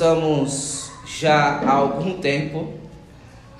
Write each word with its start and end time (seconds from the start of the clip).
estamos 0.00 0.90
já 1.04 1.58
há 1.58 1.72
algum 1.72 2.14
tempo 2.14 2.60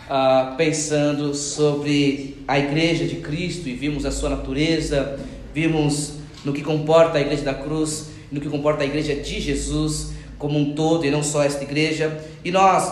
uh, 0.09 0.57
pensando 0.57 1.35
sobre 1.35 2.43
a 2.49 2.59
igreja 2.59 3.07
de 3.07 3.17
Cristo 3.17 3.69
e 3.69 3.75
vimos 3.75 4.07
a 4.07 4.11
sua 4.11 4.31
natureza, 4.31 5.21
vimos 5.53 6.15
no 6.43 6.55
que 6.55 6.63
comporta 6.63 7.19
a 7.19 7.21
igreja 7.21 7.43
da 7.43 7.53
cruz, 7.53 8.13
no 8.33 8.41
que 8.41 8.49
comporta 8.49 8.85
a 8.85 8.87
igreja 8.87 9.17
de 9.17 9.39
Jesus 9.39 10.15
como 10.39 10.59
um 10.59 10.75
todo 10.75 11.05
e 11.05 11.11
não 11.11 11.23
só 11.23 11.43
esta 11.43 11.63
igreja. 11.63 12.25
E 12.43 12.51
nós, 12.51 12.91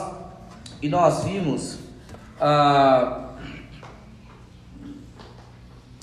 e 0.83 0.89
nós 0.91 1.25
vimos 1.25 1.79
uh, 2.37 3.29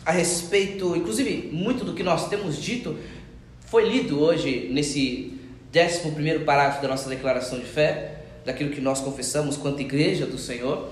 a 0.04 0.12
respeito, 0.12 0.96
inclusive 0.96 1.52
muito 1.54 1.86
do 1.86 1.94
que 1.94 2.02
nós 2.02 2.28
temos 2.28 2.60
dito 2.60 2.98
foi 3.68 3.90
lido 3.90 4.20
hoje 4.20 4.70
nesse 4.72 5.35
décimo 5.76 6.14
primeiro 6.14 6.46
parágrafo 6.46 6.82
da 6.82 6.88
nossa 6.88 7.10
declaração 7.10 7.60
de 7.60 7.66
fé, 7.66 8.14
daquilo 8.46 8.70
que 8.70 8.80
nós 8.80 9.02
confessamos 9.02 9.58
quanto 9.58 9.82
igreja 9.82 10.26
do 10.26 10.38
Senhor. 10.38 10.88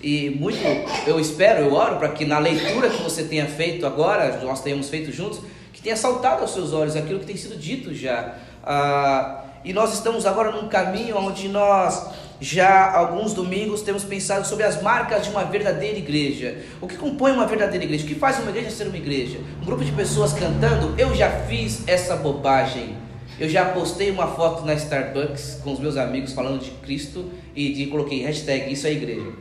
E 0.00 0.30
muito, 0.30 0.60
eu 1.08 1.18
espero, 1.18 1.64
eu 1.64 1.72
oro 1.74 1.96
para 1.96 2.10
que 2.10 2.24
na 2.24 2.38
leitura 2.38 2.88
que 2.88 3.02
você 3.02 3.24
tenha 3.24 3.46
feito 3.46 3.84
agora, 3.84 4.38
nós 4.44 4.62
tenhamos 4.62 4.88
feito 4.88 5.10
juntos, 5.10 5.40
que 5.72 5.82
tenha 5.82 5.96
saltado 5.96 6.42
aos 6.42 6.52
seus 6.54 6.72
olhos 6.72 6.94
aquilo 6.94 7.18
que 7.18 7.26
tem 7.26 7.36
sido 7.36 7.56
dito 7.56 7.92
já. 7.92 8.36
Ah, 8.62 9.42
e 9.64 9.72
nós 9.72 9.92
estamos 9.94 10.24
agora 10.24 10.52
num 10.52 10.68
caminho 10.68 11.16
onde 11.16 11.48
nós 11.48 12.06
já 12.40 12.92
alguns 12.92 13.34
domingos 13.34 13.82
temos 13.82 14.04
pensado 14.04 14.46
sobre 14.46 14.62
as 14.62 14.80
marcas 14.80 15.24
de 15.24 15.30
uma 15.30 15.42
verdadeira 15.46 15.98
igreja. 15.98 16.58
O 16.80 16.86
que 16.86 16.96
compõe 16.96 17.32
uma 17.32 17.48
verdadeira 17.48 17.84
igreja? 17.84 18.04
O 18.04 18.06
que 18.06 18.14
faz 18.14 18.38
uma 18.38 18.50
igreja 18.50 18.70
ser 18.70 18.86
uma 18.86 18.96
igreja? 18.96 19.40
Um 19.60 19.64
grupo 19.64 19.84
de 19.84 19.90
pessoas 19.90 20.32
cantando, 20.32 20.94
eu 20.96 21.12
já 21.12 21.28
fiz 21.28 21.82
essa 21.88 22.14
bobagem. 22.14 23.07
Eu 23.40 23.48
já 23.48 23.66
postei 23.66 24.10
uma 24.10 24.26
foto 24.26 24.64
na 24.64 24.74
Starbucks 24.74 25.60
com 25.62 25.72
os 25.72 25.78
meus 25.78 25.96
amigos 25.96 26.32
falando 26.32 26.60
de 26.60 26.70
Cristo 26.72 27.30
e 27.54 27.72
de, 27.72 27.86
coloquei 27.86 28.22
hashtag 28.22 28.72
isso 28.72 28.86
é 28.86 28.92
igreja. 28.92 29.32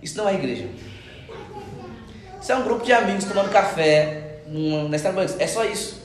Isso 0.00 0.16
não 0.16 0.28
é 0.28 0.34
igreja. 0.34 0.68
Isso 2.40 2.52
é 2.52 2.54
um 2.54 2.62
grupo 2.62 2.84
de 2.84 2.92
amigos 2.92 3.24
tomando 3.24 3.50
café 3.50 4.42
na 4.88 4.96
Starbucks. 4.96 5.36
É 5.40 5.46
só 5.46 5.64
isso. 5.64 6.04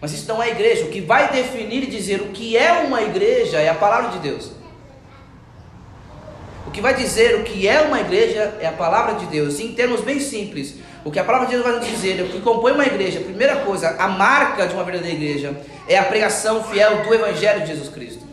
Mas 0.00 0.12
isso 0.12 0.26
não 0.26 0.42
é 0.42 0.50
igreja. 0.50 0.84
O 0.84 0.88
que 0.88 1.02
vai 1.02 1.30
definir 1.30 1.82
e 1.82 1.86
dizer 1.86 2.22
o 2.22 2.28
que 2.28 2.56
é 2.56 2.72
uma 2.72 3.02
igreja 3.02 3.58
é 3.58 3.68
a 3.68 3.74
palavra 3.74 4.12
de 4.12 4.20
Deus. 4.20 4.52
O 6.66 6.70
que 6.70 6.80
vai 6.80 6.94
dizer 6.94 7.40
o 7.40 7.44
que 7.44 7.68
é 7.68 7.82
uma 7.82 8.00
igreja 8.00 8.56
é 8.60 8.66
a 8.66 8.72
palavra 8.72 9.16
de 9.16 9.26
Deus. 9.26 9.60
Em 9.60 9.74
termos 9.74 10.00
bem 10.00 10.18
simples, 10.18 10.76
o 11.04 11.10
que 11.10 11.18
a 11.18 11.24
palavra 11.24 11.46
de 11.46 11.52
Deus 11.52 11.64
vai 11.64 11.76
nos 11.76 11.86
dizer, 11.86 12.22
o 12.22 12.28
que 12.28 12.40
compõe 12.40 12.72
uma 12.72 12.84
igreja, 12.84 13.20
primeira 13.20 13.56
coisa, 13.56 13.90
a 13.98 14.08
marca 14.08 14.66
de 14.66 14.74
uma 14.74 14.82
verdadeira 14.82 15.16
igreja, 15.16 15.56
é 15.88 15.96
a 15.98 16.04
pregação 16.04 16.64
fiel 16.64 17.02
do 17.04 17.14
Evangelho 17.14 17.60
de 17.60 17.68
Jesus 17.68 17.88
Cristo. 17.88 18.26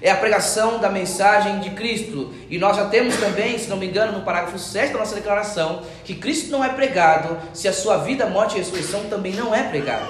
É 0.00 0.10
a 0.10 0.16
pregação 0.16 0.78
da 0.78 0.90
mensagem 0.90 1.60
de 1.60 1.70
Cristo. 1.70 2.32
E 2.50 2.58
nós 2.58 2.76
já 2.76 2.86
temos 2.86 3.16
também, 3.16 3.58
se 3.58 3.68
não 3.68 3.76
me 3.76 3.86
engano, 3.86 4.12
no 4.12 4.24
parágrafo 4.24 4.58
7 4.58 4.92
da 4.92 4.98
nossa 4.98 5.14
declaração, 5.14 5.82
que 6.04 6.14
Cristo 6.14 6.50
não 6.50 6.62
é 6.62 6.68
pregado 6.68 7.38
se 7.54 7.66
a 7.68 7.72
sua 7.72 7.98
vida, 7.98 8.26
morte 8.26 8.54
e 8.54 8.58
ressurreição 8.58 9.04
também 9.04 9.32
não 9.32 9.54
é 9.54 9.62
pregada. 9.62 10.06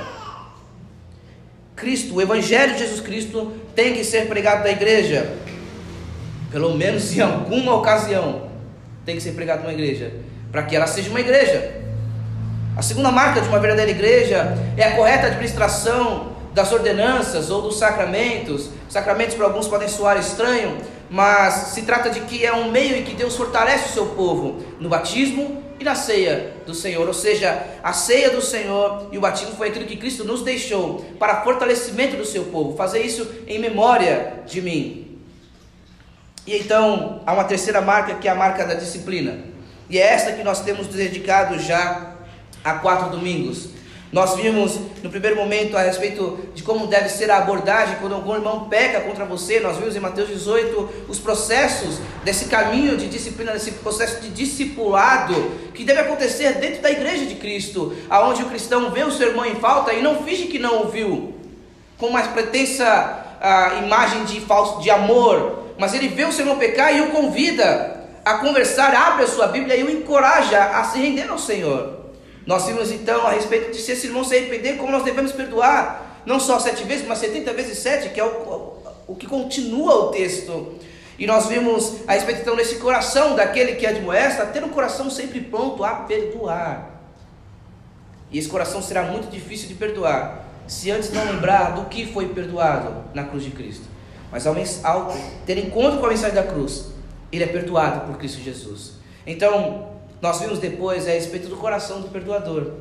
Cristo, 1.76 2.16
o 2.16 2.22
Evangelho 2.22 2.72
de 2.72 2.80
Jesus 2.80 3.00
Cristo, 3.00 3.52
tem 3.74 3.94
que 3.94 4.04
ser 4.04 4.26
pregado 4.26 4.64
da 4.64 4.70
igreja. 4.70 5.32
Pelo 6.50 6.74
menos 6.74 7.16
em 7.16 7.20
alguma 7.20 7.74
ocasião, 7.74 8.50
tem 9.04 9.16
que 9.16 9.22
ser 9.22 9.32
pregado 9.32 9.62
numa 9.62 9.72
igreja. 9.72 10.12
Para 10.50 10.62
que 10.62 10.74
ela 10.74 10.86
seja 10.86 11.10
uma 11.10 11.20
igreja. 11.20 11.82
A 12.76 12.82
segunda 12.82 13.12
marca 13.12 13.40
de 13.40 13.48
uma 13.48 13.60
verdadeira 13.60 13.90
igreja 13.90 14.56
é 14.76 14.84
a 14.84 14.96
correta 14.96 15.28
administração 15.28 16.33
das 16.54 16.72
ordenanças 16.72 17.50
ou 17.50 17.60
dos 17.60 17.76
sacramentos. 17.76 18.70
Sacramentos 18.88 19.34
para 19.34 19.46
alguns 19.46 19.66
podem 19.66 19.88
soar 19.88 20.16
estranho, 20.16 20.78
mas 21.10 21.72
se 21.74 21.82
trata 21.82 22.08
de 22.08 22.20
que 22.20 22.46
é 22.46 22.54
um 22.54 22.70
meio 22.70 22.96
em 22.96 23.02
que 23.02 23.14
Deus 23.14 23.36
fortalece 23.36 23.90
o 23.90 23.92
seu 23.92 24.06
povo 24.06 24.64
no 24.78 24.88
batismo 24.88 25.62
e 25.78 25.84
na 25.84 25.96
ceia 25.96 26.54
do 26.64 26.72
Senhor. 26.72 27.06
Ou 27.06 27.12
seja, 27.12 27.60
a 27.82 27.92
ceia 27.92 28.30
do 28.30 28.40
Senhor 28.40 29.08
e 29.10 29.18
o 29.18 29.20
batismo 29.20 29.56
foi 29.56 29.68
aquilo 29.68 29.84
que 29.84 29.96
Cristo 29.96 30.24
nos 30.24 30.42
deixou 30.42 31.04
para 31.18 31.42
fortalecimento 31.42 32.16
do 32.16 32.24
seu 32.24 32.44
povo. 32.44 32.76
Fazer 32.76 33.02
isso 33.02 33.28
em 33.48 33.58
memória 33.58 34.44
de 34.46 34.62
mim. 34.62 35.18
E 36.46 36.56
então 36.56 37.20
há 37.26 37.32
uma 37.32 37.44
terceira 37.44 37.80
marca 37.80 38.14
que 38.14 38.28
é 38.28 38.30
a 38.30 38.34
marca 38.34 38.64
da 38.64 38.74
disciplina. 38.74 39.38
E 39.90 39.98
é 39.98 40.02
esta 40.02 40.32
que 40.32 40.44
nós 40.44 40.60
temos 40.60 40.86
dedicado 40.86 41.58
já 41.58 42.14
há 42.62 42.74
quatro 42.74 43.10
domingos. 43.10 43.73
Nós 44.14 44.36
vimos 44.36 44.78
no 45.02 45.10
primeiro 45.10 45.34
momento 45.34 45.76
a 45.76 45.82
respeito 45.82 46.38
de 46.54 46.62
como 46.62 46.86
deve 46.86 47.08
ser 47.08 47.32
a 47.32 47.38
abordagem 47.38 47.96
quando 48.00 48.14
algum 48.14 48.32
irmão 48.32 48.68
peca 48.68 49.00
contra 49.00 49.24
você. 49.24 49.58
Nós 49.58 49.76
vimos 49.76 49.96
em 49.96 49.98
Mateus 49.98 50.28
18 50.28 51.06
os 51.08 51.18
processos 51.18 51.98
desse 52.22 52.44
caminho 52.44 52.96
de 52.96 53.08
disciplina, 53.08 53.50
desse 53.50 53.72
processo 53.72 54.20
de 54.20 54.28
discipulado 54.28 55.34
que 55.74 55.82
deve 55.82 55.98
acontecer 55.98 56.52
dentro 56.60 56.80
da 56.80 56.92
igreja 56.92 57.26
de 57.26 57.34
Cristo, 57.34 57.92
aonde 58.08 58.44
o 58.44 58.48
cristão 58.48 58.92
vê 58.92 59.02
o 59.02 59.10
seu 59.10 59.30
irmão 59.30 59.46
em 59.46 59.56
falta 59.56 59.92
e 59.92 60.00
não 60.00 60.22
finge 60.22 60.44
que 60.44 60.60
não 60.60 60.84
ouviu, 60.84 61.34
com 61.98 62.06
uma 62.06 62.22
pretensa 62.22 63.20
uh, 63.42 63.82
imagem 63.82 64.26
de 64.26 64.40
falso 64.42 64.80
de 64.80 64.90
amor, 64.90 65.64
mas 65.76 65.92
ele 65.92 66.06
vê 66.06 66.24
o 66.24 66.30
seu 66.30 66.44
irmão 66.44 66.56
pecar 66.56 66.96
e 66.96 67.00
o 67.00 67.10
convida 67.10 68.06
a 68.24 68.34
conversar, 68.34 68.94
abre 68.94 69.24
a 69.24 69.26
sua 69.26 69.48
Bíblia 69.48 69.74
e 69.74 69.82
o 69.82 69.90
encoraja 69.90 70.66
a 70.66 70.84
se 70.84 71.00
render 71.00 71.28
ao 71.28 71.36
Senhor. 71.36 72.03
Nós 72.46 72.66
vimos 72.66 72.90
então 72.90 73.26
a 73.26 73.30
respeito 73.30 73.72
de 73.72 73.78
se 73.78 73.92
esse 73.92 74.06
irmão 74.06 74.22
se 74.22 74.36
arrepender, 74.36 74.76
como 74.76 74.92
nós 74.92 75.02
devemos 75.02 75.32
perdoar, 75.32 76.22
não 76.26 76.38
só 76.38 76.58
sete 76.58 76.84
vezes, 76.84 77.06
mas 77.06 77.18
setenta 77.18 77.52
vezes 77.52 77.78
sete, 77.78 78.10
que 78.10 78.20
é 78.20 78.24
o, 78.24 78.74
o 79.06 79.14
que 79.14 79.26
continua 79.26 79.94
o 79.94 80.08
texto. 80.10 80.74
E 81.18 81.26
nós 81.26 81.46
vimos 81.46 81.98
a 82.06 82.12
respeito 82.12 82.40
então 82.40 82.56
desse 82.56 82.76
coração 82.76 83.34
daquele 83.34 83.76
que 83.76 83.86
admoesta, 83.86 84.46
ter 84.46 84.64
um 84.64 84.68
coração 84.68 85.08
sempre 85.08 85.40
pronto 85.40 85.84
a 85.84 85.94
perdoar. 85.94 87.02
E 88.30 88.38
esse 88.38 88.48
coração 88.48 88.82
será 88.82 89.04
muito 89.04 89.30
difícil 89.30 89.68
de 89.68 89.74
perdoar, 89.74 90.44
se 90.66 90.90
antes 90.90 91.12
não 91.12 91.24
lembrar 91.24 91.74
do 91.74 91.84
que 91.84 92.12
foi 92.12 92.28
perdoado 92.28 93.04
na 93.14 93.24
cruz 93.24 93.44
de 93.44 93.50
Cristo. 93.50 93.84
Mas 94.30 94.46
ao, 94.46 94.56
ao 94.82 95.16
ter 95.46 95.58
encontro 95.58 96.00
com 96.00 96.06
a 96.06 96.08
mensagem 96.08 96.34
da 96.34 96.42
cruz, 96.42 96.86
ele 97.30 97.44
é 97.44 97.46
perdoado 97.46 98.06
por 98.06 98.18
Cristo 98.18 98.40
Jesus. 98.40 98.94
Então, 99.24 99.93
nós 100.24 100.40
vimos 100.40 100.58
depois 100.58 101.06
a 101.06 101.10
respeito 101.10 101.48
do 101.48 101.56
coração 101.56 102.00
do 102.00 102.08
perdoador. 102.08 102.76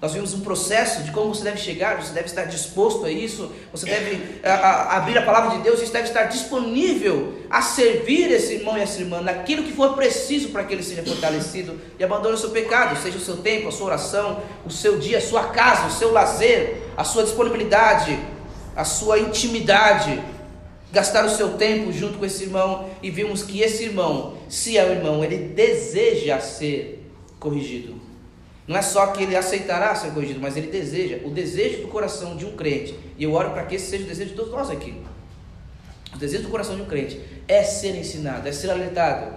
Nós 0.00 0.14
vimos 0.14 0.32
um 0.32 0.40
processo 0.40 1.02
de 1.02 1.10
como 1.10 1.34
você 1.34 1.44
deve 1.44 1.58
chegar, 1.58 2.02
você 2.02 2.14
deve 2.14 2.24
estar 2.24 2.44
disposto 2.44 3.04
a 3.04 3.10
isso, 3.10 3.52
você 3.70 3.84
deve 3.84 4.40
a, 4.42 4.54
a, 4.54 4.96
abrir 4.96 5.18
a 5.18 5.22
palavra 5.26 5.58
de 5.58 5.62
Deus, 5.62 5.78
você 5.78 5.92
deve 5.92 6.08
estar 6.08 6.22
disponível 6.22 7.34
a 7.50 7.60
servir 7.60 8.30
esse 8.30 8.54
irmão 8.54 8.78
e 8.78 8.80
essa 8.80 8.98
irmã 8.98 9.20
naquilo 9.20 9.62
que 9.62 9.72
for 9.72 9.92
preciso 9.92 10.48
para 10.48 10.64
que 10.64 10.72
ele 10.72 10.82
seja 10.82 11.02
fortalecido 11.02 11.78
e 11.98 12.02
abandone 12.02 12.34
o 12.34 12.38
seu 12.38 12.48
pecado, 12.48 12.98
seja 12.98 13.18
o 13.18 13.20
seu 13.20 13.36
tempo, 13.36 13.68
a 13.68 13.70
sua 13.70 13.88
oração, 13.88 14.40
o 14.64 14.70
seu 14.70 14.98
dia, 14.98 15.18
a 15.18 15.20
sua 15.20 15.48
casa, 15.48 15.88
o 15.88 15.90
seu 15.90 16.12
lazer, 16.12 16.78
a 16.96 17.04
sua 17.04 17.24
disponibilidade, 17.24 18.18
a 18.74 18.84
sua 18.86 19.18
intimidade 19.18 20.18
gastar 20.94 21.24
o 21.24 21.28
seu 21.28 21.58
tempo 21.58 21.92
junto 21.92 22.18
com 22.18 22.24
esse 22.24 22.44
irmão 22.44 22.88
e 23.02 23.10
vimos 23.10 23.42
que 23.42 23.60
esse 23.60 23.82
irmão, 23.82 24.38
se 24.48 24.78
é 24.78 24.84
o 24.84 24.92
irmão, 24.92 25.24
ele 25.24 25.36
deseja 25.36 26.40
ser 26.40 27.04
corrigido. 27.38 28.00
Não 28.66 28.76
é 28.76 28.80
só 28.80 29.08
que 29.08 29.24
ele 29.24 29.36
aceitará 29.36 29.94
ser 29.94 30.12
corrigido, 30.12 30.40
mas 30.40 30.56
ele 30.56 30.68
deseja, 30.68 31.18
o 31.24 31.30
desejo 31.30 31.82
do 31.82 31.88
coração 31.88 32.36
de 32.36 32.46
um 32.46 32.56
crente, 32.56 32.94
e 33.18 33.24
eu 33.24 33.34
oro 33.34 33.50
para 33.50 33.64
que 33.64 33.74
esse 33.74 33.90
seja 33.90 34.04
o 34.04 34.06
desejo 34.06 34.30
de 34.30 34.36
todos 34.36 34.52
nós 34.52 34.70
aqui. 34.70 34.94
O 36.14 36.16
desejo 36.16 36.44
do 36.44 36.48
coração 36.48 36.76
de 36.76 36.82
um 36.82 36.86
crente 36.86 37.20
é 37.48 37.62
ser 37.64 37.96
ensinado, 37.96 38.48
é 38.48 38.52
ser 38.52 38.70
alertado, 38.70 39.34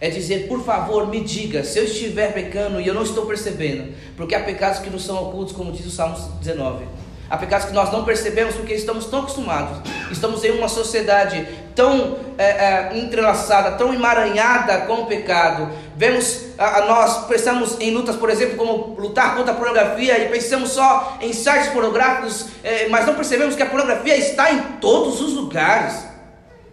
é 0.00 0.08
dizer, 0.08 0.48
por 0.48 0.64
favor, 0.64 1.06
me 1.06 1.20
diga 1.20 1.62
se 1.62 1.78
eu 1.78 1.84
estiver 1.84 2.32
pecando 2.32 2.80
e 2.80 2.86
eu 2.86 2.94
não 2.94 3.02
estou 3.02 3.26
percebendo, 3.26 3.94
porque 4.16 4.34
há 4.34 4.42
pecados 4.42 4.80
que 4.80 4.90
não 4.90 4.98
são 4.98 5.22
ocultos, 5.28 5.54
como 5.54 5.70
diz 5.70 5.86
o 5.86 5.90
Salmo 5.90 6.16
19. 6.40 6.84
Há 7.30 7.36
pecados 7.36 7.66
que 7.66 7.74
nós 7.74 7.92
não 7.92 8.04
percebemos 8.04 8.54
porque 8.54 8.72
estamos 8.72 9.04
tão 9.04 9.20
acostumados. 9.20 9.78
Estamos 10.10 10.42
em 10.44 10.50
uma 10.52 10.66
sociedade 10.66 11.46
tão 11.74 12.16
é, 12.38 12.44
é, 12.44 12.98
entrelaçada, 12.98 13.72
tão 13.72 13.92
emaranhada 13.92 14.86
com 14.86 15.02
o 15.02 15.06
pecado. 15.06 15.68
Vemos, 15.94 16.46
a, 16.56 16.78
a, 16.78 16.86
nós 16.86 17.26
pensamos 17.26 17.78
em 17.80 17.90
lutas, 17.90 18.16
por 18.16 18.30
exemplo, 18.30 18.56
como 18.56 18.98
lutar 18.98 19.36
contra 19.36 19.52
a 19.52 19.56
pornografia 19.56 20.18
e 20.18 20.28
pensamos 20.30 20.70
só 20.70 21.18
em 21.20 21.34
sites 21.34 21.68
pornográficos, 21.68 22.46
é, 22.64 22.88
mas 22.88 23.04
não 23.04 23.14
percebemos 23.14 23.54
que 23.54 23.62
a 23.62 23.66
pornografia 23.66 24.16
está 24.16 24.50
em 24.50 24.62
todos 24.80 25.20
os 25.20 25.34
lugares. 25.34 26.08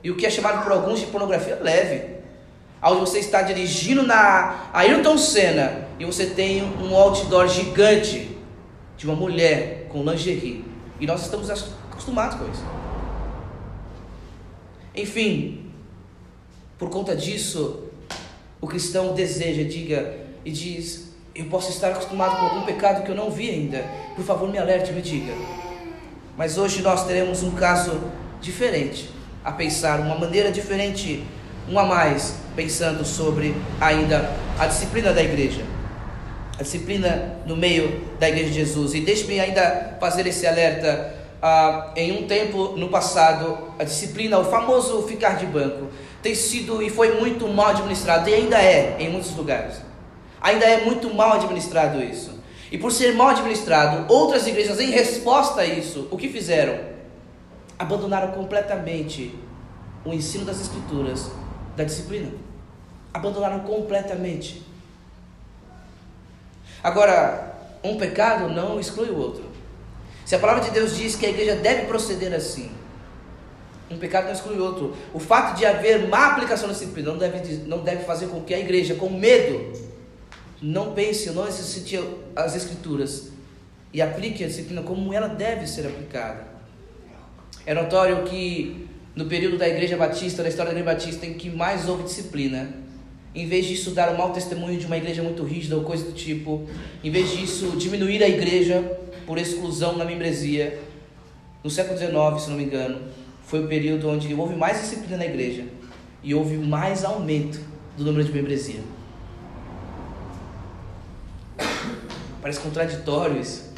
E 0.02 0.10
o 0.10 0.16
que 0.16 0.26
é 0.26 0.30
chamado 0.30 0.64
por 0.64 0.72
alguns 0.72 1.02
de 1.02 1.08
pornografia 1.08 1.60
leve. 1.62 2.16
Onde 2.82 3.00
você 3.00 3.20
está 3.20 3.42
dirigindo 3.42 4.04
na 4.04 4.70
Ayrton 4.72 5.18
Senna 5.18 5.88
e 6.00 6.06
você 6.06 6.28
tem 6.28 6.64
um 6.82 6.96
outdoor 6.96 7.48
gigante 7.48 8.35
de 8.98 9.06
uma 9.06 9.16
mulher 9.16 9.88
com 9.90 10.04
lingerie. 10.04 10.66
E 11.00 11.06
nós 11.06 11.24
estamos 11.24 11.50
acostumados 11.50 12.38
com 12.38 12.50
isso. 12.50 12.64
Enfim, 14.96 15.72
por 16.78 16.90
conta 16.90 17.16
disso, 17.16 17.84
o 18.62 18.68
cristão 18.68 19.14
deseja, 19.14 19.64
diga 19.64 20.18
e 20.44 20.52
diz: 20.52 21.14
Eu 21.34 21.46
posso 21.46 21.70
estar 21.70 21.90
acostumado 21.92 22.38
com 22.38 22.46
algum 22.46 22.66
pecado 22.66 23.04
que 23.04 23.12
eu 23.12 23.16
não 23.16 23.30
vi 23.30 23.50
ainda. 23.50 23.84
Por 24.16 24.24
favor, 24.24 24.50
me 24.50 24.58
alerte, 24.58 24.94
me 24.94 25.02
diga. 25.02 25.34
Mas 26.38 26.58
hoje 26.58 26.82
nós 26.82 27.06
teremos 27.06 27.44
um 27.44 27.52
caso 27.52 28.02
diferente. 28.42 29.10
a 29.44 29.52
pensar 29.52 30.00
uma 30.00 30.18
maneira 30.18 30.52
diferente, 30.52 31.24
um 31.70 31.78
a 31.78 31.86
mais, 31.86 32.36
pensando 32.56 33.06
sobre 33.06 33.56
ainda 33.80 34.36
a 34.58 34.66
disciplina 34.66 35.14
da 35.14 35.22
igreja. 35.22 35.64
A 36.58 36.64
disciplina 36.64 37.38
no 37.46 37.56
meio 37.56 38.02
da 38.20 38.30
igreja 38.30 38.50
de 38.50 38.56
Jesus. 38.56 38.94
E 38.94 39.02
deixe-me 39.02 39.40
ainda 39.40 39.98
fazer 40.00 40.26
esse 40.28 40.48
alerta. 40.48 41.14
Ah, 41.42 41.92
em 41.96 42.24
um 42.24 42.28
tempo 42.28 42.76
no 42.76 42.90
passado, 42.90 43.58
a 43.78 43.84
disciplina, 43.84 44.40
o 44.40 44.46
famoso 44.46 45.04
ficar 45.04 45.38
de 45.38 45.46
banco, 45.46 45.90
tem 46.24 46.34
sido 46.34 46.82
e 46.82 46.90
foi 46.90 47.20
muito 47.20 47.48
mal 47.48 47.68
administrado, 47.68 48.28
e 48.28 48.34
ainda 48.34 48.58
é 48.58 48.96
em 49.00 49.10
muitos 49.10 49.36
lugares. 49.36 49.76
Ainda 50.42 50.66
é 50.66 50.84
muito 50.84 51.14
mal 51.14 51.34
administrado 51.34 52.02
isso. 52.02 52.40
E 52.72 52.80
por 52.80 52.92
ser 52.92 53.14
mal 53.14 53.28
administrado, 53.28 54.12
outras 54.12 54.48
igrejas, 54.48 54.80
em 54.80 54.90
resposta 54.90 55.62
a 55.62 55.66
isso, 55.66 56.08
o 56.10 56.18
que 56.18 56.28
fizeram? 56.30 56.80
Abandonaram 57.78 58.32
completamente 58.32 59.36
o 60.04 60.14
ensino 60.14 60.46
das 60.46 60.60
Escrituras, 60.62 61.30
da 61.76 61.84
disciplina. 61.84 62.32
Abandonaram 63.14 63.60
completamente. 63.60 64.64
Agora, 66.86 67.52
um 67.84 67.98
pecado 67.98 68.48
não 68.48 68.80
exclui 68.80 69.10
o 69.10 69.18
outro. 69.18 69.44
Se 70.24 70.36
a 70.36 70.40
palavra 70.40 70.64
de 70.64 70.70
Deus 70.70 70.96
diz 70.96 71.16
que 71.16 71.26
a 71.26 71.30
igreja 71.30 71.56
deve 71.56 71.88
proceder 71.88 72.32
assim, 72.32 72.70
um 73.90 73.98
pecado 73.98 74.26
não 74.26 74.34
exclui 74.34 74.60
o 74.60 74.64
outro. 74.64 74.96
O 75.12 75.20
fato 75.20 75.58
de 75.58 75.66
haver 75.66 76.08
má 76.08 76.28
aplicação 76.28 76.68
da 76.68 76.74
disciplina 76.74 77.10
não 77.10 77.18
deve, 77.18 77.54
não 77.66 77.80
deve 77.80 78.04
fazer 78.04 78.28
com 78.28 78.40
que 78.42 78.54
a 78.54 78.60
igreja, 78.60 78.94
com 78.94 79.10
medo, 79.10 79.74
não 80.62 80.94
pense, 80.94 81.32
não 81.32 81.48
exercite 81.48 82.00
as 82.36 82.56
escrituras 82.56 83.32
e 83.92 84.00
aplique 84.00 84.44
a 84.44 84.48
disciplina 84.48 84.84
como 84.84 85.12
ela 85.12 85.28
deve 85.28 85.66
ser 85.66 85.88
aplicada. 85.88 86.46
É 87.66 87.74
notório 87.74 88.22
que 88.26 88.88
no 89.16 89.26
período 89.26 89.58
da 89.58 89.68
Igreja 89.68 89.98
Batista, 89.98 90.44
da 90.44 90.50
história 90.50 90.72
da 90.72 90.80
Igreja 90.80 91.00
Batista, 91.00 91.26
em 91.26 91.34
que 91.34 91.50
mais 91.50 91.90
houve 91.90 92.04
disciplina, 92.04 92.85
em 93.36 93.48
vez 93.48 93.66
disso 93.66 93.92
dar 93.92 94.10
um 94.14 94.18
mau 94.18 94.32
testemunho 94.32 94.80
de 94.80 94.86
uma 94.86 94.96
igreja 94.96 95.22
muito 95.22 95.44
rígida 95.44 95.76
ou 95.76 95.84
coisa 95.84 96.06
do 96.06 96.14
tipo, 96.14 96.66
em 97.04 97.12
vez 97.12 97.32
disso 97.32 97.76
diminuir 97.78 98.24
a 98.24 98.30
igreja 98.30 98.82
por 99.26 99.38
exclusão 99.38 99.98
na 99.98 100.06
membresia, 100.06 100.80
no 101.62 101.70
século 101.70 101.98
XIX, 101.98 102.42
se 102.42 102.50
não 102.50 102.58
me 102.58 102.64
engano, 102.64 103.02
foi 103.44 103.64
o 103.64 103.68
período 103.68 104.08
onde 104.08 104.34
houve 104.34 104.56
mais 104.56 104.80
disciplina 104.80 105.18
na 105.18 105.26
igreja 105.26 105.66
e 106.24 106.34
houve 106.34 106.58
mais 106.58 107.04
aumento 107.04 107.60
do 107.98 108.06
número 108.06 108.24
de 108.24 108.32
membresia. 108.32 108.80
Parece 112.42 112.60
contraditório 112.60 113.42
isso. 113.42 113.74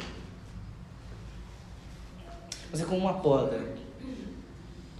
Mas 2.70 2.80
é 2.82 2.84
como 2.84 3.00
uma 3.00 3.14
poda. 3.14 3.60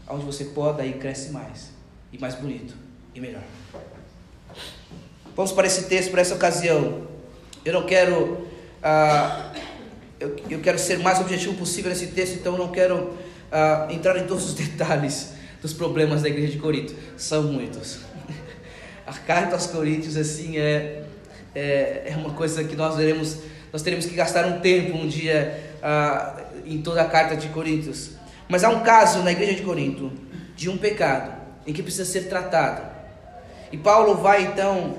Onde 0.09 0.25
você 0.25 0.47
poda, 0.47 0.83
aí 0.83 0.95
cresce 0.95 1.31
mais. 1.31 1.71
E 2.11 2.19
mais 2.19 2.35
bonito. 2.35 2.75
E 3.15 3.21
melhor. 3.21 3.43
Vamos 5.35 5.53
para 5.53 5.67
esse 5.67 5.85
texto, 5.85 6.11
para 6.11 6.21
essa 6.21 6.35
ocasião. 6.35 7.07
Eu 7.65 7.73
não 7.73 7.87
quero. 7.87 8.47
Ah, 8.83 9.53
eu, 10.19 10.37
eu 10.51 10.61
quero 10.61 10.79
ser 10.79 10.99
mais 10.99 11.21
objetivo 11.21 11.55
possível 11.55 11.91
nesse 11.91 12.09
texto, 12.09 12.35
então 12.35 12.53
eu 12.55 12.59
não 12.59 12.69
quero 12.69 13.15
ah, 13.53 13.87
entrar 13.91 14.17
em 14.17 14.27
todos 14.27 14.45
os 14.45 14.55
detalhes 14.59 15.33
dos 15.63 15.73
problemas 15.73 16.23
da 16.23 16.29
igreja 16.29 16.53
de 16.53 16.59
Corinto. 16.59 16.95
São 17.17 17.45
muitos. 17.45 18.01
A 19.07 19.13
carta 19.13 19.55
aos 19.55 19.67
Coríntios, 19.67 20.17
assim, 20.17 20.59
é, 20.59 21.05
é, 21.55 22.03
é 22.07 22.17
uma 22.17 22.31
coisa 22.31 22.63
que 22.65 22.77
nós 22.77 22.97
veremos 22.97 23.39
nós 23.73 23.83
teremos 23.83 24.07
que 24.07 24.15
gastar 24.15 24.47
um 24.47 24.61
tempo 24.61 24.97
um 24.97 25.07
dia 25.07 25.77
ah, 25.83 26.43
em 26.65 26.81
toda 26.81 27.03
a 27.03 27.05
carta 27.05 27.37
de 27.37 27.49
Coríntios. 27.49 28.13
Mas 28.49 28.65
há 28.65 28.71
um 28.71 28.81
caso 28.81 29.23
na 29.23 29.33
igreja 29.33 29.55
de 29.55 29.63
Corinto 29.63 30.11
de 30.57 30.69
um 30.69 30.79
pecado 30.79 31.37
em 31.67 31.73
que 31.73 31.83
precisa 31.83 32.05
ser 32.05 32.29
tratado. 32.29 32.98
E 33.71 33.77
Paulo 33.77 34.15
vai 34.17 34.43
então, 34.45 34.97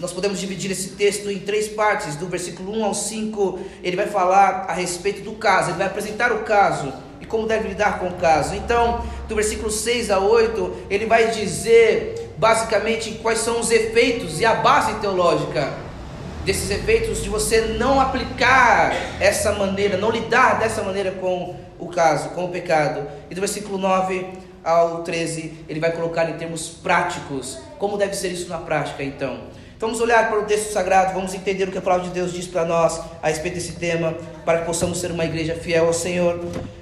nós 0.00 0.12
podemos 0.12 0.38
dividir 0.38 0.70
esse 0.70 0.90
texto 0.90 1.30
em 1.30 1.38
três 1.38 1.68
partes, 1.68 2.16
do 2.16 2.26
versículo 2.26 2.72
1 2.78 2.84
ao 2.84 2.94
5, 2.94 3.58
ele 3.82 3.96
vai 3.96 4.06
falar 4.06 4.66
a 4.68 4.72
respeito 4.72 5.22
do 5.22 5.32
caso, 5.32 5.70
ele 5.70 5.78
vai 5.78 5.86
apresentar 5.86 6.32
o 6.32 6.40
caso 6.40 6.92
e 7.20 7.26
como 7.26 7.46
deve 7.46 7.68
lidar 7.68 7.98
com 7.98 8.08
o 8.08 8.14
caso. 8.14 8.54
Então, 8.54 9.04
do 9.28 9.34
versículo 9.34 9.70
6 9.70 10.10
a 10.10 10.18
8, 10.18 10.86
ele 10.90 11.06
vai 11.06 11.30
dizer 11.30 12.32
basicamente 12.36 13.12
quais 13.22 13.38
são 13.38 13.60
os 13.60 13.70
efeitos 13.70 14.40
e 14.40 14.44
a 14.44 14.54
base 14.54 14.94
teológica 14.94 15.72
desses 16.44 16.70
efeitos 16.70 17.22
de 17.22 17.28
você 17.28 17.62
não 17.78 18.00
aplicar 18.00 18.94
essa 19.18 19.52
maneira, 19.52 19.96
não 19.96 20.10
lidar 20.10 20.58
dessa 20.58 20.82
maneira 20.82 21.10
com 21.10 21.56
o 21.78 21.88
caso, 21.88 22.30
com 22.30 22.44
o 22.44 22.48
pecado. 22.48 23.06
E 23.28 23.34
do 23.34 23.40
versículo 23.40 23.78
9 23.78 24.26
ao 24.62 25.02
13, 25.02 25.64
ele 25.68 25.80
vai 25.80 25.90
colocar 25.90 26.30
em 26.30 26.34
termos 26.34 26.68
práticos 26.68 27.58
como 27.78 27.96
deve 27.96 28.14
ser 28.14 28.28
isso 28.28 28.48
na 28.48 28.58
prática, 28.58 29.02
então. 29.02 29.38
Vamos 29.78 30.00
olhar 30.00 30.30
para 30.30 30.40
o 30.40 30.44
texto 30.44 30.72
sagrado, 30.72 31.12
vamos 31.12 31.34
entender 31.34 31.68
o 31.68 31.70
que 31.70 31.76
a 31.76 31.82
palavra 31.82 32.08
de 32.08 32.14
Deus 32.14 32.32
diz 32.32 32.46
para 32.46 32.64
nós 32.64 32.98
a 33.22 33.28
respeito 33.28 33.56
desse 33.56 33.72
tema, 33.72 34.14
para 34.42 34.60
que 34.60 34.64
possamos 34.64 34.98
ser 34.98 35.10
uma 35.10 35.26
igreja 35.26 35.54
fiel 35.54 35.86
ao 35.86 35.92
Senhor. 35.92 36.40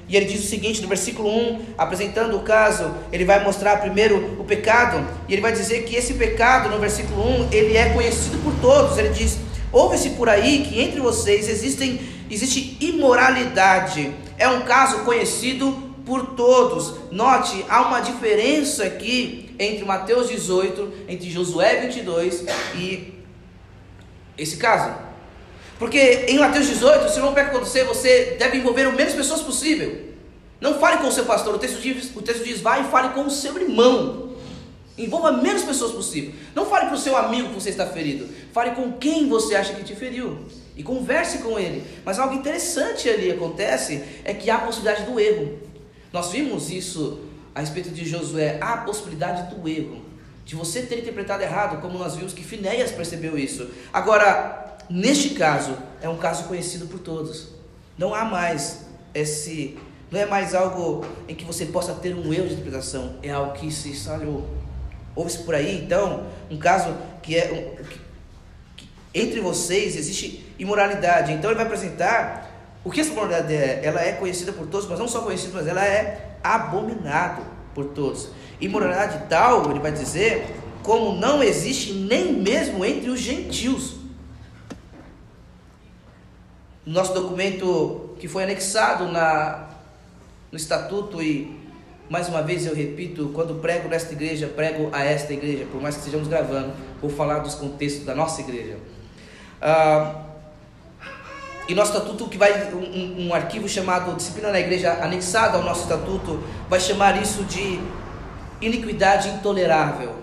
E 0.08 0.16
ele 0.16 0.26
diz 0.26 0.44
o 0.44 0.46
seguinte, 0.46 0.80
no 0.80 0.86
versículo 0.86 1.28
1, 1.28 1.60
apresentando 1.76 2.36
o 2.36 2.42
caso, 2.42 2.94
ele 3.10 3.24
vai 3.24 3.42
mostrar 3.42 3.80
primeiro 3.80 4.36
o 4.38 4.44
pecado, 4.44 5.04
e 5.28 5.32
ele 5.32 5.42
vai 5.42 5.50
dizer 5.50 5.82
que 5.82 5.96
esse 5.96 6.14
pecado, 6.14 6.68
no 6.68 6.78
versículo 6.78 7.20
1, 7.46 7.48
ele 7.50 7.76
é 7.76 7.88
conhecido 7.88 8.38
por 8.44 8.54
todos. 8.60 8.96
Ele 8.96 9.08
diz: 9.08 9.38
Ouve-se 9.72 10.10
por 10.10 10.28
aí 10.28 10.64
que 10.64 10.80
entre 10.80 11.00
vocês 11.00 11.48
existem, 11.48 11.98
existe 12.30 12.76
imoralidade. 12.80 14.14
É 14.38 14.46
um 14.46 14.60
caso 14.60 14.98
conhecido 15.00 15.72
por 16.06 16.34
todos. 16.36 16.94
Note, 17.10 17.64
há 17.68 17.82
uma 17.82 17.98
diferença 17.98 18.84
aqui 18.84 19.43
entre 19.58 19.84
Mateus 19.84 20.28
18, 20.28 20.92
entre 21.08 21.30
Josué 21.30 21.80
22 21.80 22.44
e 22.76 23.14
esse 24.36 24.56
caso. 24.56 24.94
Porque 25.78 26.26
em 26.28 26.38
Mateus 26.38 26.66
18, 26.66 27.10
se 27.10 27.20
não 27.20 27.34
vai 27.34 27.44
acontecer, 27.44 27.84
você 27.84 28.36
deve 28.38 28.58
envolver 28.58 28.86
o 28.86 28.92
menos 28.92 29.14
pessoas 29.14 29.42
possível. 29.42 30.14
Não 30.60 30.78
fale 30.78 30.98
com 30.98 31.08
o 31.08 31.12
seu 31.12 31.24
pastor. 31.24 31.54
O 31.54 31.58
texto 31.58 31.80
diz, 31.80 32.14
o 32.14 32.22
texto 32.22 32.44
diz 32.44 32.60
vai 32.60 32.82
e 32.82 32.84
fale 32.84 33.10
com 33.10 33.26
o 33.26 33.30
seu 33.30 33.58
irmão. 33.60 34.34
Envolva 34.96 35.32
menos 35.32 35.62
pessoas 35.62 35.92
possível. 35.92 36.32
Não 36.54 36.66
fale 36.66 36.86
para 36.86 36.94
o 36.94 36.98
seu 36.98 37.16
amigo 37.16 37.48
que 37.48 37.54
você 37.54 37.70
está 37.70 37.86
ferido. 37.86 38.28
Fale 38.52 38.70
com 38.72 38.92
quem 38.92 39.28
você 39.28 39.56
acha 39.56 39.74
que 39.74 39.82
te 39.82 39.94
feriu. 39.94 40.38
E 40.76 40.82
converse 40.82 41.38
com 41.38 41.58
ele. 41.58 41.84
Mas 42.04 42.18
algo 42.18 42.34
interessante 42.34 43.08
ali 43.08 43.30
acontece 43.30 44.02
é 44.24 44.32
que 44.32 44.48
há 44.48 44.56
a 44.56 44.60
possibilidade 44.60 45.04
do 45.04 45.18
erro. 45.18 45.58
Nós 46.12 46.30
vimos 46.30 46.70
isso 46.70 47.20
a 47.54 47.60
respeito 47.60 47.90
de 47.90 48.04
Josué. 48.04 48.58
Há 48.60 48.74
a 48.74 48.76
possibilidade 48.78 49.54
do 49.54 49.68
erro. 49.68 50.02
De 50.44 50.54
você 50.54 50.82
ter 50.82 50.98
interpretado 50.98 51.42
errado, 51.42 51.80
como 51.80 51.98
nós 51.98 52.16
vimos 52.16 52.34
que 52.34 52.44
Finéias 52.44 52.92
percebeu 52.92 53.38
isso. 53.38 53.70
Agora, 53.92 54.76
neste 54.90 55.30
caso, 55.30 55.76
é 56.02 56.08
um 56.08 56.18
caso 56.18 56.44
conhecido 56.44 56.86
por 56.86 57.00
todos. 57.00 57.48
Não 57.96 58.14
há 58.14 58.24
mais 58.24 58.86
esse. 59.14 59.78
Não 60.10 60.20
é 60.20 60.26
mais 60.26 60.54
algo 60.54 61.04
em 61.26 61.34
que 61.34 61.44
você 61.44 61.66
possa 61.66 61.94
ter 61.94 62.14
um 62.14 62.32
erro 62.32 62.46
de 62.46 62.54
interpretação. 62.54 63.16
É 63.22 63.30
algo 63.30 63.52
que 63.52 63.70
se 63.72 63.88
instalou. 63.88 64.46
Ouve-se 65.16 65.38
por 65.44 65.54
aí, 65.54 65.82
então, 65.82 66.26
um 66.50 66.58
caso 66.58 66.94
que 67.22 67.36
é. 67.36 67.50
Um, 67.52 67.84
que, 67.84 68.00
que, 68.76 68.88
entre 69.14 69.40
vocês 69.40 69.96
existe 69.96 70.44
imoralidade. 70.58 71.32
Então 71.32 71.50
ele 71.50 71.56
vai 71.56 71.64
apresentar 71.64 72.50
o 72.84 72.90
que 72.90 73.00
essa 73.00 73.12
imoralidade 73.12 73.54
é. 73.54 73.80
Ela 73.82 74.02
é 74.02 74.12
conhecida 74.12 74.52
por 74.52 74.66
todos, 74.66 74.86
mas 74.88 74.98
não 74.98 75.08
só 75.08 75.22
conhecida, 75.22 75.52
mas 75.54 75.66
ela 75.66 75.84
é 75.84 76.33
abominado 76.44 77.42
por 77.74 77.86
todos. 77.86 78.28
Imoralidade 78.60 79.26
tal, 79.28 79.70
ele 79.70 79.80
vai 79.80 79.90
dizer, 79.90 80.46
como 80.82 81.18
não 81.18 81.42
existe 81.42 81.94
nem 81.94 82.34
mesmo 82.34 82.84
entre 82.84 83.08
os 83.08 83.18
gentios. 83.18 83.96
Nosso 86.84 87.14
documento 87.14 88.10
que 88.18 88.28
foi 88.28 88.42
anexado 88.42 89.08
na, 89.10 89.70
no 90.52 90.58
estatuto 90.58 91.22
e 91.22 91.64
mais 92.08 92.28
uma 92.28 92.42
vez 92.42 92.66
eu 92.66 92.74
repito, 92.74 93.30
quando 93.34 93.54
prego 93.60 93.88
nesta 93.88 94.12
igreja, 94.12 94.46
prego 94.46 94.90
a 94.92 95.02
esta 95.02 95.32
igreja, 95.32 95.66
por 95.72 95.80
mais 95.80 95.94
que 95.94 96.00
estejamos 96.00 96.28
gravando, 96.28 96.72
vou 97.00 97.10
falar 97.10 97.38
dos 97.38 97.54
contextos 97.54 98.04
da 98.04 98.14
nossa 98.14 98.42
igreja. 98.42 98.76
Ah, 99.60 100.24
e 101.66 101.74
nosso 101.74 101.92
estatuto, 101.92 102.28
que 102.28 102.36
vai, 102.36 102.72
um, 102.74 103.26
um, 103.26 103.34
arquivo 103.34 103.68
chamado 103.68 104.14
Disciplina 104.14 104.50
na 104.50 104.60
Igreja, 104.60 104.98
anexado 105.02 105.56
ao 105.56 105.62
nosso 105.62 105.82
estatuto, 105.82 106.42
vai 106.68 106.78
chamar 106.78 107.20
isso 107.22 107.42
de 107.44 107.80
iniquidade 108.60 109.28
intolerável. 109.30 110.14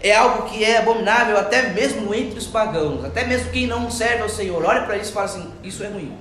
É 0.00 0.14
algo 0.14 0.48
que 0.48 0.62
é 0.64 0.78
abominável 0.78 1.38
até 1.38 1.70
mesmo 1.70 2.12
entre 2.12 2.38
os 2.38 2.46
pagãos, 2.46 3.04
até 3.04 3.24
mesmo 3.24 3.50
quem 3.52 3.66
não 3.66 3.90
serve 3.90 4.22
ao 4.22 4.28
Senhor. 4.28 4.62
Olha 4.64 4.82
para 4.82 4.96
isso 4.96 5.10
e 5.10 5.14
fala 5.14 5.26
assim: 5.26 5.50
isso 5.62 5.82
é 5.82 5.88
ruim. 5.88 6.14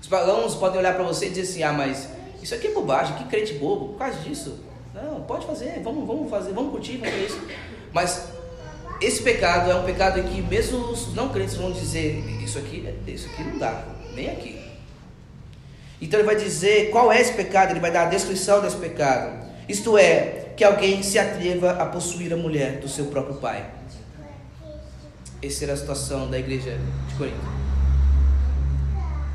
Os 0.00 0.08
pagãos 0.08 0.54
podem 0.56 0.80
olhar 0.80 0.94
para 0.94 1.04
você 1.04 1.26
e 1.26 1.28
dizer 1.30 1.42
assim: 1.42 1.62
ah, 1.62 1.72
mas 1.72 2.08
isso 2.42 2.54
aqui 2.54 2.66
é 2.66 2.70
bobagem, 2.72 3.16
que 3.16 3.24
crente 3.24 3.54
bobo, 3.54 3.90
por 3.90 3.98
causa 3.98 4.18
disso. 4.18 4.58
Não, 4.92 5.22
pode 5.22 5.46
fazer, 5.46 5.80
vamos, 5.82 6.06
vamos 6.06 6.28
fazer, 6.28 6.52
vamos 6.52 6.72
curtir, 6.72 6.98
vamos 6.98 7.14
ver 7.14 7.26
isso. 7.26 7.40
Mas 7.90 8.33
esse 9.00 9.22
pecado 9.22 9.70
é 9.70 9.74
um 9.74 9.84
pecado 9.84 10.22
que 10.22 10.42
mesmo 10.42 10.78
os 10.90 11.14
não 11.14 11.28
crentes 11.28 11.56
vão 11.56 11.72
dizer: 11.72 12.24
isso 12.42 12.58
aqui, 12.58 12.88
isso 13.06 13.28
aqui 13.28 13.44
não 13.44 13.58
dá, 13.58 13.84
nem 14.14 14.30
aqui. 14.30 14.60
Então 16.00 16.20
ele 16.20 16.26
vai 16.26 16.36
dizer 16.36 16.90
qual 16.90 17.10
é 17.10 17.20
esse 17.20 17.32
pecado, 17.32 17.70
ele 17.70 17.80
vai 17.80 17.90
dar 17.90 18.02
a 18.02 18.10
descrição 18.10 18.60
desse 18.60 18.76
pecado. 18.76 19.44
Isto 19.68 19.96
é, 19.96 20.52
que 20.56 20.62
alguém 20.62 21.02
se 21.02 21.18
atreva 21.18 21.72
a 21.72 21.86
possuir 21.86 22.32
a 22.32 22.36
mulher 22.36 22.78
do 22.80 22.88
seu 22.88 23.06
próprio 23.06 23.36
pai. 23.36 23.64
Essa 25.42 25.64
era 25.64 25.72
a 25.72 25.76
situação 25.76 26.30
da 26.30 26.38
igreja 26.38 26.78
de 27.08 27.14
Corinto. 27.14 27.54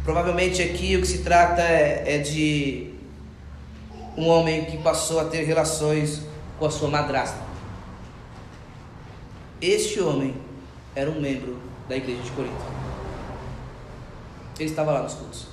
Provavelmente 0.03 0.61
aqui 0.61 0.95
o 0.95 1.01
que 1.01 1.07
se 1.07 1.19
trata 1.19 1.61
é, 1.61 2.15
é 2.15 2.17
de 2.19 2.93
um 4.17 4.27
homem 4.27 4.65
que 4.65 4.77
passou 4.77 5.19
a 5.19 5.25
ter 5.25 5.43
relações 5.43 6.21
com 6.57 6.65
a 6.65 6.71
sua 6.71 6.89
madrasta. 6.89 7.48
Este 9.61 9.99
homem 9.99 10.35
era 10.95 11.09
um 11.09 11.19
membro 11.19 11.59
da 11.89 11.97
igreja 11.97 12.21
de 12.21 12.31
Corinto. 12.31 12.63
Ele 14.57 14.69
estava 14.69 14.91
lá 14.91 15.03
nos 15.03 15.13
cultos. 15.13 15.47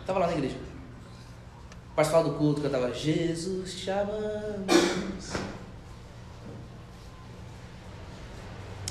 Estava 0.00 0.18
lá 0.18 0.26
na 0.26 0.32
igreja. 0.32 0.56
Participava 1.94 2.28
do 2.28 2.34
culto, 2.36 2.60
cantava 2.60 2.92
Jesus 2.92 3.74
te 3.80 3.90
amamos. 3.90 5.32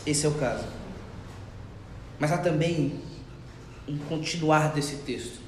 Esse 0.06 0.26
é 0.26 0.30
o 0.30 0.34
caso. 0.36 0.66
Mas 2.20 2.32
há 2.32 2.38
também 2.38 3.02
um 3.88 3.98
continuar 3.98 4.74
desse 4.74 4.98
texto. 4.98 5.40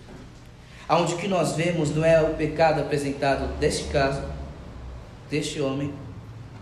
Onde 0.89 1.13
o 1.13 1.17
que 1.17 1.27
nós 1.27 1.53
vemos 1.53 1.95
não 1.95 2.03
é 2.03 2.21
o 2.21 2.35
pecado 2.35 2.81
apresentado 2.81 3.47
deste 3.59 3.85
caso, 3.85 4.23
deste 5.29 5.61
homem, 5.61 5.93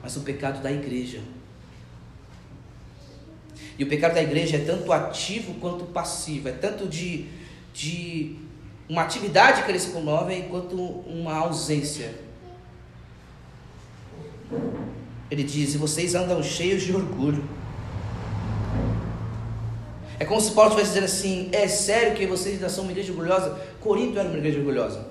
mas 0.04 0.16
o 0.18 0.22
pecado 0.22 0.62
da 0.62 0.72
igreja. 0.72 1.22
E 3.78 3.84
o 3.84 3.88
pecado 3.88 4.16
da 4.16 4.22
igreja 4.22 4.58
é 4.58 4.60
tanto 4.60 4.92
ativo 4.92 5.54
quanto 5.56 5.86
passivo, 5.86 6.50
é 6.50 6.52
tanto 6.52 6.88
de, 6.88 7.26
de 7.74 8.36
uma 8.90 9.04
atividade 9.04 9.64
que 9.64 9.72
eles 9.72 9.86
promovem 9.86 10.44
quanto 10.50 10.76
uma 10.76 11.36
ausência. 11.36 12.16
Ele 15.30 15.44
diz: 15.44 15.76
e 15.76 15.78
vocês 15.78 16.16
andam 16.16 16.42
cheios 16.42 16.84
de 16.84 16.96
orgulho. 16.96 17.44
É 20.20 20.26
como 20.26 20.42
se 20.42 20.52
Paulo 20.52 20.72
estivesse 20.72 20.94
dizendo 20.94 21.06
assim: 21.06 21.50
é 21.52 21.68
sério 21.68 22.16
que 22.16 22.26
vocês 22.26 22.56
ainda 22.56 22.70
são 22.70 22.84
uma 22.84 22.92
igreja 22.92 23.12
orgulhosa? 23.12 23.60
Corinto 23.80 24.18
era 24.18 24.28
uma 24.28 24.38
igreja 24.38 24.60
orgulhosa. 24.60 25.08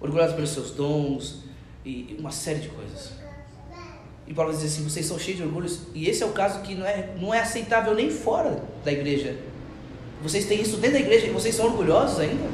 Orgulhosa 0.00 0.34
pelos 0.34 0.50
seus 0.50 0.72
dons 0.72 1.44
e 1.84 2.16
uma 2.18 2.30
série 2.30 2.60
de 2.60 2.68
coisas. 2.68 3.12
E 4.26 4.34
Paulo 4.34 4.52
diz 4.52 4.64
assim: 4.64 4.82
vocês 4.82 5.06
são 5.06 5.18
cheios 5.18 5.38
de 5.38 5.44
orgulhos. 5.44 5.80
E 5.94 6.08
esse 6.08 6.22
é 6.22 6.26
o 6.26 6.30
caso 6.30 6.60
que 6.60 6.74
não 6.74 6.86
é, 6.86 7.10
não 7.20 7.32
é 7.32 7.40
aceitável 7.40 7.94
nem 7.94 8.10
fora 8.10 8.62
da 8.84 8.92
igreja. 8.92 9.36
Vocês 10.22 10.46
têm 10.46 10.60
isso 10.60 10.78
dentro 10.78 10.98
da 10.98 11.04
igreja 11.04 11.26
e 11.26 11.30
vocês 11.30 11.54
são 11.54 11.66
orgulhosos 11.66 12.18
ainda? 12.18 12.48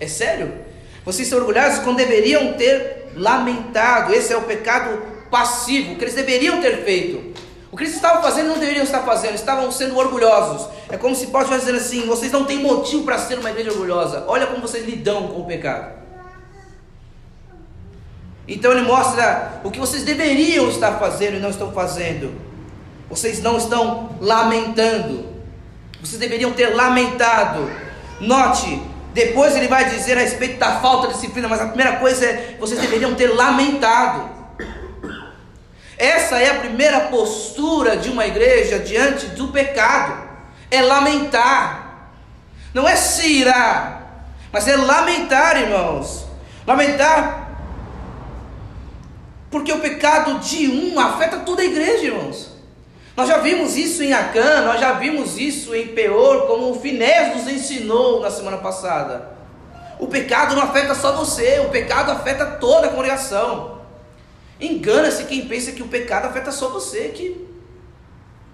É, 0.00 0.04
é 0.04 0.08
sério? 0.08 0.52
Vocês 1.04 1.28
são 1.28 1.38
orgulhosos 1.38 1.80
quando 1.80 1.96
deveriam 1.96 2.54
ter 2.54 3.10
lamentado. 3.14 4.14
Esse 4.14 4.32
é 4.32 4.36
o 4.36 4.42
pecado 4.42 5.02
passivo 5.30 5.96
que 5.96 6.04
eles 6.04 6.14
deveriam 6.14 6.60
ter 6.60 6.84
feito. 6.84 7.36
O 7.70 7.76
que 7.76 7.84
eles 7.84 7.94
estavam 7.94 8.22
fazendo 8.22 8.48
não 8.48 8.58
deveriam 8.58 8.84
estar 8.84 9.02
fazendo, 9.02 9.34
estavam 9.34 9.70
sendo 9.70 9.96
orgulhosos. 9.98 10.68
É 10.88 10.96
como 10.96 11.14
se 11.14 11.26
Paulo 11.26 11.46
estivesse 11.46 11.66
dizendo 11.66 11.84
assim: 11.84 12.06
vocês 12.06 12.32
não 12.32 12.44
têm 12.44 12.58
motivo 12.60 13.04
para 13.04 13.18
ser 13.18 13.38
uma 13.38 13.50
igreja 13.50 13.70
orgulhosa. 13.70 14.24
Olha 14.26 14.46
como 14.46 14.62
vocês 14.62 14.86
lidam 14.86 15.28
com 15.28 15.42
o 15.42 15.46
pecado. 15.46 15.97
Então 18.48 18.72
ele 18.72 18.80
mostra 18.80 19.60
o 19.62 19.70
que 19.70 19.78
vocês 19.78 20.02
deveriam 20.04 20.70
estar 20.70 20.98
fazendo 20.98 21.36
e 21.36 21.40
não 21.40 21.50
estão 21.50 21.70
fazendo. 21.70 22.34
Vocês 23.10 23.42
não 23.42 23.58
estão 23.58 24.16
lamentando. 24.20 25.26
Vocês 26.00 26.18
deveriam 26.18 26.52
ter 26.52 26.74
lamentado. 26.74 27.70
Note, 28.18 28.82
depois 29.12 29.54
ele 29.54 29.68
vai 29.68 29.90
dizer 29.90 30.16
a 30.16 30.22
respeito 30.22 30.58
da 30.58 30.80
falta 30.80 31.08
de 31.08 31.14
disciplina, 31.14 31.46
mas 31.46 31.60
a 31.60 31.66
primeira 31.66 31.96
coisa 31.96 32.24
é 32.24 32.56
vocês 32.58 32.80
deveriam 32.80 33.14
ter 33.14 33.28
lamentado. 33.28 34.30
Essa 35.98 36.38
é 36.38 36.50
a 36.50 36.60
primeira 36.60 37.00
postura 37.00 37.98
de 37.98 38.08
uma 38.08 38.26
igreja 38.26 38.78
diante 38.78 39.26
do 39.26 39.48
pecado. 39.48 40.26
É 40.70 40.80
lamentar. 40.80 42.12
Não 42.72 42.88
é 42.88 42.96
se 42.96 43.26
irar, 43.26 44.26
mas 44.52 44.68
é 44.68 44.76
lamentar, 44.76 45.60
irmãos. 45.60 46.26
Lamentar 46.66 47.47
porque 49.50 49.72
o 49.72 49.80
pecado 49.80 50.38
de 50.40 50.68
um 50.68 50.98
afeta 50.98 51.38
toda 51.38 51.62
a 51.62 51.64
igreja, 51.64 52.06
irmãos. 52.06 52.50
Nós 53.16 53.26
já 53.26 53.38
vimos 53.38 53.76
isso 53.76 54.02
em 54.02 54.12
Acã, 54.12 54.62
nós 54.62 54.78
já 54.78 54.92
vimos 54.92 55.38
isso 55.38 55.74
em 55.74 55.88
Peor, 55.88 56.46
como 56.46 56.70
o 56.70 56.80
Finés 56.80 57.36
nos 57.36 57.52
ensinou 57.52 58.20
na 58.20 58.30
semana 58.30 58.58
passada. 58.58 59.36
O 59.98 60.06
pecado 60.06 60.54
não 60.54 60.62
afeta 60.62 60.94
só 60.94 61.16
você, 61.16 61.58
o 61.60 61.70
pecado 61.70 62.12
afeta 62.12 62.46
toda 62.46 62.86
a 62.86 62.90
congregação. 62.90 63.80
Engana-se 64.60 65.24
quem 65.24 65.46
pensa 65.48 65.72
que 65.72 65.82
o 65.82 65.88
pecado 65.88 66.26
afeta 66.26 66.52
só 66.52 66.68
você, 66.68 67.08
que 67.08 67.48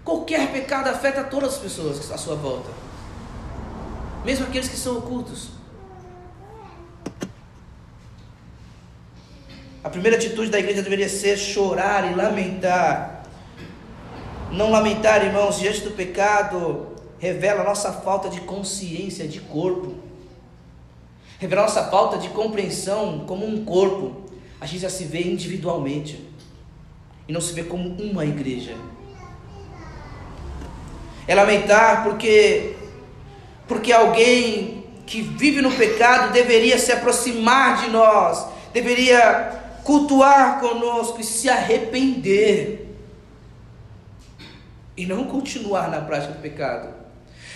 qualquer 0.02 0.50
pecado 0.52 0.88
afeta 0.88 1.24
todas 1.24 1.54
as 1.54 1.58
pessoas 1.58 2.10
à 2.10 2.16
sua 2.16 2.34
volta, 2.34 2.70
mesmo 4.24 4.46
aqueles 4.46 4.68
que 4.68 4.76
são 4.76 4.98
ocultos. 4.98 5.53
A 9.84 9.90
primeira 9.90 10.16
atitude 10.16 10.48
da 10.50 10.58
igreja 10.58 10.80
deveria 10.80 11.10
ser 11.10 11.36
chorar 11.36 12.10
e 12.10 12.14
lamentar. 12.14 13.22
Não 14.50 14.70
lamentar, 14.70 15.22
irmãos, 15.22 15.58
diante 15.58 15.82
do 15.82 15.90
pecado, 15.90 16.86
revela 17.18 17.60
a 17.60 17.64
nossa 17.64 17.92
falta 17.92 18.30
de 18.30 18.40
consciência 18.40 19.28
de 19.28 19.40
corpo. 19.40 19.94
Revela 21.38 21.60
a 21.60 21.64
nossa 21.66 21.84
falta 21.90 22.16
de 22.16 22.30
compreensão 22.30 23.26
como 23.26 23.46
um 23.46 23.62
corpo. 23.62 24.24
A 24.58 24.64
gente 24.64 24.80
já 24.80 24.88
se 24.88 25.04
vê 25.04 25.20
individualmente 25.20 26.26
e 27.28 27.32
não 27.32 27.42
se 27.42 27.52
vê 27.52 27.62
como 27.62 27.86
uma 28.02 28.24
igreja. 28.24 28.74
É 31.28 31.34
lamentar 31.34 32.04
porque 32.04 32.74
porque 33.68 33.92
alguém 33.92 34.84
que 35.04 35.20
vive 35.20 35.60
no 35.60 35.72
pecado 35.72 36.32
deveria 36.32 36.78
se 36.78 36.90
aproximar 36.90 37.82
de 37.82 37.90
nós, 37.90 38.46
deveria 38.72 39.63
cultuar 39.84 40.60
conosco 40.60 41.20
e 41.20 41.24
se 41.24 41.48
arrepender. 41.48 42.88
E 44.96 45.06
não 45.06 45.24
continuar 45.24 45.90
na 45.90 46.00
prática 46.00 46.32
do 46.32 46.40
pecado. 46.40 46.94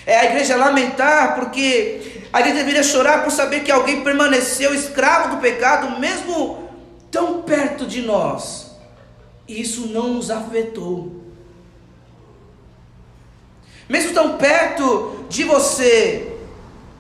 É 0.04 0.18
a 0.18 0.24
igreja 0.24 0.56
lamentar 0.56 1.34
porque 1.34 2.22
a 2.32 2.40
igreja 2.40 2.58
deveria 2.58 2.82
chorar 2.82 3.24
por 3.24 3.30
saber 3.30 3.60
que 3.60 3.70
alguém 3.70 4.02
permaneceu 4.02 4.74
escravo 4.74 5.36
do 5.36 5.40
pecado, 5.40 5.98
mesmo 5.98 6.68
tão 7.10 7.42
perto 7.42 7.86
de 7.86 8.02
nós. 8.02 8.76
E 9.46 9.60
isso 9.60 9.88
não 9.88 10.14
nos 10.14 10.30
afetou. 10.30 11.24
Mesmo 13.88 14.12
tão 14.12 14.36
perto 14.36 15.24
de 15.28 15.44
você, 15.44 16.36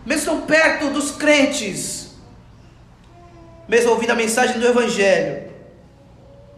mesmo 0.06 0.24
tão 0.24 0.40
perto 0.42 0.88
dos 0.88 1.10
crentes, 1.10 2.07
mesmo 3.68 3.90
ouvindo 3.90 4.12
a 4.12 4.16
mensagem 4.16 4.58
do 4.58 4.66
Evangelho, 4.66 5.50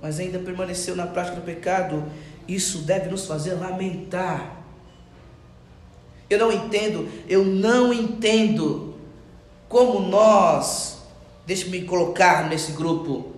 mas 0.01 0.21
ainda 0.21 0.39
permaneceu 0.39 0.95
na 0.95 1.07
prática 1.07 1.37
do 1.37 1.43
pecado, 1.43 2.05
isso 2.47 2.79
deve 2.79 3.11
nos 3.11 3.27
fazer 3.27 3.55
lamentar. 3.55 4.59
Eu 6.31 6.39
não 6.39 6.53
entendo, 6.53 7.09
eu 7.29 7.45
não 7.45 7.93
entendo 7.93 8.95
como 9.69 9.99
nós, 10.01 10.99
deixe-me 11.45 11.83
colocar 11.83 12.49
nesse 12.49 12.73
grupo, 12.73 13.33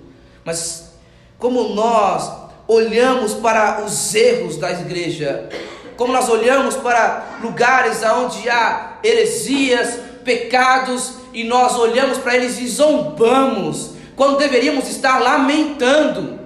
mas 0.45 0.93
como 1.39 1.71
nós 1.71 2.31
olhamos 2.69 3.35
para 3.35 3.83
os 3.85 4.15
erros 4.15 4.57
da 4.57 4.71
igreja, 4.71 5.49
como 5.97 6.13
nós 6.13 6.29
olhamos 6.29 6.77
para 6.77 7.39
lugares 7.43 8.03
onde 8.03 8.49
há 8.49 8.99
heresias, 9.03 9.99
pecados 10.23 11.15
e 11.33 11.45
nós 11.45 11.77
olhamos 11.77 12.19
para 12.19 12.37
eles 12.37 12.59
e 12.59 12.69
zombamos, 12.69 13.93
quando 14.17 14.39
deveríamos 14.39 14.89
estar 14.89 15.19
lamentando. 15.19 16.41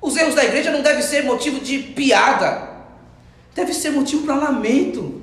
Os 0.00 0.16
erros 0.16 0.34
da 0.34 0.44
igreja 0.44 0.70
não 0.70 0.82
devem 0.82 1.02
ser 1.02 1.24
motivo 1.24 1.60
de 1.60 1.78
piada, 1.78 2.68
deve 3.54 3.72
ser 3.74 3.90
motivo 3.90 4.24
para 4.24 4.36
lamento. 4.36 5.22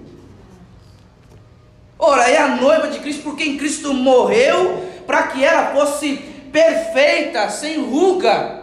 Ora, 1.98 2.30
é 2.30 2.38
a 2.38 2.56
noiva 2.56 2.90
de 2.90 3.00
Cristo 3.00 3.24
por 3.24 3.38
quem 3.38 3.58
Cristo 3.58 3.94
morreu 3.94 4.84
para 5.08 5.28
que 5.28 5.44
ela 5.44 5.74
fosse 5.74 6.18
perfeita, 6.52 7.50
sem 7.50 7.78
ruga. 7.82 8.62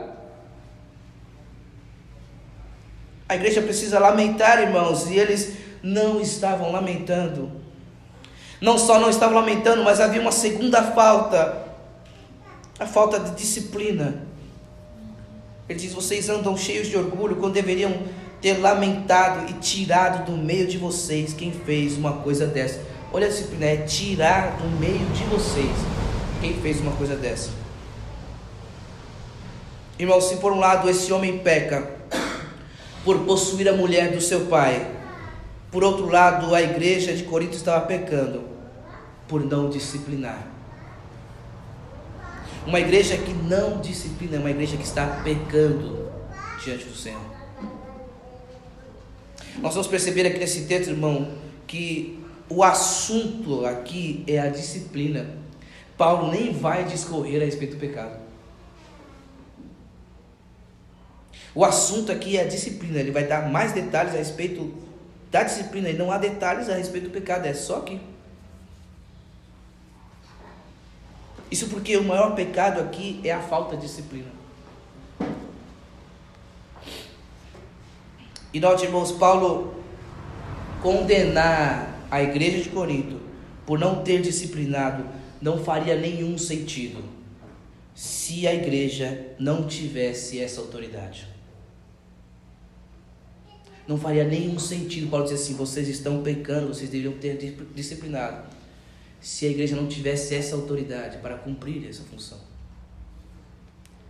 A 3.28 3.36
igreja 3.36 3.62
precisa 3.62 3.98
lamentar, 3.98 4.60
irmãos, 4.60 5.08
e 5.08 5.18
eles 5.18 5.59
não 5.82 6.20
estavam 6.20 6.70
lamentando. 6.70 7.50
Não 8.60 8.76
só 8.76 9.00
não 9.00 9.08
estavam 9.08 9.36
lamentando, 9.36 9.82
mas 9.82 10.00
havia 10.00 10.20
uma 10.20 10.32
segunda 10.32 10.82
falta, 10.82 11.64
a 12.78 12.86
falta 12.86 13.18
de 13.18 13.30
disciplina. 13.32 14.26
Ele 15.68 15.78
diz: 15.78 15.94
vocês 15.94 16.28
andam 16.28 16.56
cheios 16.56 16.88
de 16.88 16.96
orgulho 16.96 17.36
quando 17.36 17.54
deveriam 17.54 17.92
ter 18.40 18.58
lamentado 18.58 19.50
e 19.50 19.54
tirado 19.54 20.26
do 20.26 20.36
meio 20.36 20.66
de 20.66 20.78
vocês 20.78 21.32
quem 21.32 21.52
fez 21.52 21.96
uma 21.96 22.14
coisa 22.18 22.46
dessa. 22.46 22.80
Olha 23.12 23.26
a 23.26 23.30
disciplina, 23.30 23.66
é 23.66 23.76
tirar 23.78 24.56
do 24.56 24.68
meio 24.78 25.04
de 25.10 25.24
vocês 25.24 25.74
quem 26.40 26.54
fez 26.60 26.80
uma 26.80 26.92
coisa 26.92 27.16
dessa. 27.16 27.50
Irmão, 29.98 30.20
se 30.20 30.36
por 30.36 30.52
um 30.52 30.58
lado 30.58 30.88
esse 30.88 31.12
homem 31.12 31.38
peca 31.38 31.90
por 33.04 33.18
possuir 33.20 33.68
a 33.68 33.72
mulher 33.72 34.12
do 34.12 34.20
seu 34.20 34.46
pai, 34.46 34.99
por 35.70 35.84
outro 35.84 36.08
lado 36.08 36.54
a 36.54 36.60
igreja 36.60 37.14
de 37.14 37.22
Corinto 37.24 37.54
estava 37.56 37.86
pecando 37.86 38.44
por 39.28 39.44
não 39.44 39.70
disciplinar. 39.70 40.46
Uma 42.66 42.80
igreja 42.80 43.16
que 43.16 43.32
não 43.32 43.80
disciplina 43.80 44.36
é 44.36 44.38
uma 44.38 44.50
igreja 44.50 44.76
que 44.76 44.82
está 44.82 45.06
pecando 45.22 46.10
diante 46.62 46.84
do 46.84 46.94
Senhor. 46.94 47.22
Nós 49.58 49.74
vamos 49.74 49.86
perceber 49.86 50.26
aqui 50.26 50.38
nesse 50.38 50.66
texto, 50.66 50.90
irmão, 50.90 51.32
que 51.66 52.22
o 52.48 52.62
assunto 52.62 53.64
aqui 53.64 54.24
é 54.26 54.38
a 54.38 54.48
disciplina. 54.48 55.38
Paulo 55.96 56.30
nem 56.30 56.52
vai 56.52 56.84
discorrer 56.84 57.40
a 57.40 57.44
respeito 57.44 57.76
do 57.76 57.80
pecado. 57.80 58.18
O 61.54 61.64
assunto 61.64 62.10
aqui 62.12 62.36
é 62.36 62.42
a 62.42 62.48
disciplina. 62.48 62.98
Ele 62.98 63.10
vai 63.10 63.24
dar 63.24 63.50
mais 63.50 63.72
detalhes 63.72 64.14
a 64.14 64.18
respeito 64.18 64.72
da 65.30 65.42
disciplina. 65.42 65.88
E 65.88 65.94
não 65.94 66.10
há 66.10 66.18
detalhes 66.18 66.68
a 66.68 66.74
respeito 66.74 67.04
do 67.08 67.10
pecado. 67.10 67.46
É 67.46 67.54
só 67.54 67.78
aqui. 67.78 68.00
Isso 71.50 71.68
porque 71.68 71.96
o 71.96 72.04
maior 72.04 72.34
pecado 72.34 72.80
aqui 72.80 73.20
é 73.24 73.32
a 73.32 73.40
falta 73.40 73.76
de 73.76 73.82
disciplina. 73.82 74.28
E 78.52 78.58
note, 78.58 78.84
irmãos, 78.84 79.12
Paulo 79.12 79.74
condenar 80.82 82.00
a 82.10 82.22
igreja 82.22 82.62
de 82.62 82.68
Corinto 82.68 83.20
por 83.66 83.78
não 83.78 84.02
ter 84.02 84.20
disciplinado 84.20 85.04
não 85.40 85.62
faria 85.62 85.96
nenhum 85.96 86.36
sentido 86.36 87.02
se 87.94 88.46
a 88.46 88.54
igreja 88.54 89.34
não 89.38 89.66
tivesse 89.66 90.40
essa 90.40 90.60
autoridade. 90.60 91.28
Não 93.90 93.98
faria 93.98 94.22
nenhum 94.22 94.56
sentido 94.56 95.10
Paulo 95.10 95.24
dizer 95.24 95.34
assim: 95.42 95.54
vocês 95.54 95.88
estão 95.88 96.22
pecando, 96.22 96.68
vocês 96.68 96.88
deveriam 96.88 97.18
ter 97.18 97.36
disciplinado 97.74 98.44
se 99.20 99.46
a 99.46 99.48
igreja 99.48 99.74
não 99.74 99.88
tivesse 99.88 100.32
essa 100.32 100.54
autoridade 100.54 101.18
para 101.18 101.34
cumprir 101.34 101.88
essa 101.88 102.04
função. 102.04 102.38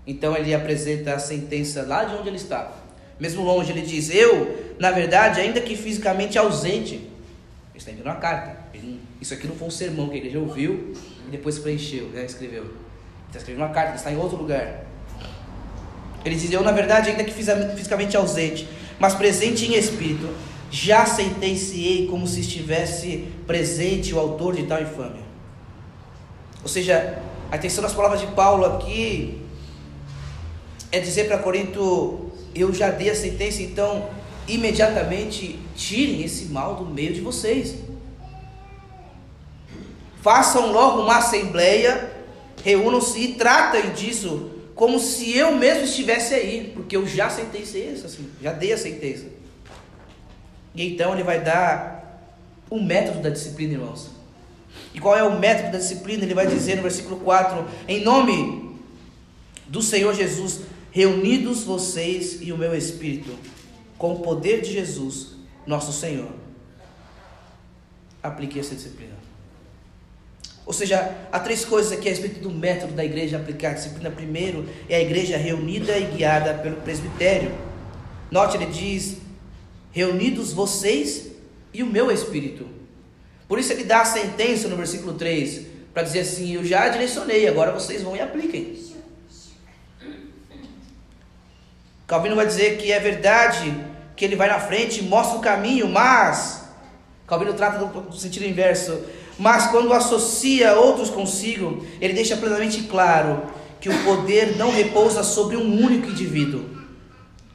Então 0.07 0.37
ele 0.37 0.53
apresenta 0.53 1.15
a 1.15 1.19
sentença 1.19 1.81
lá 1.81 2.05
de 2.05 2.15
onde 2.15 2.29
ele 2.29 2.37
está. 2.37 2.77
Mesmo 3.19 3.43
longe, 3.43 3.73
ele 3.73 3.81
diz: 3.81 4.11
Eu, 4.11 4.75
na 4.79 4.91
verdade, 4.91 5.41
ainda 5.41 5.63
que 5.63 5.75
fisicamente 5.75 6.37
ausente, 6.37 6.97
ele 6.97 7.09
está 7.77 7.91
enviando 7.91 8.09
uma 8.09 8.17
carta. 8.17 8.61
Isso 9.19 9.33
aqui 9.33 9.47
não 9.47 9.57
foi 9.57 9.69
um 9.69 9.71
sermão 9.71 10.11
que 10.11 10.17
a 10.17 10.19
igreja 10.19 10.39
ouviu 10.39 10.93
e 11.27 11.31
depois 11.31 11.59
preencheu, 11.59 12.11
né, 12.11 12.27
escreveu. 12.27 12.65
Ele 12.65 12.73
está 13.29 13.39
escrevendo 13.39 13.65
uma 13.65 13.73
carta, 13.73 13.93
ele 13.93 13.97
está 13.97 14.13
em 14.13 14.19
outro 14.19 14.37
lugar. 14.37 14.85
Ele 16.23 16.35
diz: 16.35 16.53
Eu, 16.53 16.63
na 16.63 16.73
verdade, 16.73 17.09
ainda 17.09 17.25
que 17.25 17.33
fisicamente 17.33 18.15
ausente, 18.15 18.69
mas 19.01 19.15
presente 19.15 19.65
em 19.65 19.75
espírito, 19.75 20.29
já 20.71 21.07
sentenciei 21.07 22.07
como 22.07 22.27
se 22.27 22.41
estivesse 22.41 23.27
presente 23.47 24.15
o 24.15 24.21
autor 24.21 24.55
de 24.55 24.65
tal 24.65 24.81
infâmia. 24.81 25.23
Ou 26.63 26.69
seja, 26.69 27.21
a 27.51 27.57
intenção 27.57 27.83
das 27.83 27.95
palavras 27.95 28.21
de 28.21 28.27
Paulo 28.29 28.67
aqui 28.67 29.41
é 30.93 31.01
dizer 31.01 31.27
para 31.27 31.39
Corinto: 31.39 32.31
eu 32.55 32.73
já 32.75 32.91
dei 32.91 33.09
a 33.11 33.15
sentença, 33.15 33.63
então 33.63 34.09
imediatamente 34.47 35.59
tirem 35.75 36.23
esse 36.23 36.47
mal 36.47 36.77
do 36.77 36.85
meio 36.85 37.15
de 37.15 37.23
vocês. 37.23 37.77
Façam 40.21 40.71
logo 40.71 41.01
uma 41.01 41.17
assembleia, 41.17 42.13
reúnam-se 42.63 43.19
e 43.19 43.35
tratem 43.35 43.93
disso 43.93 44.60
como 44.81 44.99
se 44.99 45.37
eu 45.37 45.55
mesmo 45.57 45.85
estivesse 45.85 46.33
aí, 46.33 46.73
porque 46.75 46.97
eu 46.97 47.07
já 47.07 47.29
sentenciei 47.29 47.93
isso, 47.93 48.07
assim, 48.07 48.31
já 48.41 48.51
dei 48.51 48.73
a 48.73 48.79
sentença. 48.79 49.27
E 50.75 50.87
então 50.91 51.13
ele 51.13 51.23
vai 51.23 51.39
dar 51.39 52.33
o 52.71 52.83
método 52.83 53.21
da 53.21 53.29
disciplina, 53.29 53.75
irmãos. 53.75 54.09
E 54.95 54.99
qual 54.99 55.15
é 55.15 55.23
o 55.23 55.39
método 55.39 55.73
da 55.73 55.77
disciplina? 55.77 56.25
Ele 56.25 56.33
vai 56.33 56.47
dizer 56.47 56.77
no 56.77 56.83
versículo 56.83 57.21
4: 57.21 57.63
Em 57.87 58.03
nome 58.03 58.81
do 59.67 59.83
Senhor 59.83 60.15
Jesus, 60.15 60.63
reunidos 60.91 61.63
vocês 61.63 62.39
e 62.41 62.51
o 62.51 62.57
meu 62.57 62.75
espírito, 62.75 63.37
com 63.99 64.15
o 64.15 64.21
poder 64.21 64.63
de 64.63 64.73
Jesus, 64.73 65.33
nosso 65.67 65.93
Senhor, 65.93 66.31
aplique 68.23 68.59
essa 68.59 68.75
disciplina. 68.75 69.20
Ou 70.71 70.73
seja, 70.73 71.17
há 71.33 71.41
três 71.41 71.65
coisas 71.65 71.91
aqui 71.91 72.07
a 72.07 72.13
respeito 72.13 72.39
do 72.39 72.49
método 72.49 72.93
da 72.93 73.05
igreja 73.05 73.37
aplicar 73.37 73.71
a 73.71 73.75
disciplina. 73.75 74.09
Primeiro, 74.09 74.69
é 74.89 74.95
a 74.95 75.01
igreja 75.01 75.37
reunida 75.37 75.99
e 75.99 76.05
guiada 76.05 76.55
pelo 76.55 76.77
presbitério. 76.77 77.51
Note, 78.31 78.57
ele 78.57 78.67
diz: 78.67 79.17
reunidos 79.91 80.53
vocês 80.53 81.33
e 81.75 81.83
o 81.83 81.87
meu 81.87 82.09
espírito. 82.09 82.69
Por 83.49 83.59
isso 83.59 83.73
ele 83.73 83.83
dá 83.83 84.03
a 84.03 84.05
sentença 84.05 84.69
no 84.69 84.77
versículo 84.77 85.15
3, 85.15 85.63
para 85.93 86.05
dizer 86.05 86.21
assim: 86.21 86.55
Eu 86.55 86.65
já 86.65 86.89
direcionei, 86.89 87.49
agora 87.49 87.73
vocês 87.73 88.03
vão 88.03 88.15
e 88.15 88.21
apliquem. 88.21 88.79
Calvino 92.07 92.37
vai 92.37 92.47
dizer 92.47 92.79
que 92.79 92.93
é 92.93 93.01
verdade 93.01 93.75
que 94.15 94.25
ele 94.25 94.37
vai 94.37 94.47
na 94.47 94.61
frente 94.61 95.01
e 95.01 95.03
mostra 95.03 95.37
o 95.37 95.41
caminho, 95.41 95.89
mas 95.89 96.61
Calvino 97.27 97.55
trata 97.55 97.85
do 97.85 98.17
sentido 98.17 98.45
inverso. 98.45 99.05
Mas 99.41 99.69
quando 99.69 99.95
associa 99.95 100.75
outros 100.75 101.09
consigo, 101.09 101.83
ele 101.99 102.13
deixa 102.13 102.37
plenamente 102.37 102.83
claro 102.83 103.45
que 103.81 103.89
o 103.89 104.05
poder 104.05 104.59
não 104.59 104.71
repousa 104.71 105.23
sobre 105.23 105.57
um 105.57 105.83
único 105.83 106.11
indivíduo. 106.11 106.67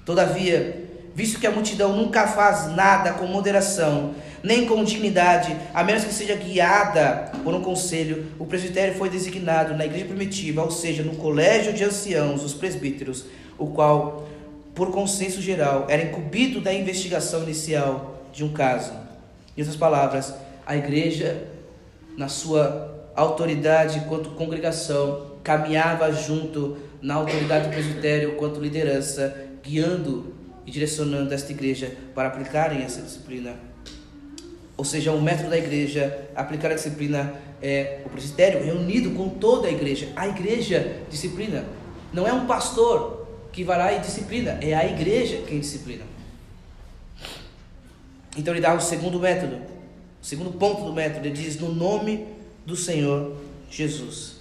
Todavia, 0.04 0.84
visto 1.13 1.39
que 1.39 1.45
a 1.45 1.52
multidão 1.52 1.95
nunca 1.95 2.26
faz 2.26 2.76
nada 2.76 3.13
com 3.13 3.28
moderação, 3.28 4.15
nem 4.41 4.65
com 4.65 4.84
dignidade, 4.84 5.56
a 5.76 5.84
menos 5.84 6.04
que 6.04 6.12
seja 6.12 6.36
guiada 6.36 7.32
por 7.43 7.54
um 7.54 7.62
conselho, 7.62 8.32
o 8.39 8.48
presbitério 8.48 8.95
foi 8.95 9.08
designado 9.08 9.76
na 9.76 9.86
igreja 9.86 10.06
primitiva, 10.06 10.63
ou 10.63 10.71
seja, 10.71 11.04
no 11.04 11.15
colégio 11.17 11.71
de 11.71 11.84
anciãos, 11.84 12.43
os 12.43 12.56
presbíteros, 12.56 13.26
o 13.60 13.67
qual, 13.67 14.28
por 14.74 14.89
consenso 14.89 15.39
geral, 15.39 15.86
era 15.88 16.02
incumbido 16.02 16.60
da 16.60 16.74
investigação 16.74 17.43
inicial 17.43 18.24
de 18.34 18.43
um 18.43 18.52
caso. 18.52 18.91
Em 19.56 19.62
outras 19.62 19.78
palavras, 19.78 20.34
a 20.65 20.76
igreja, 20.76 21.54
na 22.17 22.28
sua 22.28 23.12
autoridade 23.15 24.01
quanto 24.08 24.32
congregação, 24.32 25.36
caminhava 25.43 26.12
junto 26.12 26.78
na 27.01 27.15
autoridade 27.15 27.67
do 27.67 27.73
presbitério 27.73 28.36
quanto 28.36 28.60
liderança, 28.60 29.36
guiando 29.63 30.34
e 30.65 30.71
direcionando 30.71 31.34
esta 31.34 31.51
igreja 31.51 31.95
para 32.13 32.28
aplicarem 32.28 32.82
essa 32.82 33.01
disciplina. 33.01 33.54
Ou 34.78 34.84
seja, 34.84 35.12
o 35.12 35.21
método 35.21 35.49
da 35.49 35.58
igreja, 35.58 36.28
aplicar 36.36 36.71
a 36.71 36.75
disciplina 36.75 37.34
é 37.62 38.01
o 38.06 38.10
presbitério 38.10 38.63
reunido 38.63 39.12
com 39.12 39.30
toda 39.30 39.67
a 39.67 39.71
igreja. 39.71 40.10
A 40.15 40.28
igreja 40.28 40.97
disciplina. 41.10 41.63
Não 42.12 42.28
é 42.28 42.34
um 42.34 42.45
pastor 42.45 43.25
que 43.51 43.63
vai 43.63 43.78
lá 43.78 43.93
e 43.93 43.99
disciplina, 43.99 44.58
é 44.62 44.73
a 44.73 44.86
igreja 44.86 45.41
quem 45.47 45.60
disciplina. 45.60 46.04
Então 48.38 48.54
ele 48.54 48.62
dá 48.62 48.73
o 48.73 48.82
segundo 48.82 49.17
método, 49.17 49.62
o 50.26 50.28
segundo 50.28 50.58
ponto 50.58 50.84
do 50.84 50.92
método, 50.92 51.28
ele 51.28 51.36
diz 51.36 51.60
no 51.60 51.72
nome 51.72 52.26
do 52.66 52.76
Senhor 52.76 53.34
Jesus. 53.70 54.38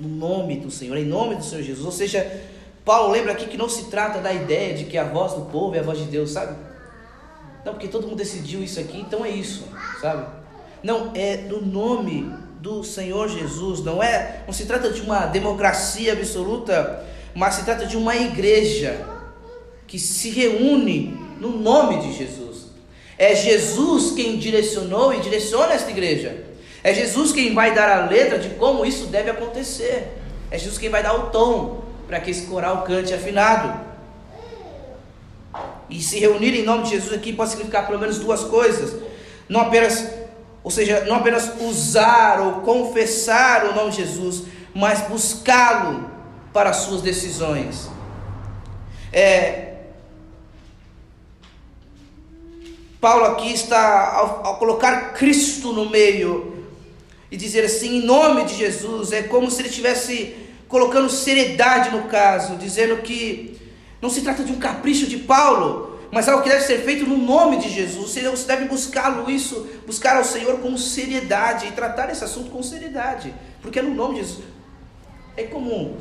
No 0.00 0.08
nome 0.08 0.56
do 0.56 0.72
Senhor, 0.72 0.96
em 0.96 1.04
nome 1.04 1.36
do 1.36 1.44
Senhor 1.44 1.62
Jesus. 1.62 1.86
Ou 1.86 1.92
seja, 1.92 2.42
Paulo 2.84 3.12
lembra 3.12 3.30
aqui 3.30 3.46
que 3.46 3.56
não 3.56 3.68
se 3.68 3.84
trata 3.84 4.18
da 4.18 4.32
ideia 4.32 4.74
de 4.74 4.86
que 4.86 4.98
a 4.98 5.04
voz 5.04 5.34
do 5.34 5.42
povo 5.42 5.76
é 5.76 5.78
a 5.78 5.84
voz 5.84 6.00
de 6.00 6.06
Deus, 6.06 6.32
sabe? 6.32 6.56
Não, 7.64 7.74
porque 7.74 7.86
todo 7.86 8.08
mundo 8.08 8.16
decidiu 8.16 8.60
isso 8.60 8.80
aqui, 8.80 8.98
então 8.98 9.24
é 9.24 9.30
isso, 9.30 9.68
sabe? 10.00 10.26
Não, 10.82 11.12
é 11.14 11.36
no 11.36 11.64
nome 11.64 12.28
do 12.60 12.82
Senhor 12.82 13.28
Jesus, 13.28 13.84
não 13.84 14.02
é, 14.02 14.42
não 14.46 14.52
se 14.52 14.66
trata 14.66 14.90
de 14.90 15.00
uma 15.00 15.26
democracia 15.26 16.12
absoluta, 16.12 17.06
mas 17.36 17.54
se 17.54 17.64
trata 17.64 17.86
de 17.86 17.96
uma 17.96 18.16
igreja 18.16 19.06
que 19.86 19.96
se 19.96 20.28
reúne 20.30 21.16
no 21.38 21.56
nome 21.56 22.00
de 22.00 22.12
Jesus. 22.14 22.49
É 23.20 23.34
Jesus 23.34 24.12
quem 24.12 24.38
direcionou 24.38 25.12
e 25.12 25.20
direciona 25.20 25.74
esta 25.74 25.90
igreja. 25.90 26.42
É 26.82 26.94
Jesus 26.94 27.32
quem 27.32 27.52
vai 27.52 27.74
dar 27.74 27.90
a 27.90 28.06
letra 28.06 28.38
de 28.38 28.48
como 28.54 28.86
isso 28.86 29.08
deve 29.08 29.28
acontecer. 29.28 30.16
É 30.50 30.56
Jesus 30.56 30.78
quem 30.78 30.88
vai 30.88 31.02
dar 31.02 31.12
o 31.12 31.28
tom 31.28 31.84
para 32.06 32.18
que 32.18 32.30
esse 32.30 32.46
coral 32.46 32.82
cante 32.82 33.12
afinado. 33.12 33.78
E 35.90 36.00
se 36.00 36.18
reunir 36.18 36.58
em 36.58 36.64
nome 36.64 36.84
de 36.84 36.92
Jesus 36.92 37.12
aqui 37.12 37.30
pode 37.34 37.50
significar 37.50 37.86
pelo 37.86 37.98
menos 37.98 38.18
duas 38.18 38.42
coisas. 38.44 39.02
Não 39.46 39.60
apenas, 39.60 40.02
ou 40.64 40.70
seja, 40.70 41.04
não 41.04 41.16
apenas 41.16 41.60
usar 41.60 42.40
ou 42.40 42.52
confessar 42.62 43.66
o 43.66 43.74
nome 43.74 43.90
de 43.90 43.98
Jesus, 43.98 44.44
mas 44.72 45.02
buscá-lo 45.02 46.10
para 46.54 46.70
as 46.70 46.76
suas 46.76 47.02
decisões. 47.02 47.90
É, 49.12 49.69
Paulo 53.00 53.24
aqui 53.24 53.52
está, 53.52 54.14
ao, 54.14 54.46
ao 54.46 54.58
colocar 54.58 55.14
Cristo 55.14 55.72
no 55.72 55.88
meio 55.88 56.66
e 57.30 57.36
dizer 57.36 57.64
assim, 57.64 57.96
em 57.96 58.04
nome 58.04 58.44
de 58.44 58.54
Jesus, 58.54 59.12
é 59.12 59.22
como 59.22 59.50
se 59.50 59.62
ele 59.62 59.68
estivesse 59.68 60.36
colocando 60.68 61.08
seriedade 61.08 61.90
no 61.90 62.04
caso, 62.04 62.56
dizendo 62.56 63.02
que 63.02 63.58
não 64.02 64.10
se 64.10 64.20
trata 64.20 64.44
de 64.44 64.52
um 64.52 64.58
capricho 64.58 65.06
de 65.06 65.18
Paulo, 65.18 65.98
mas 66.12 66.28
algo 66.28 66.42
que 66.42 66.48
deve 66.48 66.64
ser 66.64 66.80
feito 66.80 67.06
no 67.06 67.16
nome 67.16 67.58
de 67.58 67.70
Jesus. 67.70 68.10
Você 68.10 68.46
deve 68.46 68.66
buscá-lo 68.66 69.30
isso, 69.30 69.66
buscar 69.86 70.16
ao 70.16 70.24
Senhor 70.24 70.58
com 70.58 70.76
seriedade 70.76 71.68
e 71.68 71.72
tratar 71.72 72.10
esse 72.10 72.22
assunto 72.22 72.50
com 72.50 72.62
seriedade, 72.62 73.32
porque 73.62 73.78
é 73.78 73.82
no 73.82 73.94
nome 73.94 74.16
de 74.16 74.20
Jesus. 74.20 74.44
É 75.36 75.44
comum, 75.44 75.96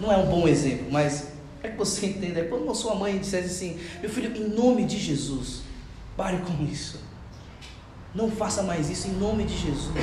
não 0.00 0.12
é 0.12 0.16
um 0.16 0.26
bom 0.26 0.46
exemplo, 0.46 0.86
mas 0.90 1.28
é 1.62 1.68
que 1.68 1.76
você 1.76 2.06
entenda. 2.06 2.40
É 2.40 2.44
quando 2.44 2.74
sua 2.74 2.94
mãe 2.94 3.18
dissesse 3.18 3.46
assim: 3.46 3.78
Meu 4.00 4.10
filho, 4.10 4.36
em 4.36 4.48
nome 4.48 4.84
de 4.84 4.98
Jesus, 4.98 5.62
pare 6.16 6.38
com 6.38 6.64
isso. 6.64 7.00
Não 8.14 8.30
faça 8.30 8.62
mais 8.62 8.90
isso 8.90 9.08
em 9.08 9.12
nome 9.12 9.44
de 9.44 9.56
Jesus. 9.56 9.94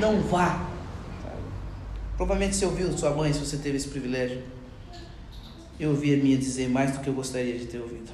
Não 0.00 0.20
vá. 0.22 0.68
Provavelmente 2.16 2.56
você 2.56 2.64
ouviu 2.64 2.96
sua 2.96 3.10
mãe, 3.10 3.32
se 3.32 3.38
você 3.38 3.56
teve 3.56 3.76
esse 3.76 3.88
privilégio. 3.88 4.42
Eu 5.78 5.90
ouvi 5.90 6.14
a 6.14 6.16
minha 6.16 6.36
dizer 6.36 6.68
mais 6.68 6.92
do 6.92 7.00
que 7.00 7.08
eu 7.08 7.14
gostaria 7.14 7.58
de 7.58 7.66
ter 7.66 7.78
ouvido. 7.78 8.12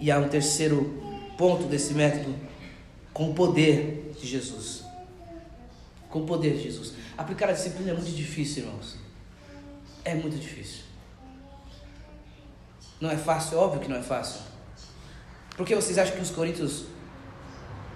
E 0.00 0.10
há 0.10 0.18
um 0.18 0.28
terceiro 0.28 1.02
ponto 1.36 1.64
desse 1.64 1.92
método 1.92 2.34
com 3.12 3.30
o 3.30 3.34
poder 3.34 4.14
de 4.18 4.26
Jesus. 4.26 4.82
Com 6.08 6.22
o 6.22 6.26
poder 6.26 6.56
de 6.56 6.62
Jesus. 6.62 6.94
Aplicar 7.16 7.50
a 7.50 7.52
disciplina 7.52 7.90
é 7.90 7.94
muito 7.94 8.10
difícil, 8.10 8.64
irmãos. 8.64 8.96
É 10.04 10.14
muito 10.14 10.38
difícil. 10.38 10.84
Não 13.00 13.10
é 13.10 13.16
fácil, 13.16 13.58
óbvio 13.58 13.80
que 13.80 13.88
não 13.88 13.96
é 13.96 14.02
fácil. 14.02 14.49
Por 15.60 15.66
que 15.66 15.74
vocês 15.74 15.98
acham 15.98 16.16
que 16.16 16.22
os 16.22 16.30
coríntios 16.30 16.86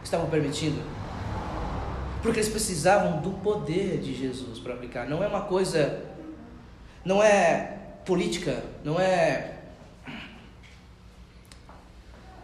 estavam 0.04 0.28
permitindo? 0.28 0.82
Porque 2.22 2.38
eles 2.38 2.50
precisavam 2.50 3.22
do 3.22 3.30
poder 3.38 4.00
de 4.00 4.14
Jesus 4.14 4.58
para 4.58 4.74
aplicar. 4.74 5.08
Não 5.08 5.24
é 5.24 5.26
uma 5.26 5.40
coisa, 5.40 6.04
não 7.02 7.22
é 7.22 7.78
política, 8.04 8.62
não 8.84 9.00
é 9.00 9.60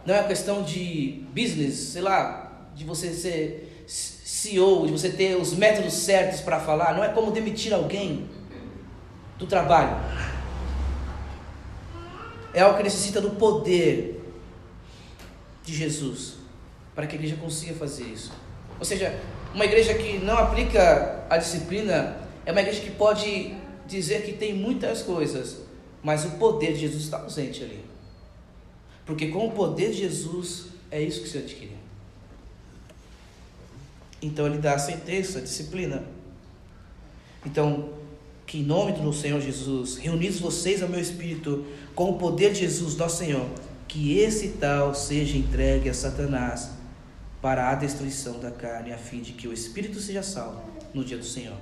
não 0.03 0.15
é 0.15 0.23
questão 0.23 0.63
de 0.63 1.23
business, 1.31 1.75
sei 1.75 2.01
lá, 2.01 2.71
de 2.73 2.83
você 2.83 3.13
ser 3.13 3.85
CEO, 3.85 4.87
de 4.87 4.91
você 4.91 5.11
ter 5.11 5.35
os 5.35 5.53
métodos 5.53 5.93
certos 5.93 6.41
para 6.41 6.59
falar, 6.59 6.95
não 6.95 7.03
é 7.03 7.09
como 7.09 7.29
demitir 7.29 7.71
alguém 7.75 8.27
do 9.37 9.45
trabalho. 9.45 9.97
É 12.55 12.61
algo 12.61 12.75
que 12.75 12.83
necessita 12.83 13.21
do 13.21 13.29
poder 13.29 14.17
de 15.71 15.77
Jesus 15.77 16.35
para 16.93 17.07
que 17.07 17.15
a 17.15 17.19
igreja 17.19 17.37
consiga 17.37 17.73
fazer 17.73 18.03
isso. 18.03 18.31
Ou 18.77 18.85
seja, 18.85 19.17
uma 19.53 19.65
igreja 19.65 19.93
que 19.93 20.17
não 20.19 20.37
aplica 20.37 21.25
a 21.29 21.37
disciplina 21.37 22.17
é 22.45 22.51
uma 22.51 22.61
igreja 22.61 22.81
que 22.81 22.91
pode 22.91 23.55
dizer 23.87 24.23
que 24.23 24.33
tem 24.33 24.53
muitas 24.53 25.01
coisas, 25.01 25.61
mas 26.03 26.25
o 26.25 26.31
poder 26.31 26.73
de 26.73 26.81
Jesus 26.81 27.03
está 27.03 27.21
ausente 27.21 27.63
ali. 27.63 27.83
Porque 29.05 29.27
com 29.27 29.47
o 29.47 29.51
poder 29.51 29.91
de 29.91 29.99
Jesus 29.99 30.67
é 30.89 31.01
isso 31.01 31.21
que 31.21 31.29
se 31.29 31.37
adquire. 31.37 31.75
Então 34.21 34.45
ele 34.45 34.57
dá 34.57 34.75
a 34.75 34.79
sentença, 34.79 35.39
a 35.39 35.41
disciplina. 35.41 36.03
Então, 37.45 37.89
que 38.45 38.59
em 38.59 38.63
nome 38.63 38.91
do 38.91 39.11
Senhor 39.13 39.41
Jesus, 39.41 39.97
reunidos 39.97 40.39
vocês 40.39 40.83
ao 40.83 40.89
meu 40.89 40.99
espírito, 40.99 41.65
com 41.95 42.11
o 42.11 42.17
poder 42.17 42.53
de 42.53 42.59
Jesus, 42.59 42.95
nosso 42.95 43.17
Senhor, 43.17 43.47
que 43.91 44.17
esse 44.19 44.51
tal 44.51 44.95
seja 44.95 45.37
entregue 45.37 45.89
a 45.89 45.93
Satanás 45.93 46.69
para 47.41 47.69
a 47.69 47.75
destruição 47.75 48.39
da 48.39 48.49
carne, 48.49 48.93
a 48.93 48.97
fim 48.97 49.19
de 49.19 49.33
que 49.33 49.49
o 49.49 49.53
espírito 49.53 49.99
seja 49.99 50.23
salvo 50.23 50.61
no 50.93 51.03
dia 51.03 51.17
do 51.17 51.25
Senhor. 51.25 51.57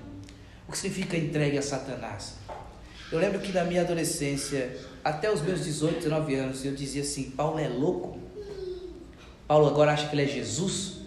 O 0.68 0.72
que 0.72 0.78
significa 0.78 1.18
entregue 1.18 1.58
a 1.58 1.62
Satanás? 1.64 2.36
Eu 3.12 3.18
lembro 3.18 3.40
que 3.40 3.52
na 3.52 3.64
minha 3.64 3.82
adolescência, 3.82 4.78
até 5.04 5.34
os 5.34 5.42
meus 5.42 5.64
18, 5.64 6.04
19 6.04 6.36
anos, 6.36 6.64
eu 6.64 6.76
dizia 6.76 7.02
assim: 7.02 7.32
Paulo 7.32 7.58
é 7.58 7.68
louco? 7.68 8.20
Paulo 9.48 9.66
agora 9.66 9.94
acha 9.94 10.08
que 10.08 10.14
ele 10.14 10.22
é 10.22 10.28
Jesus? 10.28 11.00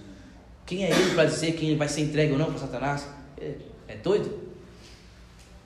Quem 0.66 0.84
é 0.84 0.90
ele 0.90 1.14
para 1.14 1.26
dizer 1.26 1.52
que 1.52 1.64
ele 1.64 1.76
vai 1.76 1.88
ser 1.88 2.00
entregue 2.00 2.32
ou 2.32 2.38
não 2.38 2.46
para 2.46 2.58
Satanás? 2.58 3.06
É, 3.40 3.54
é 3.86 3.94
doido? 3.94 4.40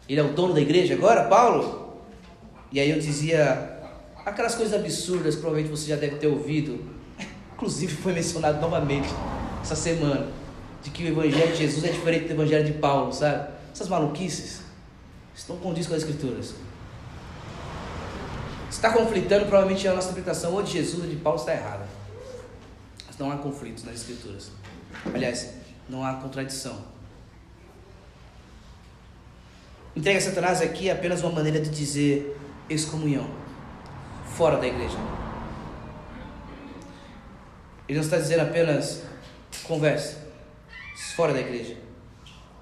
Ele 0.06 0.20
é 0.20 0.22
o 0.22 0.34
dono 0.34 0.52
da 0.52 0.60
igreja 0.60 0.92
agora, 0.92 1.24
Paulo? 1.24 2.02
E 2.70 2.78
aí 2.78 2.90
eu 2.90 2.98
dizia 2.98 3.75
aquelas 4.26 4.56
coisas 4.56 4.78
absurdas, 4.78 5.36
provavelmente 5.36 5.70
você 5.70 5.86
já 5.88 5.96
deve 5.96 6.16
ter 6.16 6.26
ouvido. 6.26 6.84
Inclusive 7.54 7.94
foi 7.94 8.12
mencionado 8.12 8.60
novamente 8.60 9.08
essa 9.62 9.76
semana, 9.76 10.28
de 10.82 10.90
que 10.90 11.04
o 11.04 11.08
evangelho 11.08 11.52
de 11.52 11.58
Jesus 11.58 11.84
é 11.84 11.88
diferente 11.88 12.26
do 12.26 12.32
evangelho 12.34 12.64
de 12.64 12.72
Paulo, 12.74 13.12
sabe? 13.12 13.48
Essas 13.72 13.88
maluquices 13.88 14.60
estão 15.34 15.56
condiz 15.56 15.86
com 15.86 15.94
as 15.94 16.02
escrituras. 16.02 16.54
Está 18.68 18.92
conflitando, 18.92 19.46
provavelmente 19.46 19.86
a 19.88 19.94
nossa 19.94 20.10
interpretação 20.10 20.52
ou 20.52 20.62
de 20.62 20.72
Jesus 20.72 21.02
ou 21.02 21.08
de 21.08 21.16
Paulo 21.16 21.38
está 21.38 21.54
errada. 21.54 21.86
Mas 23.06 23.16
não 23.16 23.30
há 23.30 23.36
conflitos 23.36 23.84
nas 23.84 23.94
escrituras. 23.94 24.50
Aliás, 25.14 25.54
não 25.88 26.04
há 26.04 26.14
contradição. 26.14 26.76
Entrega 29.94 30.20
Satanás 30.20 30.60
aqui 30.60 30.90
é 30.90 30.92
apenas 30.92 31.22
uma 31.22 31.32
maneira 31.32 31.58
de 31.58 31.70
dizer 31.70 32.36
excomunhão, 32.68 33.26
fora 34.36 34.56
da 34.58 34.66
igreja. 34.66 34.96
Ele 37.88 37.98
não 37.98 38.04
está 38.04 38.18
dizendo 38.18 38.42
apenas 38.42 39.02
converse, 39.64 40.16
fora 41.14 41.32
da 41.32 41.40
igreja. 41.40 41.76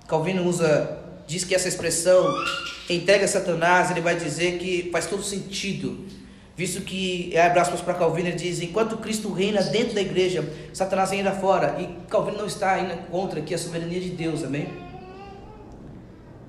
Calvino 0.06 0.44
usa, 0.44 0.98
diz 1.26 1.44
que 1.44 1.54
essa 1.54 1.68
expressão 1.68 2.26
entrega 2.88 3.26
Satanás, 3.26 3.90
ele 3.90 4.00
vai 4.00 4.16
dizer 4.16 4.58
que 4.58 4.90
faz 4.92 5.06
todo 5.06 5.22
sentido 5.22 6.06
Visto 6.56 6.82
que, 6.82 7.36
abre 7.36 7.58
aspas 7.58 7.80
para 7.80 7.94
Calvino, 7.94 8.28
ele 8.28 8.36
diz: 8.36 8.60
enquanto 8.60 8.96
Cristo 8.98 9.32
reina 9.32 9.60
dentro 9.60 9.94
da 9.94 10.00
igreja, 10.00 10.48
Satanás 10.72 11.10
reina 11.10 11.32
fora. 11.32 11.80
E 11.80 12.06
Calvino 12.08 12.38
não 12.38 12.46
está 12.46 12.78
indo 12.78 12.96
contra 13.08 13.40
aqui 13.40 13.54
a 13.54 13.58
soberania 13.58 14.00
de 14.00 14.10
Deus, 14.10 14.44
amém? 14.44 14.68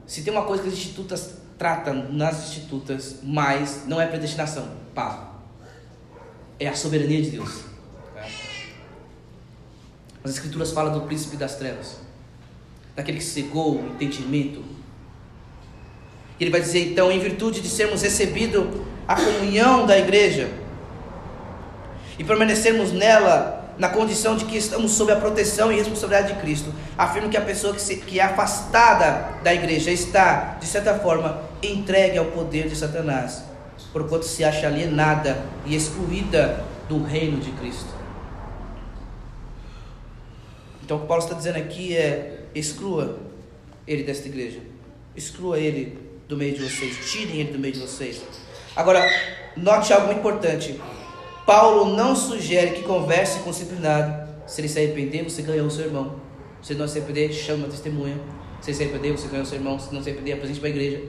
Se 0.06 0.22
tem 0.22 0.32
uma 0.32 0.44
coisa 0.44 0.62
que 0.62 0.70
as 0.70 0.76
institutas 0.76 1.38
tratam 1.58 2.12
nas 2.12 2.50
institutas, 2.50 3.20
mas 3.24 3.86
não 3.88 4.00
é 4.02 4.08
predestinação, 4.08 4.68
pá. 4.94 5.32
É 6.60 6.68
a 6.68 6.76
soberania 6.76 7.22
de 7.22 7.32
Deus. 7.32 7.64
As 10.24 10.32
escrituras 10.32 10.72
falam 10.72 10.92
do 10.92 11.06
príncipe 11.06 11.38
das 11.38 11.56
trevas, 11.56 12.00
daquele 12.96 13.20
que 13.20 13.24
cegou 13.24 13.76
o 13.76 13.88
entendimento. 13.90 14.64
Ele 16.40 16.50
vai 16.50 16.60
dizer 16.60 16.92
então, 16.92 17.12
em 17.12 17.20
virtude 17.20 17.62
de 17.62 17.70
sermos 17.70 18.02
recebidos 18.02 18.66
a 19.08 19.16
comunhão 19.16 19.86
da 19.86 19.98
igreja 19.98 20.50
e 22.18 22.24
permanecermos 22.24 22.92
nela 22.92 23.55
na 23.78 23.90
condição 23.90 24.36
de 24.36 24.46
que 24.46 24.58
estamos 24.58 24.92
sob 24.92 25.12
a 25.12 25.18
proteção 25.18 25.72
e 25.72 25.76
responsabilidade 25.76 26.34
de 26.34 26.40
Cristo, 26.40 26.74
afirma 26.98 27.30
que 27.30 27.38
a 27.38 27.42
pessoa 27.42 27.74
que, 27.74 27.82
se, 27.82 27.98
que 27.98 28.20
é 28.20 28.24
afastada 28.24 29.40
da 29.44 29.54
igreja 29.54 29.92
está, 29.92 30.58
de 30.60 30.66
certa 30.66 30.98
forma, 31.00 31.42
entregue 31.62 32.18
ao 32.18 32.26
poder 32.26 32.70
de 32.70 32.76
Satanás, 32.76 33.44
porquanto 33.92 34.24
se 34.26 34.44
acha 34.44 34.68
alienada 34.68 35.44
e 35.66 35.76
excluída 35.76 36.64
do 36.88 37.04
reino 37.04 37.40
de 37.40 37.52
Cristo. 37.52 37.94
Então, 40.84 40.98
o 40.98 41.00
que 41.02 41.08
Paulo 41.08 41.24
está 41.24 41.36
dizendo 41.36 41.58
aqui 41.58 41.98
é: 41.98 42.46
exclua 42.54 43.18
ele 43.88 44.04
desta 44.04 44.28
igreja, 44.28 44.60
exclua 45.16 45.60
ele 45.60 45.98
do 46.28 46.38
meio 46.38 46.56
de 46.56 46.64
vocês, 46.64 47.12
tirem 47.12 47.42
ele 47.42 47.52
do 47.52 47.60
meio 47.60 47.74
de 47.74 47.80
vocês. 47.80 48.22
Agora, 48.76 49.02
note 49.58 49.92
algo 49.94 50.12
importante. 50.12 50.80
Paulo 51.46 51.96
não 51.96 52.16
sugere 52.16 52.72
que 52.72 52.84
converse 52.84 53.40
com 53.40 53.50
o 53.50 53.54
disciplinado. 53.54 54.26
Se 54.48 54.62
ele 54.62 54.68
se 54.68 54.80
arrepender, 54.80 55.24
você 55.24 55.44
ganhou 55.44 55.68
o 55.68 55.72
seu 55.72 55.86
irmão. 55.86 56.16
Se 56.62 56.74
não 56.74 56.88
se 56.88 56.98
arrepender, 56.98 57.32
chama 57.32 57.68
a 57.68 57.70
testemunha. 57.70 58.20
Se 58.62 58.72
ele 58.72 58.78
se 58.78 58.84
arrepender, 58.84 59.12
você 59.12 59.28
ganhou 59.28 59.44
o 59.44 59.46
seu 59.46 59.58
irmão. 59.58 59.78
Se 59.78 59.94
não 59.94 60.02
se 60.02 60.10
arrepender, 60.10 60.34
apresente 60.34 60.60
para 60.60 60.70
a 60.70 60.72
igreja. 60.72 61.04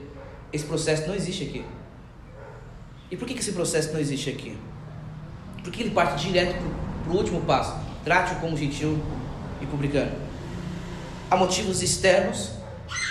Esse 0.53 0.65
processo 0.67 1.07
não 1.09 1.15
existe 1.15 1.45
aqui. 1.45 1.65
E 3.11 3.17
por 3.17 3.27
que, 3.27 3.35
que 3.35 3.41
esse 3.41 3.53
processo 3.53 3.93
não 3.93 4.01
existe 4.01 4.29
aqui? 4.29 4.57
Porque 5.63 5.83
ele 5.83 5.91
parte 5.91 6.27
direto 6.27 6.63
para 7.05 7.13
o 7.13 7.17
último 7.17 7.41
passo. 7.43 7.75
Trate-o 8.05 8.39
como 8.41 8.57
gentil 8.57 8.99
e 9.61 9.67
publicano. 9.67 10.13
Há 11.31 11.37
motivos 11.37 11.83
externos 11.83 12.51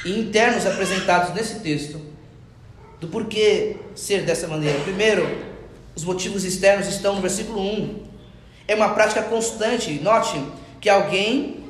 e 0.06 0.20
internos 0.20 0.66
apresentados 0.66 1.34
nesse 1.34 1.60
texto 1.60 2.00
do 3.00 3.08
porquê 3.08 3.78
ser 3.96 4.24
dessa 4.24 4.48
maneira. 4.48 4.80
Primeiro, 4.82 5.55
os 5.96 6.04
motivos 6.04 6.44
externos 6.44 6.88
estão 6.88 7.16
no 7.16 7.22
versículo 7.22 7.62
1. 7.62 8.04
É 8.68 8.76
uma 8.76 8.90
prática 8.90 9.22
constante. 9.24 9.94
Note 10.02 10.42
que 10.82 10.90
alguém 10.90 11.64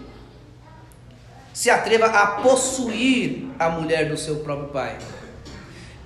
se 1.53 1.69
atreva 1.69 2.07
a 2.07 2.27
possuir 2.41 3.47
a 3.57 3.69
mulher 3.69 4.09
do 4.09 4.17
seu 4.17 4.37
próprio 4.37 4.69
pai. 4.69 4.97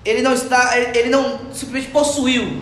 Ele 0.05 0.21
não 0.21 0.33
está, 0.33 0.77
ele 0.77 1.09
não 1.09 1.51
simplesmente 1.53 1.91
possuiu. 1.91 2.61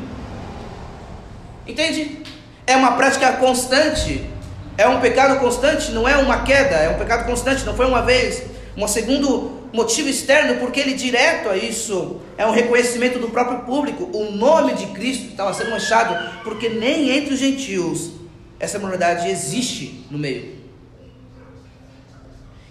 Entende? 1.65 2.23
é 2.67 2.75
uma 2.75 2.91
prática 2.91 3.31
constante, 3.31 4.29
é 4.77 4.87
um 4.87 4.99
pecado 4.99 5.39
constante, 5.39 5.91
não 5.91 6.07
é 6.07 6.17
uma 6.17 6.43
queda, 6.43 6.75
é 6.75 6.89
um 6.89 6.99
pecado 6.99 7.25
constante, 7.25 7.65
não 7.65 7.73
foi 7.73 7.87
uma 7.87 8.01
vez. 8.01 8.43
Um 8.75 8.85
segundo 8.87 9.56
motivo 9.73 10.09
externo, 10.09 10.59
porque 10.59 10.79
ele 10.79 10.93
direto 10.93 11.49
a 11.49 11.57
isso 11.57 12.21
é 12.37 12.45
um 12.45 12.51
reconhecimento 12.51 13.19
do 13.19 13.29
próprio 13.29 13.59
público. 13.59 14.09
O 14.13 14.31
nome 14.31 14.73
de 14.73 14.87
Cristo 14.87 15.27
estava 15.27 15.53
sendo 15.53 15.71
manchado, 15.71 16.41
porque 16.43 16.69
nem 16.69 17.09
entre 17.09 17.33
os 17.33 17.39
gentios 17.39 18.11
essa 18.59 18.79
moralidade 18.79 19.29
existe 19.29 20.05
no 20.09 20.17
meio. 20.17 20.55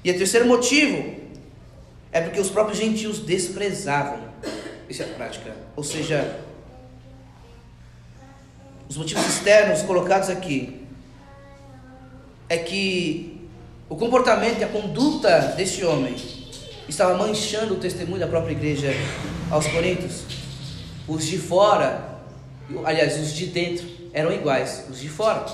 E 0.02 0.10
o 0.10 0.16
terceiro 0.16 0.46
motivo 0.46 1.14
é 2.12 2.20
porque 2.20 2.40
os 2.40 2.50
próprios 2.50 2.78
gentios 2.78 3.18
desprezavam 3.18 4.20
essa 4.88 5.04
prática. 5.04 5.54
Ou 5.74 5.82
seja, 5.82 6.40
os 8.88 8.96
motivos 8.96 9.26
externos 9.26 9.82
colocados 9.82 10.30
aqui 10.30 10.80
é 12.48 12.56
que 12.56 13.48
o 13.88 13.96
comportamento 13.96 14.60
e 14.60 14.64
a 14.64 14.68
conduta 14.68 15.54
desse 15.56 15.84
homem 15.84 16.16
estava 16.88 17.16
manchando 17.16 17.74
o 17.74 17.76
testemunho 17.78 18.20
da 18.20 18.26
própria 18.26 18.52
igreja 18.52 18.92
aos 19.50 19.66
Coríntios. 19.66 20.24
Os 21.08 21.24
de 21.24 21.38
fora, 21.38 22.20
aliás, 22.84 23.18
os 23.18 23.32
de 23.32 23.46
dentro 23.46 23.86
eram 24.12 24.32
iguais, 24.32 24.86
os 24.90 25.00
de 25.00 25.08
fora. 25.08 25.46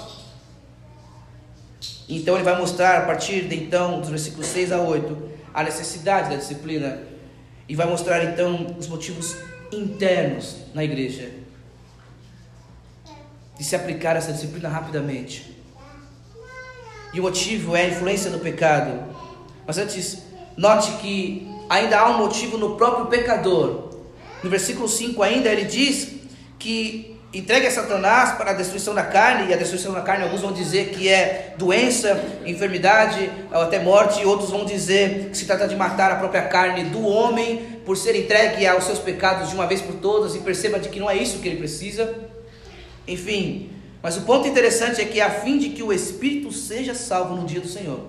Então 2.08 2.34
ele 2.34 2.44
vai 2.44 2.58
mostrar 2.58 2.98
a 2.98 3.06
partir 3.06 3.48
de 3.48 3.56
então, 3.56 4.00
dos 4.00 4.10
versículos 4.10 4.46
6 4.46 4.72
a 4.72 4.80
8, 4.80 5.30
a 5.54 5.62
necessidade 5.62 6.30
da 6.30 6.36
disciplina 6.36 7.02
e 7.68 7.74
vai 7.74 7.86
mostrar 7.86 8.22
então 8.24 8.76
os 8.78 8.86
motivos 8.86 9.36
internos 9.72 10.56
na 10.74 10.84
igreja 10.84 11.30
de 13.56 13.64
se 13.64 13.76
aplicar 13.76 14.16
essa 14.16 14.32
disciplina 14.32 14.68
rapidamente. 14.68 15.56
E 17.14 17.20
o 17.20 17.22
motivo 17.22 17.76
é 17.76 17.82
a 17.82 17.88
influência 17.88 18.30
do 18.30 18.38
pecado. 18.38 19.14
Mas 19.66 19.78
antes, 19.78 20.22
note 20.56 20.92
que 20.92 21.46
ainda 21.68 21.98
há 21.98 22.10
um 22.10 22.18
motivo 22.18 22.58
no 22.58 22.76
próprio 22.76 23.06
pecador. 23.06 23.90
No 24.42 24.50
versículo 24.50 24.88
5 24.88 25.22
ainda 25.22 25.48
ele 25.48 25.64
diz 25.64 26.08
que 26.58 27.12
entregue 27.32 27.66
a 27.66 27.70
Satanás 27.70 28.32
para 28.32 28.50
a 28.50 28.54
destruição 28.54 28.94
da 28.94 29.02
carne, 29.02 29.50
e 29.50 29.54
a 29.54 29.56
destruição 29.56 29.92
da 29.92 30.02
carne, 30.02 30.24
alguns 30.24 30.42
vão 30.42 30.52
dizer 30.52 30.90
que 30.90 31.08
é 31.08 31.54
doença, 31.56 32.22
enfermidade, 32.44 33.30
ou 33.50 33.62
até 33.62 33.78
morte, 33.78 34.20
e 34.20 34.26
outros 34.26 34.50
vão 34.50 34.66
dizer 34.66 35.30
que 35.30 35.36
se 35.36 35.46
trata 35.46 35.66
de 35.66 35.74
matar 35.74 36.10
a 36.12 36.16
própria 36.16 36.42
carne 36.42 36.84
do 36.84 37.06
homem, 37.06 37.80
por 37.86 37.96
ser 37.96 38.14
entregue 38.16 38.66
aos 38.66 38.84
seus 38.84 38.98
pecados 38.98 39.48
de 39.48 39.54
uma 39.54 39.66
vez 39.66 39.80
por 39.80 39.94
todas, 39.94 40.34
e 40.34 40.40
perceba 40.40 40.78
de 40.78 40.90
que 40.90 41.00
não 41.00 41.08
é 41.08 41.16
isso 41.16 41.38
que 41.38 41.48
ele 41.48 41.56
precisa. 41.56 42.14
Enfim, 43.08 43.70
mas 44.02 44.16
o 44.18 44.22
ponto 44.22 44.46
interessante 44.46 45.00
é 45.00 45.04
que 45.04 45.18
é 45.18 45.24
a 45.24 45.30
fim 45.30 45.56
de 45.56 45.70
que 45.70 45.82
o 45.82 45.92
Espírito 45.92 46.52
seja 46.52 46.94
salvo 46.94 47.34
no 47.34 47.46
dia 47.46 47.60
do 47.60 47.68
Senhor. 47.68 48.00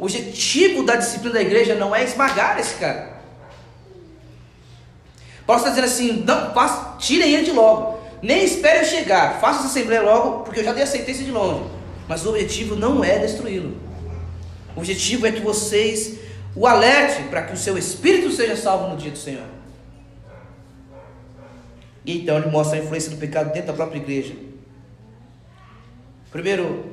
O 0.00 0.04
objetivo 0.04 0.82
da 0.82 0.96
disciplina 0.96 1.34
da 1.34 1.42
igreja 1.42 1.74
não 1.74 1.94
é 1.94 2.02
esmagar 2.02 2.58
esse 2.58 2.74
cara. 2.76 3.20
Paulo 5.46 5.60
está 5.60 5.68
dizendo 5.68 5.84
assim: 5.84 6.24
não, 6.26 6.54
faça, 6.54 6.96
tirem 6.98 7.34
ele 7.34 7.44
de 7.44 7.52
logo. 7.52 8.00
Nem 8.22 8.42
espere 8.42 8.80
eu 8.80 8.84
chegar. 8.84 9.40
Faça 9.40 9.58
essa 9.60 9.68
assembleia 9.68 10.02
logo, 10.02 10.44
porque 10.44 10.60
eu 10.60 10.64
já 10.64 10.72
dei 10.72 10.84
a 10.84 10.86
sentença 10.86 11.22
de 11.22 11.30
longe. 11.30 11.64
Mas 12.08 12.24
o 12.24 12.30
objetivo 12.30 12.74
não 12.76 13.04
é 13.04 13.18
destruí-lo. 13.18 13.76
O 14.74 14.78
objetivo 14.78 15.26
é 15.26 15.32
que 15.32 15.40
vocês 15.40 16.18
o 16.56 16.66
alerte 16.66 17.22
para 17.24 17.42
que 17.42 17.52
o 17.52 17.56
seu 17.56 17.76
espírito 17.76 18.30
seja 18.30 18.56
salvo 18.56 18.88
no 18.88 18.96
dia 18.96 19.10
do 19.10 19.18
Senhor. 19.18 19.46
E 22.04 22.22
então 22.22 22.38
ele 22.38 22.50
mostra 22.50 22.78
a 22.78 22.82
influência 22.82 23.10
do 23.10 23.16
pecado 23.18 23.52
dentro 23.52 23.68
da 23.68 23.74
própria 23.74 23.98
igreja. 23.98 24.34
Primeiro, 26.30 26.89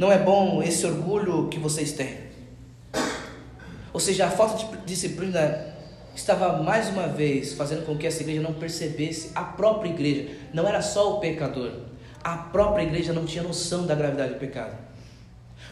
não 0.00 0.10
é 0.10 0.16
bom 0.16 0.62
esse 0.62 0.86
orgulho 0.86 1.48
que 1.48 1.58
vocês 1.58 1.92
têm. 1.92 2.16
Ou 3.92 4.00
seja, 4.00 4.24
a 4.24 4.30
falta 4.30 4.56
de 4.56 4.86
disciplina 4.86 5.74
estava 6.14 6.62
mais 6.62 6.88
uma 6.88 7.06
vez 7.06 7.52
fazendo 7.52 7.84
com 7.84 7.98
que 7.98 8.06
essa 8.06 8.22
igreja 8.22 8.40
não 8.40 8.54
percebesse 8.54 9.30
a 9.34 9.42
própria 9.42 9.90
igreja. 9.90 10.30
Não 10.54 10.66
era 10.66 10.80
só 10.80 11.16
o 11.16 11.20
pecador. 11.20 11.72
A 12.24 12.34
própria 12.34 12.82
igreja 12.82 13.12
não 13.12 13.26
tinha 13.26 13.42
noção 13.42 13.84
da 13.84 13.94
gravidade 13.94 14.32
do 14.32 14.38
pecado. 14.40 14.74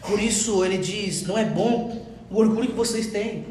Por 0.07 0.21
isso 0.21 0.63
ele 0.63 0.77
diz: 0.77 1.25
não 1.25 1.35
é 1.35 1.45
bom 1.45 2.05
o 2.29 2.37
orgulho 2.37 2.67
que 2.67 2.75
vocês 2.75 3.07
têm. 3.07 3.47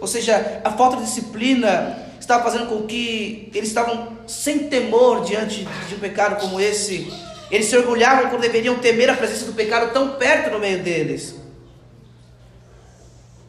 Ou 0.00 0.06
seja, 0.06 0.62
a 0.64 0.70
falta 0.70 0.96
de 0.96 1.04
disciplina 1.04 2.02
estava 2.18 2.42
fazendo 2.42 2.66
com 2.70 2.86
que 2.86 3.50
eles 3.54 3.68
estavam 3.68 4.16
sem 4.26 4.70
temor 4.70 5.22
diante 5.22 5.68
de 5.86 5.94
um 5.96 5.98
pecado 5.98 6.40
como 6.40 6.58
esse. 6.58 7.25
Eles 7.50 7.66
se 7.66 7.76
orgulhavam 7.76 8.28
quando 8.28 8.42
deveriam 8.42 8.78
temer 8.78 9.08
a 9.08 9.16
presença 9.16 9.44
do 9.44 9.52
pecado 9.52 9.92
tão 9.92 10.16
perto 10.16 10.50
no 10.50 10.58
meio 10.58 10.82
deles. 10.82 11.36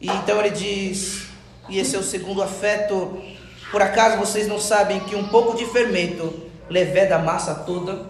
E 0.00 0.08
então 0.08 0.38
ele 0.38 0.50
diz: 0.50 1.28
e 1.68 1.78
esse 1.78 1.96
é 1.96 1.98
o 1.98 2.02
segundo 2.02 2.42
afeto. 2.42 3.20
Por 3.70 3.82
acaso 3.82 4.16
vocês 4.16 4.46
não 4.46 4.58
sabem 4.58 5.00
que 5.00 5.14
um 5.14 5.28
pouco 5.28 5.56
de 5.56 5.66
fermento 5.66 6.48
leveda 6.70 7.16
a 7.16 7.18
massa 7.18 7.54
toda? 7.54 8.06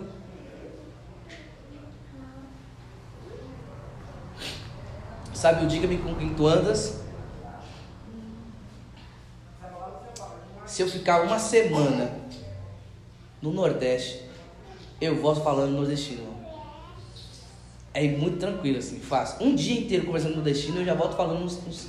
Sabe 5.34 5.64
o 5.64 5.68
diga-me 5.68 5.98
com 5.98 6.14
quem 6.14 6.34
tu 6.34 6.46
andas? 6.46 7.00
Se 10.66 10.82
eu 10.82 10.88
ficar 10.88 11.22
uma 11.22 11.38
semana 11.38 12.12
no 13.40 13.52
Nordeste, 13.52 14.27
eu 15.00 15.16
volto 15.20 15.42
falando 15.42 15.72
nordestino. 15.72 16.36
É 17.94 18.06
muito 18.08 18.38
tranquilo 18.38 18.78
assim, 18.78 19.00
fácil. 19.00 19.44
Um 19.44 19.54
dia 19.54 19.80
inteiro 19.80 20.06
conversando 20.06 20.34
nordestino, 20.34 20.80
eu 20.80 20.84
já 20.84 20.94
volto 20.94 21.16
falando 21.16 21.42
uns, 21.42 21.58
uns, 21.66 21.88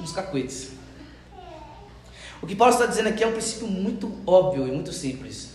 uns 0.00 0.12
cacuetes. 0.12 0.72
O 2.42 2.46
que 2.46 2.54
Paulo 2.54 2.74
está 2.74 2.86
dizendo 2.86 3.08
aqui 3.08 3.24
é 3.24 3.26
um 3.26 3.32
princípio 3.32 3.66
muito 3.66 4.12
óbvio 4.26 4.68
e 4.68 4.70
muito 4.70 4.92
simples. 4.92 5.50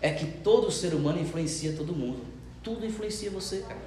É 0.00 0.10
que 0.10 0.24
todo 0.24 0.70
ser 0.70 0.94
humano 0.94 1.20
influencia 1.20 1.72
todo 1.72 1.92
mundo. 1.92 2.20
Tudo 2.62 2.86
influencia 2.86 3.30
você, 3.30 3.58
cara. 3.58 3.80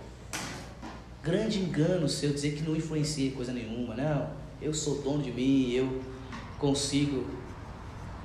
Grande 1.24 1.60
engano 1.60 2.10
seu 2.10 2.34
dizer 2.34 2.54
que 2.54 2.64
não 2.64 2.76
influencia 2.76 3.32
coisa 3.32 3.54
nenhuma. 3.54 3.96
Não, 3.96 4.30
eu 4.62 4.74
sou 4.74 5.02
dono 5.02 5.22
de 5.22 5.32
mim, 5.32 5.72
eu 5.72 6.02
consigo. 6.58 7.26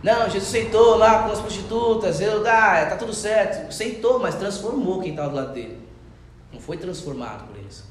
Não, 0.02 0.28
Jesus 0.28 0.50
sentou 0.50 0.96
lá 0.96 1.22
com 1.22 1.32
as 1.32 1.40
prostitutas, 1.40 2.20
eu, 2.20 2.46
ah, 2.46 2.86
tá 2.86 2.96
tudo 2.96 3.14
certo. 3.14 3.72
Sentou, 3.72 4.18
mas 4.18 4.34
transformou 4.34 5.00
quem 5.00 5.10
estava 5.10 5.30
do 5.30 5.36
lado 5.36 5.52
dele. 5.54 5.78
Não 6.52 6.60
foi 6.60 6.76
transformado 6.76 7.46
por 7.46 7.56
eles. 7.56 7.84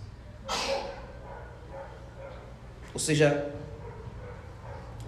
Ou 2.93 2.99
seja, 2.99 3.49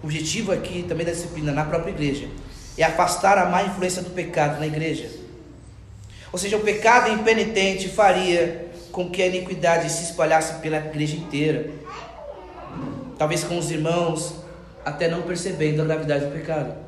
o 0.02 0.06
objetivo 0.06 0.52
aqui 0.52 0.84
também 0.88 1.06
da 1.06 1.12
disciplina 1.12 1.52
na 1.52 1.64
própria 1.64 1.90
igreja 1.90 2.28
é 2.76 2.82
afastar 2.82 3.38
a 3.38 3.46
má 3.46 3.62
influência 3.62 4.02
do 4.02 4.10
pecado 4.10 4.58
na 4.58 4.66
igreja. 4.66 5.08
Ou 6.32 6.38
seja, 6.38 6.56
o 6.56 6.60
pecado 6.60 7.10
impenitente 7.10 7.88
faria 7.88 8.70
com 8.92 9.08
que 9.10 9.22
a 9.22 9.26
iniquidade 9.26 9.90
se 9.90 10.04
espalhasse 10.04 10.60
pela 10.60 10.76
igreja 10.78 11.16
inteira. 11.16 11.70
Talvez 13.16 13.44
com 13.44 13.58
os 13.58 13.70
irmãos 13.70 14.34
até 14.84 15.08
não 15.08 15.22
percebendo 15.22 15.80
a 15.82 15.84
gravidade 15.84 16.26
do 16.26 16.32
pecado. 16.32 16.85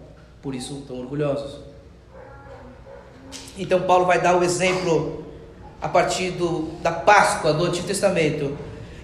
Por 0.49 0.55
isso 0.55 0.83
tão 0.89 0.99
orgulhosos. 1.01 1.61
Então 3.59 3.83
Paulo 3.83 4.07
vai 4.07 4.19
dar 4.19 4.35
o 4.35 4.43
exemplo 4.43 5.27
a 5.79 5.87
partir 5.87 6.31
do, 6.31 6.71
da 6.81 6.91
Páscoa 6.91 7.53
do 7.53 7.67
Antigo 7.67 7.87
Testamento 7.87 8.57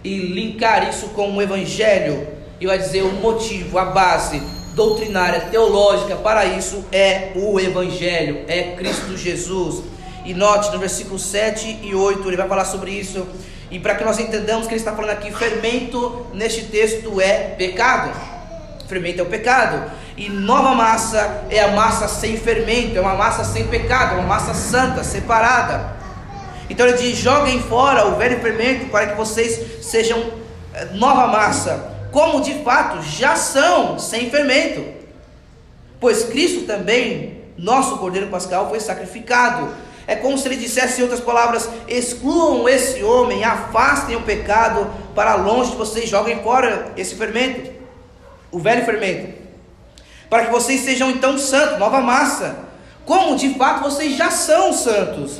e 0.03 0.17
linkar 0.21 0.89
isso 0.89 1.09
com 1.09 1.37
o 1.37 1.43
Evangelho 1.43 2.27
e 2.59 2.67
vai 2.67 2.79
dizer 2.79 3.03
o 3.03 3.13
motivo, 3.13 3.77
a 3.77 3.85
base 3.85 4.41
doutrinária, 4.75 5.43
teológica 5.51 6.17
para 6.17 6.47
isso 6.47 6.83
é 6.91 7.33
o 7.37 7.61
Evangelho, 7.61 8.47
é 8.49 8.75
Cristo 8.75 9.15
Jesus. 9.15 9.85
E 10.25 10.33
note 10.33 10.73
no 10.73 10.79
versículo 10.79 11.19
7 11.19 11.81
e 11.83 11.95
8, 11.95 12.27
ele 12.27 12.39
vai 12.39 12.49
falar 12.49 12.65
sobre 12.65 12.91
isso. 12.91 13.27
E 13.71 13.79
para 13.79 13.97
que 13.97 14.03
nós 14.03 14.19
entendamos 14.19 14.67
que 14.67 14.73
ele 14.73 14.81
está 14.81 14.97
falando 14.97 15.11
aqui, 15.11 15.31
fermento 15.31 16.27
neste 16.33 16.63
texto 16.63 17.21
é 17.21 17.51
pecado. 17.51 18.19
Fermento 18.89 19.21
é 19.21 19.23
o 19.23 19.27
pecado. 19.27 20.04
E 20.16 20.29
nova 20.29 20.74
massa 20.74 21.44
é 21.50 21.61
a 21.61 21.72
massa 21.72 22.07
sem 22.07 22.37
fermento, 22.37 22.96
é 22.96 23.00
uma 23.00 23.14
massa 23.14 23.44
sem 23.44 23.66
pecado, 23.66 24.14
é 24.14 24.18
uma 24.18 24.29
massa 24.29 24.55
santa, 24.55 25.03
separada. 25.03 25.96
Então 26.70 26.87
ele 26.87 26.96
diz: 26.96 27.16
joguem 27.18 27.61
fora 27.61 28.07
o 28.07 28.16
velho 28.16 28.40
fermento 28.40 28.87
para 28.87 29.09
que 29.09 29.16
vocês 29.16 29.85
sejam 29.85 30.33
eh, 30.72 30.87
nova 30.92 31.27
massa 31.27 31.94
como 32.14 32.40
de 32.40 32.62
fato 32.62 33.03
já 33.03 33.35
são 33.35 33.98
sem 33.98 34.31
fermento. 34.31 34.85
Pois 35.98 36.22
Cristo 36.24 36.64
também, 36.64 37.42
nosso 37.59 37.98
Cordeiro 37.98 38.29
Pascal, 38.29 38.68
foi 38.68 38.79
sacrificado. 38.79 39.68
É 40.07 40.14
como 40.14 40.38
se 40.38 40.46
ele 40.46 40.57
dissesse 40.57 41.00
em 41.00 41.03
outras 41.03 41.20
palavras: 41.20 41.68
excluam 41.88 42.68
esse 42.68 43.03
homem, 43.03 43.42
afastem 43.42 44.14
o 44.14 44.22
pecado 44.22 44.88
para 45.12 45.35
longe 45.35 45.72
de 45.72 45.77
vocês, 45.77 46.09
joguem 46.09 46.40
fora 46.40 46.92
esse 46.96 47.16
fermento, 47.16 47.72
o 48.53 48.61
velho 48.61 48.85
fermento, 48.85 49.44
para 50.35 50.47
que 50.47 50.51
vocês 50.51 50.81
sejam 50.81 51.12
então 51.12 51.38
santos, 51.38 51.79
nova 51.79 52.01
massa, 52.01 52.57
como 53.05 53.37
de 53.37 53.55
fato 53.55 53.85
vocês 53.85 54.16
já 54.16 54.33
são 54.33 54.73
santos. 54.73 55.38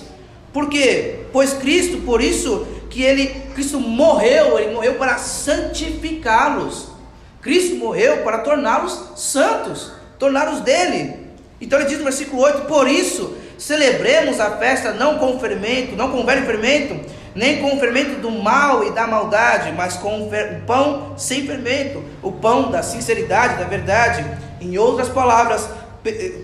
Por 0.53 0.69
quê? 0.69 1.25
Pois 1.33 1.53
Cristo, 1.53 2.03
por 2.03 2.23
isso 2.23 2.65
que 2.89 3.03
ele 3.03 3.27
Cristo 3.57 3.81
morreu, 3.81 4.57
ele 4.57 4.73
morreu 4.73 4.95
para 4.95 5.19
santificá-los. 5.19 6.91
Cristo 7.43 7.75
morreu 7.75 8.19
para 8.19 8.39
torná-los 8.39 9.15
santos, 9.17 9.91
torná-los 10.17 10.61
dele. 10.61 11.27
Então 11.61 11.81
ele 11.81 11.89
diz 11.89 11.99
no 11.99 12.05
versículo 12.05 12.43
8: 12.43 12.61
Por 12.67 12.87
isso 12.87 13.37
celebremos 13.59 14.39
a 14.39 14.59
festa 14.59 14.93
não 14.93 15.19
com 15.19 15.41
fermento, 15.41 15.97
não 15.97 16.13
com 16.13 16.25
velho 16.25 16.47
fermento, 16.47 17.01
nem 17.35 17.61
com 17.61 17.75
o 17.75 17.81
fermento 17.81 18.21
do 18.21 18.31
mal 18.31 18.87
e 18.87 18.93
da 18.93 19.09
maldade, 19.09 19.73
mas 19.73 19.97
com 19.97 20.23
o 20.23 20.31
pão 20.65 21.15
sem 21.17 21.45
fermento, 21.45 22.01
o 22.23 22.31
pão 22.31 22.71
da 22.71 22.81
sinceridade, 22.81 23.59
da 23.59 23.65
verdade. 23.65 24.25
Em 24.65 24.79
outras 24.79 25.11
palavras, 25.11 25.69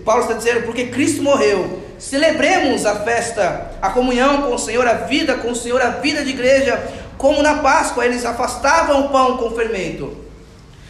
Paulo 0.05 0.21
está 0.21 0.35
dizendo, 0.35 0.63
porque 0.63 0.87
Cristo 0.87 1.23
morreu, 1.23 1.81
celebremos 1.97 2.85
a 2.85 2.95
festa, 3.01 3.71
a 3.81 3.89
comunhão 3.89 4.43
com 4.43 4.55
o 4.55 4.59
Senhor, 4.59 4.87
a 4.87 4.93
vida 4.93 5.35
com 5.35 5.51
o 5.51 5.55
Senhor, 5.55 5.81
a 5.81 5.89
vida 5.89 6.23
de 6.23 6.29
igreja, 6.29 6.81
como 7.17 7.41
na 7.41 7.55
Páscoa 7.57 8.05
eles 8.05 8.23
afastavam 8.23 9.05
o 9.05 9.09
pão 9.09 9.37
com 9.37 9.51
fermento. 9.51 10.15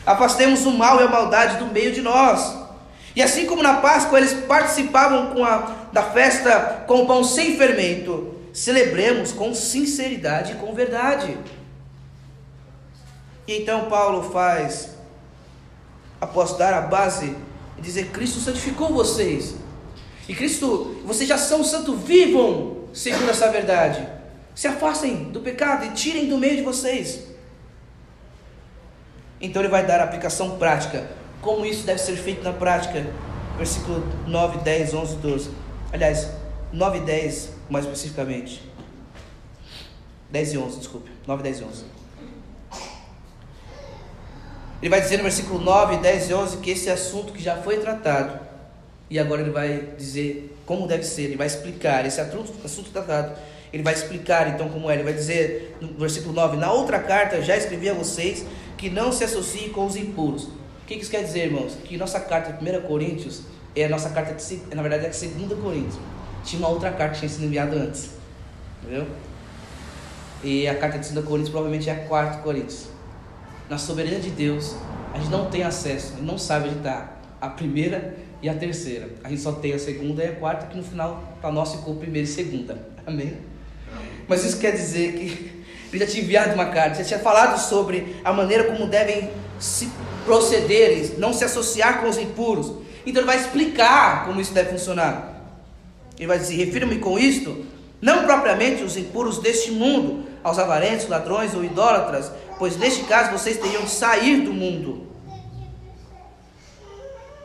Afastemos 0.06 0.66
o 0.66 0.72
mal 0.72 1.00
e 1.00 1.04
a 1.04 1.08
maldade 1.08 1.58
do 1.58 1.68
meio 1.68 1.92
de 1.92 2.02
nós. 2.02 2.58
E 3.16 3.22
assim 3.22 3.46
como 3.46 3.64
na 3.64 3.76
Páscoa 3.76 4.18
eles 4.18 4.34
participavam 4.34 5.44
a, 5.44 5.72
da 5.92 6.04
festa 6.04 6.84
com 6.88 7.04
o 7.04 7.08
pão 7.08 7.24
sem 7.24 7.58
fermento, 7.58 8.36
celebremos 8.54 9.32
com 9.32 9.54
sinceridade 9.54 10.54
e 10.54 10.56
com 10.56 10.74
verdade. 10.74 11.38
E 13.48 13.58
então 13.58 13.86
Paulo 13.86 14.32
faz, 14.32 14.92
após 16.22 16.54
dar 16.54 16.74
a 16.74 16.82
base, 16.82 17.36
e 17.78 17.82
dizer: 17.82 18.12
Cristo 18.12 18.40
santificou 18.40 18.94
vocês. 18.94 19.56
E 20.30 20.36
Cristo, 20.36 21.02
vocês 21.04 21.28
já 21.28 21.38
são 21.38 21.64
santo, 21.64 21.96
vivam 21.96 22.86
segundo 22.94 23.30
essa 23.30 23.50
verdade. 23.52 24.08
Se 24.54 24.68
afastem 24.68 25.32
do 25.32 25.40
pecado 25.40 25.86
e 25.86 25.90
tirem 25.90 26.30
do 26.30 26.38
meio 26.38 26.58
de 26.58 26.62
vocês. 26.62 27.32
Então 29.40 29.62
ele 29.62 29.72
vai 29.72 29.86
dar 29.86 30.00
a 30.00 30.04
aplicação 30.04 30.58
prática. 30.58 31.10
Como 31.42 31.66
isso 31.66 31.86
deve 31.86 32.00
ser 32.00 32.16
feito 32.16 32.44
na 32.44 32.54
prática? 32.54 33.08
Versículo 33.58 34.04
9, 34.28 34.60
10, 34.60 34.94
11, 34.94 35.16
12. 35.16 35.50
Aliás, 35.92 36.30
9 36.72 37.00
e 37.00 37.02
10, 37.02 37.50
mais 37.70 37.86
especificamente. 37.86 38.62
10 40.30 40.54
e 40.54 40.58
11, 40.58 40.78
desculpe. 40.78 41.10
9, 41.26 41.44
10 41.44 41.60
e 41.60 41.64
11. 41.64 42.01
Ele 44.82 44.90
vai 44.90 45.02
dizer 45.02 45.18
no 45.18 45.24
versículo 45.24 45.60
9, 45.60 45.98
10 45.98 46.30
e 46.30 46.34
11 46.34 46.58
que 46.58 46.72
esse 46.72 46.90
assunto 46.90 47.32
que 47.32 47.42
já 47.42 47.58
foi 47.58 47.78
tratado, 47.78 48.40
e 49.10 49.20
agora 49.20 49.42
ele 49.42 49.52
vai 49.52 49.90
dizer 49.98 50.58
como 50.66 50.88
deve 50.88 51.04
ser, 51.04 51.24
ele 51.24 51.36
vai 51.36 51.48
explicar 51.48 52.06
esse 52.06 52.22
assunto, 52.22 52.54
assunto 52.64 52.92
tratado. 52.92 53.38
Ele 53.74 53.84
vai 53.84 53.94
explicar 53.94 54.48
então 54.50 54.70
como 54.70 54.90
é, 54.90 54.96
ele 54.96 55.04
vai 55.04 55.14
dizer 55.14 55.78
no 55.82 56.00
versículo 56.00 56.34
9: 56.34 56.58
Na 56.58 56.72
outra 56.72 57.00
carta 57.00 57.42
já 57.42 57.58
escrevi 57.58 57.90
a 57.90 57.94
vocês 57.94 58.46
que 58.78 58.90
não 58.90 59.12
se 59.12 59.24
associem 59.24 59.70
com 59.70 59.86
os 59.86 59.96
impuros. 59.96 60.44
O 60.44 60.86
que 60.88 60.96
isso 60.96 61.12
quer 61.12 61.24
dizer, 61.24 61.46
irmãos? 61.46 61.78
Que 61.84 61.98
nossa 61.98 62.20
carta 62.20 62.54
de 62.54 62.78
1 62.78 62.82
Coríntios 62.82 63.44
é 63.76 63.86
a 63.86 63.90
nossa 63.90 64.10
carta 64.10 64.34
de, 64.34 64.76
na 64.76 64.82
verdade 64.82 65.06
é 65.06 65.10
a 65.10 65.12
2 65.12 65.62
Coríntios. 65.62 66.00
Tinha 66.44 66.60
uma 66.60 66.70
outra 66.70 66.92
carta 66.92 67.14
que 67.14 67.20
tinha 67.20 67.30
sido 67.30 67.46
enviada 67.46 67.76
antes. 67.76 68.12
Entendeu? 68.82 69.08
E 70.44 70.68
a 70.68 70.76
carta 70.76 71.00
de 71.00 71.12
2 71.12 71.26
Coríntios 71.26 71.50
provavelmente 71.50 71.90
é 71.90 71.94
a 71.94 72.08
4 72.08 72.42
Coríntios. 72.42 72.88
Na 73.72 73.78
soberania 73.78 74.20
de 74.20 74.32
Deus, 74.32 74.76
a 75.14 75.18
gente 75.18 75.32
não 75.32 75.50
tem 75.50 75.64
acesso, 75.64 76.08
a 76.08 76.18
gente 76.18 76.26
não 76.26 76.38
sabe 76.38 76.68
onde 76.68 76.80
está 76.80 77.14
a 77.40 77.48
primeira 77.48 78.18
e 78.42 78.50
a 78.50 78.54
terceira. 78.54 79.08
A 79.24 79.30
gente 79.30 79.42
só 79.42 79.54
tem 79.54 79.72
a 79.72 79.80
segunda 79.80 80.22
e 80.22 80.28
a 80.28 80.36
quarta, 80.36 80.66
que 80.66 80.76
no 80.76 80.84
final 80.84 81.38
para 81.40 81.54
nós 81.54 81.72
ficou 81.72 81.96
primeira 81.96 82.28
e 82.28 82.30
segunda. 82.30 82.78
Amém? 83.08 83.38
Mas 84.28 84.44
isso 84.44 84.60
quer 84.60 84.72
dizer 84.72 85.14
que 85.14 85.64
ele 85.90 86.06
já 86.06 86.12
tinha 86.12 86.22
enviado 86.22 86.54
uma 86.54 86.66
carta, 86.66 86.98
já 86.98 87.06
tinha 87.06 87.20
falado 87.20 87.58
sobre 87.58 88.18
a 88.26 88.34
maneira 88.34 88.66
como 88.66 88.88
devem 88.88 89.30
se 89.58 89.90
proceder, 90.26 91.18
não 91.18 91.32
se 91.32 91.46
associar 91.46 92.02
com 92.02 92.10
os 92.10 92.18
impuros. 92.18 92.74
Então 93.06 93.22
ele 93.22 93.28
vai 93.28 93.38
explicar 93.38 94.26
como 94.26 94.42
isso 94.42 94.54
deve 94.54 94.72
funcionar. 94.72 95.46
Ele 96.18 96.28
vai 96.28 96.38
dizer: 96.38 96.56
refiro-me 96.56 97.00
com 97.00 97.18
isto, 97.18 97.66
não 98.02 98.26
propriamente 98.26 98.84
os 98.84 98.98
impuros 98.98 99.38
deste 99.38 99.72
mundo, 99.72 100.26
aos 100.44 100.58
avarentos, 100.60 101.08
ladrões 101.08 101.54
ou 101.54 101.64
idólatras, 101.64 102.32
pois 102.58 102.78
neste 102.78 103.04
caso 103.04 103.32
vocês 103.32 103.58
teriam 103.58 103.84
de 103.84 103.90
sair 103.90 104.42
do 104.42 104.54
mundo. 104.54 105.08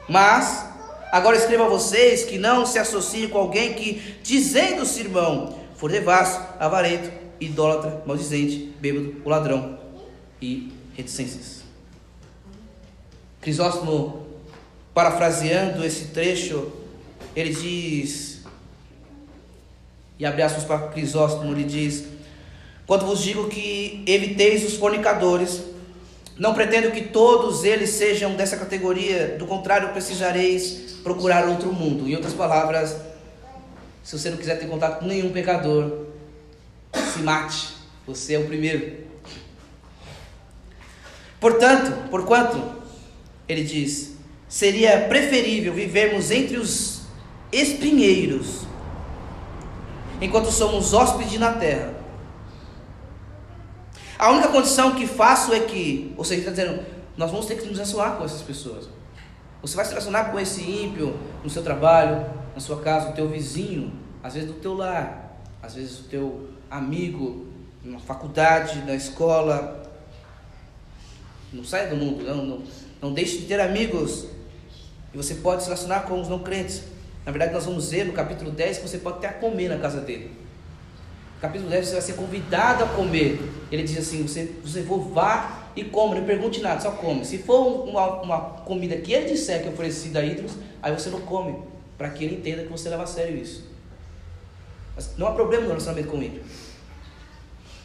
Mas, 0.08 0.64
agora 1.10 1.36
escreva 1.36 1.64
a 1.64 1.68
vocês 1.68 2.24
que 2.24 2.38
não 2.38 2.64
se 2.64 2.78
associem 2.78 3.28
com 3.28 3.38
alguém 3.38 3.74
que, 3.74 4.16
dizendo-se 4.22 5.00
irmão, 5.00 5.58
for 5.76 5.90
devasso, 5.90 6.40
avarento, 6.58 7.10
idólatra, 7.40 8.02
maldizente, 8.06 8.74
bêbado, 8.80 9.20
o 9.24 9.28
ladrão 9.28 9.78
e 10.40 10.72
reticências. 10.94 11.62
Crisóstomo, 13.40 14.26
parafraseando 14.94 15.84
esse 15.84 16.06
trecho, 16.06 16.72
ele 17.34 17.50
diz, 17.50 18.42
e 20.18 20.24
abre 20.24 20.42
aspas 20.42 20.64
para 20.64 20.88
Crisóstomo, 20.88 21.52
ele 21.52 21.64
diz: 21.64 22.04
Quando 22.86 23.04
vos 23.04 23.20
digo 23.20 23.48
que 23.48 24.04
eviteis 24.06 24.64
os 24.64 24.74
fornicadores, 24.74 25.60
não 26.38 26.54
pretendo 26.54 26.92
que 26.92 27.00
todos 27.00 27.64
eles 27.64 27.90
sejam 27.90 28.36
dessa 28.36 28.56
categoria, 28.56 29.36
do 29.38 29.46
contrário, 29.46 29.88
precisareis 29.88 30.96
procurar 31.02 31.48
outro 31.48 31.72
mundo. 31.72 32.08
Em 32.08 32.14
outras 32.14 32.34
palavras, 32.34 32.96
se 34.04 34.16
você 34.16 34.30
não 34.30 34.36
quiser 34.36 34.58
ter 34.58 34.68
contato 34.68 35.00
com 35.00 35.06
nenhum 35.06 35.32
pecador, 35.32 36.06
se 37.12 37.20
mate, 37.20 37.74
você 38.06 38.34
é 38.34 38.38
o 38.38 38.46
primeiro. 38.46 39.04
Portanto, 41.40 42.08
porquanto, 42.08 42.62
ele 43.48 43.64
diz, 43.64 44.12
seria 44.48 45.06
preferível 45.08 45.72
vivermos 45.72 46.30
entre 46.30 46.56
os 46.56 47.00
espinheiros, 47.50 48.60
enquanto 50.20 50.52
somos 50.52 50.94
hóspedes 50.94 51.40
na 51.40 51.52
terra. 51.52 51.95
A 54.18 54.30
única 54.30 54.48
condição 54.48 54.94
que 54.94 55.06
faço 55.06 55.52
é 55.52 55.60
que, 55.60 56.14
ou 56.16 56.24
seja, 56.24 56.40
está 56.40 56.50
dizendo, 56.50 56.82
nós 57.16 57.30
vamos 57.30 57.46
ter 57.46 57.56
que 57.56 57.66
nos 57.66 57.74
relacionar 57.74 58.16
com 58.16 58.24
essas 58.24 58.42
pessoas. 58.42 58.88
Você 59.60 59.76
vai 59.76 59.84
se 59.84 59.90
relacionar 59.90 60.30
com 60.30 60.38
esse 60.38 60.62
ímpio 60.62 61.18
no 61.42 61.50
seu 61.50 61.62
trabalho, 61.62 62.24
na 62.54 62.60
sua 62.60 62.80
casa, 62.80 63.10
o 63.10 63.12
teu 63.12 63.28
vizinho, 63.28 63.92
às 64.22 64.34
vezes 64.34 64.48
do 64.48 64.54
teu 64.54 64.74
lar, 64.74 65.38
às 65.62 65.74
vezes 65.74 66.00
o 66.00 66.04
teu 66.04 66.48
amigo, 66.70 67.46
na 67.82 67.98
faculdade, 67.98 68.82
na 68.86 68.94
escola. 68.94 69.82
Não 71.52 71.64
saia 71.64 71.88
do 71.88 71.96
mundo, 71.96 72.24
não, 72.24 72.44
não, 72.44 72.62
não 73.02 73.12
deixe 73.12 73.38
de 73.38 73.46
ter 73.46 73.60
amigos. 73.60 74.26
E 75.12 75.16
você 75.16 75.34
pode 75.36 75.62
se 75.62 75.68
relacionar 75.68 76.00
com 76.00 76.20
os 76.20 76.28
não 76.28 76.38
crentes. 76.38 76.82
Na 77.24 77.32
verdade, 77.32 77.52
nós 77.52 77.64
vamos 77.64 77.90
ver 77.90 78.04
no 78.04 78.12
capítulo 78.12 78.50
10 78.50 78.78
que 78.78 78.88
você 78.88 78.98
pode 78.98 79.18
até 79.18 79.28
comer 79.28 79.68
na 79.68 79.78
casa 79.78 80.00
dele. 80.00 80.45
Capítulo 81.40 81.68
10 81.68 81.86
você 81.86 81.92
vai 81.92 82.02
ser 82.02 82.14
convidado 82.14 82.84
a 82.84 82.86
comer. 82.88 83.40
Ele 83.70 83.82
diz 83.82 83.98
assim: 83.98 84.26
você, 84.26 84.50
você 84.64 84.82
for 84.82 84.98
vá 84.98 85.68
e 85.76 85.84
come, 85.84 86.18
não 86.18 86.26
pergunte 86.26 86.60
nada, 86.60 86.80
só 86.80 86.92
come. 86.92 87.24
Se 87.24 87.38
for 87.38 87.86
uma, 87.86 88.22
uma 88.22 88.40
comida 88.40 88.96
que 88.96 89.12
ele 89.12 89.26
disser 89.26 89.60
que 89.62 89.68
é 89.68 89.70
oferecida 89.70 90.20
a 90.20 90.24
ídolos, 90.24 90.52
aí 90.82 90.92
você 90.92 91.10
não 91.10 91.20
come, 91.20 91.58
para 91.98 92.08
que 92.10 92.24
ele 92.24 92.36
entenda 92.36 92.62
que 92.62 92.70
você 92.70 92.88
leva 92.88 93.02
a 93.02 93.06
sério 93.06 93.36
isso. 93.36 93.64
Mas 94.94 95.14
não 95.18 95.26
há 95.26 95.32
problema 95.32 95.64
no 95.64 95.68
relacionamento 95.68 96.08
com 96.08 96.22
ele. 96.22 96.42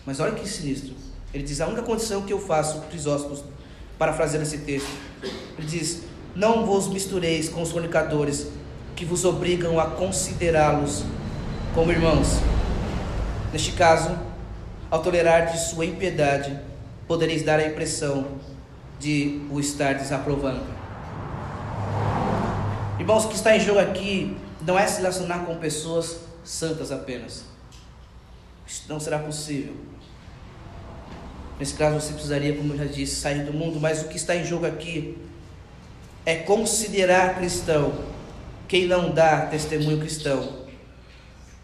Mas 0.05 0.19
olha 0.21 0.31
que 0.31 0.47
sinistro. 0.47 0.93
Ele 1.33 1.43
diz: 1.43 1.59
a 1.59 1.67
única 1.67 1.83
condição 1.83 2.21
que 2.21 2.31
eu 2.31 2.39
faço, 2.39 2.79
Crisóstomos, 2.89 3.43
parafraseando 3.99 4.45
esse 4.45 4.59
texto, 4.59 4.89
ele 5.57 5.67
diz: 5.67 6.03
Não 6.33 6.65
vos 6.65 6.87
mistureis 6.87 7.49
com 7.49 7.61
os 7.61 7.71
fornicadores 7.71 8.47
que 8.95 9.03
vos 9.03 9.25
obrigam 9.25 9.77
a 9.77 9.87
considerá-los 9.87 11.03
como 11.75 11.91
irmãos. 11.91 12.39
Neste 13.51 13.73
caso, 13.73 14.17
ao 14.89 15.01
tolerar 15.01 15.51
de 15.51 15.59
sua 15.59 15.85
impiedade, 15.85 16.57
podereis 17.07 17.43
dar 17.43 17.59
a 17.59 17.67
impressão 17.67 18.27
de 18.97 19.41
o 19.51 19.59
estar 19.59 19.95
desaprovando. 19.95 20.63
Irmãos, 22.97 23.25
o 23.25 23.27
que 23.27 23.35
está 23.35 23.55
em 23.55 23.59
jogo 23.59 23.79
aqui 23.79 24.37
não 24.61 24.79
é 24.79 24.87
se 24.87 24.97
relacionar 24.97 25.39
com 25.39 25.57
pessoas 25.57 26.19
santas 26.45 26.91
apenas. 26.91 27.43
Isso 28.65 28.83
não 28.87 28.99
será 28.99 29.19
possível. 29.19 29.75
Nesse 31.59 31.73
caso, 31.73 31.99
você 31.99 32.13
precisaria, 32.13 32.55
como 32.55 32.73
eu 32.73 32.77
já 32.77 32.85
disse, 32.85 33.15
sair 33.15 33.43
do 33.43 33.53
mundo, 33.53 33.79
mas 33.81 34.01
o 34.01 34.07
que 34.07 34.15
está 34.15 34.35
em 34.35 34.45
jogo 34.45 34.65
aqui 34.65 35.17
é 36.25 36.35
considerar 36.35 37.35
cristão 37.35 37.93
quem 38.67 38.87
não 38.87 39.11
dá 39.11 39.47
testemunho 39.47 39.99
cristão 39.99 40.60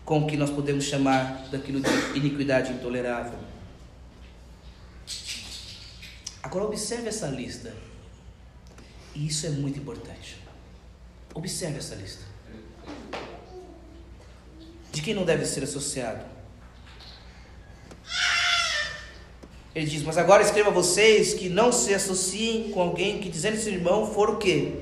com 0.08 0.20
o 0.20 0.26
que 0.26 0.38
nós 0.38 0.50
podemos 0.50 0.86
chamar 0.86 1.50
daquilo 1.52 1.82
de 1.82 2.18
iniquidade 2.18 2.72
intolerável. 2.72 3.38
Agora 6.42 6.64
observe 6.64 7.10
essa 7.10 7.28
lista. 7.28 7.76
E 9.14 9.28
isso 9.28 9.46
é 9.46 9.50
muito 9.50 9.78
importante. 9.78 10.38
Observe 11.36 11.80
essa 11.80 11.94
lista. 11.96 12.24
quem 15.04 15.14
não 15.14 15.26
deve 15.26 15.46
ser 15.46 15.64
associado. 15.66 16.24
Ele 19.76 19.86
diz: 19.86 20.04
Mas 20.04 20.18
agora 20.18 20.42
escreva 20.42 20.70
a 20.70 20.74
vocês 20.74 21.34
que 21.34 21.50
não 21.50 21.70
se 21.70 21.94
associem 21.94 22.72
com 22.72 22.82
alguém 22.82 23.20
que, 23.20 23.30
dizendo 23.30 23.58
ser 23.58 23.74
irmão, 23.74 24.14
for 24.14 24.30
o 24.30 24.38
quê? 24.38 24.80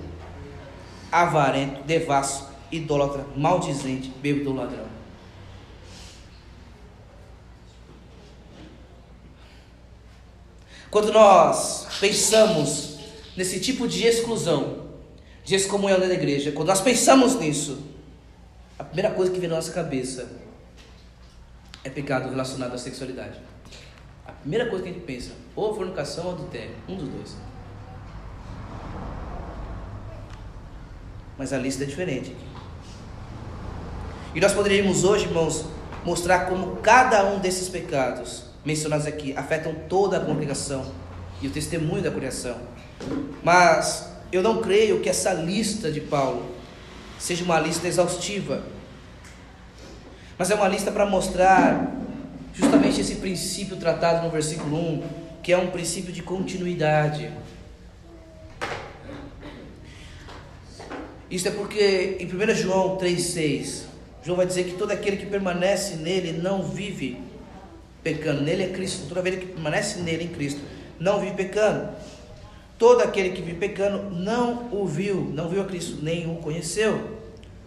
Avarento, 1.11 1.84
devasso, 1.84 2.47
idólatra, 2.71 3.26
maldizente, 3.36 4.09
bêbado 4.21 4.53
ladrão. 4.53 4.95
Quando 10.96 11.12
nós 11.12 11.88
pensamos 12.00 13.00
nesse 13.36 13.60
tipo 13.60 13.86
de 13.86 14.08
exclusão, 14.08 14.86
de 15.43 15.54
excomunhão 15.54 16.00
da 16.00 16.06
igreja, 16.06 16.54
quando 16.54 16.70
nós 16.70 16.80
pensamos 16.80 17.36
nisso, 17.36 17.80
a 18.80 18.84
primeira 18.86 19.12
coisa 19.12 19.30
que 19.30 19.38
vem 19.38 19.50
na 19.50 19.58
nossa 19.58 19.74
cabeça 19.74 20.30
é 21.84 21.89
pecado 21.89 22.30
relacionado 22.30 22.76
à 22.76 22.78
sexualidade. 22.78 23.41
A 24.26 24.32
primeira 24.32 24.70
coisa 24.70 24.86
que 24.86 24.89
a 24.89 24.93
gente 24.93 25.04
pensa, 25.04 25.32
ou 25.54 25.76
fornicação 25.76 26.28
ou 26.28 26.32
adultério, 26.32 26.74
um 26.88 26.96
dos 26.96 27.10
dois. 27.10 27.36
Mas 31.38 31.52
a 31.52 31.58
lista 31.58 31.84
é 31.84 31.88
diferente. 31.88 32.34
E 34.34 34.39
nós 34.39 34.54
poderíamos 34.54 35.04
hoje, 35.04 35.26
irmãos, 35.26 35.66
mostrar 36.06 36.46
como 36.46 36.78
cada 36.78 37.26
um 37.26 37.39
desses 37.39 37.68
pecados 37.68 38.45
mencionados 38.66 39.05
aqui 39.05 39.34
afetam 39.38 39.74
toda 39.88 40.18
a 40.18 40.20
congregação 40.20 40.91
e 41.41 41.47
o 41.47 41.51
testemunho 41.51 42.01
da 42.01 42.11
criação. 42.11 42.57
Mas 43.43 44.09
eu 44.32 44.41
não 44.41 44.61
creio 44.61 44.99
que 44.99 45.07
essa 45.07 45.34
lista 45.34 45.91
de 45.91 46.01
Paulo 46.01 46.55
seja 47.20 47.43
uma 47.43 47.59
lista 47.59 47.88
exaustiva, 47.88 48.63
mas 50.38 50.49
é 50.51 50.55
uma 50.55 50.68
lista 50.68 50.91
para 50.91 51.05
mostrar 51.05 51.93
justamente 52.53 52.99
esse 52.99 53.16
princípio 53.16 53.78
tratado 53.78 54.26
no 54.26 54.32
versículo 54.32 54.78
1, 54.78 55.03
que 55.43 55.53
é 55.53 55.57
um 55.57 55.68
princípio 55.68 56.11
de 56.11 56.24
continuidade. 56.24 57.32
Isso 61.30 61.47
é 61.47 61.51
porque 61.51 62.18
em 62.20 62.26
1 62.26 62.55
João 62.55 62.97
3,6, 62.97 63.84
João 64.24 64.38
vai 64.38 64.45
dizer 64.45 64.66
que 64.66 64.74
todo 64.74 64.91
aquele 64.91 65.18
que 65.18 65.26
permanece 65.26 65.95
nele 65.95 66.34
não 66.34 66.63
vive 66.63 67.22
pecando. 68.06 68.41
Nele 68.41 68.64
é 68.66 68.68
Cristo. 68.68 69.08
Toda 69.10 69.22
aquele 69.22 69.38
que 69.38 69.47
permanece 69.47 69.99
nele 69.99 70.26
em 70.26 70.28
Cristo 70.28 70.62
não 70.99 71.20
vive 71.20 71.34
pecando. 71.34 71.89
Todo 72.78 73.01
aquele 73.01 73.32
que 73.32 73.41
vive 73.41 73.58
pecando 73.58 74.12
não 74.12 74.70
o 74.72 74.86
viu, 74.86 75.32
não 75.34 75.49
viu 75.49 75.62
a 75.62 75.66
Cristo, 75.66 75.97
nem 76.03 76.30
o 76.30 76.36
conheceu. 76.36 77.16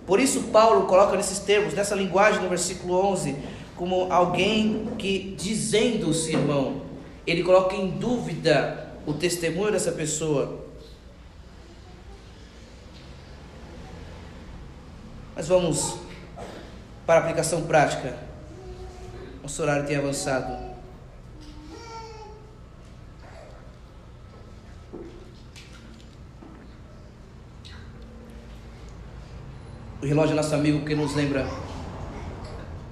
Por 0.06 0.20
isso, 0.20 0.44
Paulo 0.44 0.86
coloca 0.86 1.16
nesses 1.16 1.40
termos, 1.40 1.74
nessa 1.74 1.94
linguagem 1.94 2.40
no 2.40 2.48
versículo 2.48 2.94
11, 3.10 3.36
como 3.76 4.12
alguém 4.12 4.88
que, 4.96 5.34
dizendo-se 5.36 6.32
irmão, 6.32 6.82
ele 7.26 7.42
coloca 7.42 7.74
em 7.74 7.90
dúvida 7.90 8.92
o 9.06 9.12
testemunho 9.12 9.72
dessa 9.72 9.92
pessoa. 9.92 10.64
Mas 15.34 15.48
vamos 15.48 15.96
para 17.06 17.16
a 17.16 17.22
aplicação 17.22 17.62
prática. 17.62 18.27
Nosso 19.48 19.62
horário 19.62 19.86
tem 19.86 19.96
avançado. 19.96 20.58
O 30.02 30.06
relógio 30.06 30.34
é 30.34 30.36
nosso 30.36 30.54
amigo 30.54 30.84
que 30.84 30.94
nos 30.94 31.14
lembra 31.14 31.48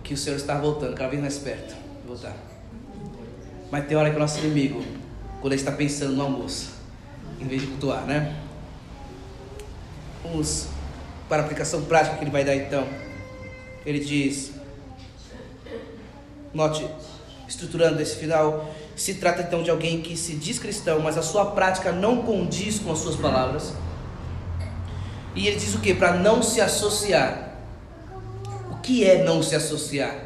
que 0.03 0.15
o 0.15 0.17
Senhor 0.17 0.37
está 0.37 0.59
voltando, 0.59 0.95
cada 0.95 1.11
vez 1.11 1.21
mais 1.21 1.37
perto 1.37 1.75
de 1.75 2.09
voltar. 2.09 2.35
Mas 3.71 3.87
tem 3.87 3.95
hora 3.95 4.09
que 4.09 4.17
o 4.17 4.19
nosso 4.19 4.39
inimigo, 4.39 4.83
quando 5.43 5.53
ele 5.53 5.61
está 5.61 5.73
pensando 5.73 6.15
no 6.15 6.23
almoço, 6.23 6.73
em 7.39 7.47
vez 7.47 7.61
de 7.61 7.69
cultuar, 7.69 8.07
né? 8.07 8.35
Vamos 10.23 10.69
para 11.29 11.43
a 11.43 11.45
aplicação 11.45 11.83
prática 11.83 12.17
que 12.17 12.25
ele 12.25 12.31
vai 12.31 12.47
dar 12.47 12.57
então. 12.57 12.89
Ele 13.85 14.01
diz: 14.01 14.53
Note, 16.57 16.89
estruturando 17.47 18.03
esse 18.03 18.17
final, 18.17 18.69
se 18.97 19.15
trata 19.15 19.43
então 19.43 19.63
de 19.63 19.71
alguém 19.71 20.01
que 20.01 20.17
se 20.17 20.35
diz 20.35 20.59
cristão, 20.59 20.99
mas 20.99 21.17
a 21.17 21.23
sua 21.23 21.53
prática 21.53 21.93
não 21.93 22.23
condiz 22.23 22.81
com 22.81 22.91
as 22.91 22.99
suas 22.99 23.15
palavras. 23.15 23.73
E 25.35 25.47
ele 25.47 25.57
diz 25.57 25.75
o 25.75 25.79
que? 25.81 25.95
Para 25.95 26.15
não 26.15 26.43
se 26.43 26.61
associar 26.61 27.47
que 28.87 29.05
é 29.05 29.25
não 29.25 29.43
se 29.43 29.57
associar. 29.57 30.25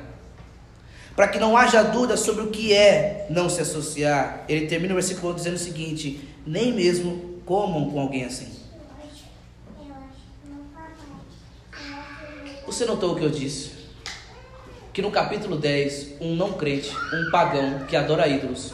Para 1.16 1.28
que 1.28 1.38
não 1.38 1.56
haja 1.56 1.82
dúvida 1.82 2.16
sobre 2.16 2.44
o 2.44 2.50
que 2.50 2.74
é 2.74 3.26
não 3.30 3.48
se 3.48 3.62
associar, 3.62 4.44
ele 4.48 4.66
termina 4.66 4.92
o 4.92 4.96
versículo 4.96 5.34
dizendo 5.34 5.54
o 5.54 5.58
seguinte: 5.58 6.28
nem 6.46 6.72
mesmo 6.72 7.40
comam 7.46 7.90
com 7.90 7.98
alguém 7.98 8.24
assim. 8.24 8.48
Você 12.66 12.84
notou 12.84 13.12
o 13.12 13.16
que 13.16 13.24
eu 13.24 13.30
disse? 13.30 13.79
Que 14.92 15.00
no 15.00 15.10
capítulo 15.10 15.56
10, 15.56 16.16
um 16.20 16.34
não 16.34 16.54
crente, 16.54 16.90
um 17.12 17.30
pagão 17.30 17.80
que 17.88 17.96
adora 17.96 18.26
ídolos, 18.26 18.72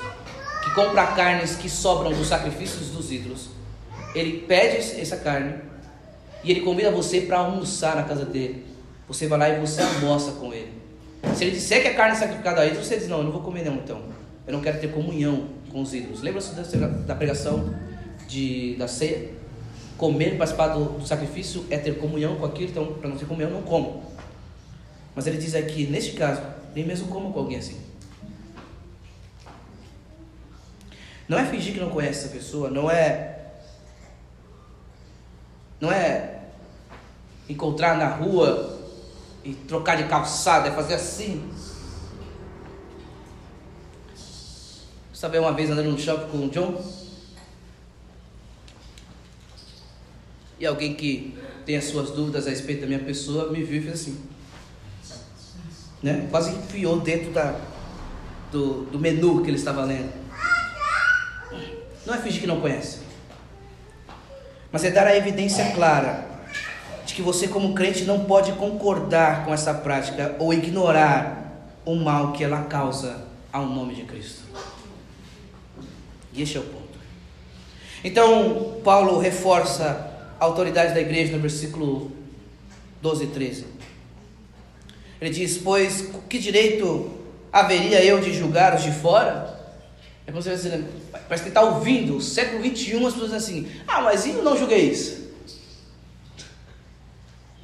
que 0.64 0.74
compra 0.74 1.08
carnes 1.08 1.56
que 1.56 1.68
sobram 1.68 2.12
dos 2.12 2.28
sacrifícios 2.28 2.88
dos 2.88 3.12
ídolos, 3.12 3.50
ele 4.14 4.44
pede 4.48 4.78
essa 5.00 5.18
carne 5.18 5.56
e 6.42 6.50
ele 6.50 6.60
convida 6.62 6.90
você 6.90 7.20
para 7.20 7.38
almoçar 7.38 7.96
na 7.96 8.04
casa 8.04 8.24
dele. 8.24 8.64
Você 9.06 9.26
vai 9.26 9.38
lá 9.38 9.48
e 9.50 9.60
você 9.60 9.82
almoça 9.82 10.32
com 10.32 10.54
ele. 10.54 10.72
Se 11.34 11.44
ele 11.44 11.50
disser 11.50 11.82
que 11.82 11.88
a 11.88 11.94
carne 11.94 12.16
é 12.16 12.18
sacrificada 12.18 12.62
a 12.62 12.66
ídolos, 12.66 12.86
você 12.86 12.96
diz: 12.96 13.08
Não, 13.08 13.18
eu 13.18 13.24
não 13.24 13.32
vou 13.32 13.42
comer, 13.42 13.64
não, 13.64 13.74
então. 13.74 14.00
Eu 14.46 14.52
não 14.52 14.60
quero 14.60 14.80
ter 14.80 14.88
comunhão 14.92 15.48
com 15.70 15.82
os 15.82 15.92
ídolos. 15.92 16.22
Lembra-se 16.22 16.54
da 16.54 17.14
pregação 17.14 17.74
de, 18.26 18.74
da 18.76 18.88
ceia? 18.88 19.30
Comer 19.96 20.34
e 20.34 20.36
participar 20.36 20.68
do, 20.68 20.84
do, 20.98 21.06
sacrifício 21.06 21.64
é 21.70 21.78
ter 21.78 21.98
comunhão 21.98 22.36
com 22.36 22.46
aquilo, 22.46 22.70
então, 22.70 22.86
para 22.94 23.08
não 23.08 23.16
ter 23.16 23.26
comunhão, 23.26 23.50
não 23.50 23.62
como. 23.62 24.02
Mas 25.16 25.26
ele 25.26 25.38
diz 25.38 25.54
aqui: 25.54 25.86
Neste 25.86 26.12
caso, 26.12 26.42
nem 26.74 26.86
mesmo 26.86 27.08
como 27.08 27.32
com 27.32 27.40
alguém 27.40 27.56
assim. 27.56 27.80
Não 31.26 31.38
é 31.38 31.46
fingir 31.46 31.72
que 31.72 31.80
não 31.80 31.90
conhece 31.90 32.26
essa 32.26 32.28
pessoa, 32.28 32.70
não 32.70 32.90
é. 32.90 33.32
Não 35.80 35.90
é 35.90 36.42
encontrar 37.48 37.96
na 37.96 38.08
rua 38.08 38.78
e 39.42 39.54
trocar 39.54 39.96
de 39.96 40.04
calçada, 40.04 40.68
é 40.68 40.72
fazer 40.72 40.94
assim. 40.94 41.50
Sabe 45.12 45.38
uma 45.38 45.52
vez 45.52 45.70
andando 45.70 45.90
no 45.90 45.98
shopping 45.98 46.30
com 46.30 46.46
o 46.46 46.50
John? 46.50 46.84
E 50.58 50.66
alguém 50.66 50.94
que 50.94 51.36
tem 51.64 51.76
as 51.76 51.84
suas 51.84 52.10
dúvidas 52.10 52.46
a 52.46 52.50
respeito 52.50 52.82
da 52.82 52.86
minha 52.86 52.98
pessoa 52.98 53.50
me 53.50 53.62
viu 53.62 53.80
e 53.80 53.82
fez 53.82 53.94
assim. 53.94 54.35
Né? 56.06 56.28
Quase 56.30 56.52
enfiou 56.52 57.00
dentro 57.00 57.32
da, 57.32 57.56
do, 58.52 58.84
do 58.84 58.96
menu 58.96 59.42
que 59.42 59.50
ele 59.50 59.56
estava 59.56 59.82
lendo. 59.82 60.12
Não 62.06 62.14
é 62.14 62.18
fingir 62.18 62.42
que 62.42 62.46
não 62.46 62.60
conhece, 62.60 63.00
mas 64.70 64.84
é 64.84 64.90
dar 64.92 65.08
a 65.08 65.16
evidência 65.16 65.72
clara 65.72 66.24
de 67.04 67.12
que 67.12 67.22
você, 67.22 67.48
como 67.48 67.74
crente, 67.74 68.04
não 68.04 68.24
pode 68.24 68.52
concordar 68.52 69.44
com 69.44 69.52
essa 69.52 69.74
prática 69.74 70.36
ou 70.38 70.54
ignorar 70.54 71.72
o 71.84 71.96
mal 71.96 72.32
que 72.32 72.44
ela 72.44 72.62
causa 72.62 73.24
ao 73.52 73.66
nome 73.66 73.96
de 73.96 74.02
Cristo. 74.04 74.44
E 76.32 76.40
este 76.40 76.56
é 76.56 76.60
o 76.60 76.64
ponto. 76.64 77.00
Então, 78.04 78.80
Paulo 78.84 79.18
reforça 79.18 80.08
a 80.38 80.44
autoridade 80.44 80.94
da 80.94 81.00
igreja 81.00 81.32
no 81.32 81.42
versículo 81.42 82.12
12 83.02 83.24
e 83.24 83.26
13. 83.26 83.75
Ele 85.20 85.30
diz: 85.30 85.58
Pois 85.58 86.08
que 86.28 86.38
direito 86.38 87.10
haveria 87.52 88.04
eu 88.04 88.20
de 88.20 88.32
julgar 88.32 88.74
os 88.74 88.82
de 88.82 88.92
fora? 88.92 89.56
É 90.26 90.32
como 90.32 90.42
você 90.42 90.50
vai 90.50 90.58
dizer, 90.58 90.84
parece 91.28 91.44
que 91.44 91.48
está 91.50 91.62
ouvindo, 91.62 92.20
século 92.20 92.60
21, 92.62 93.06
as 93.06 93.12
pessoas 93.14 93.32
assim: 93.32 93.68
Ah, 93.86 94.02
mas 94.02 94.26
eu 94.26 94.42
não 94.42 94.56
julguei 94.56 94.90
isso. 94.90 95.26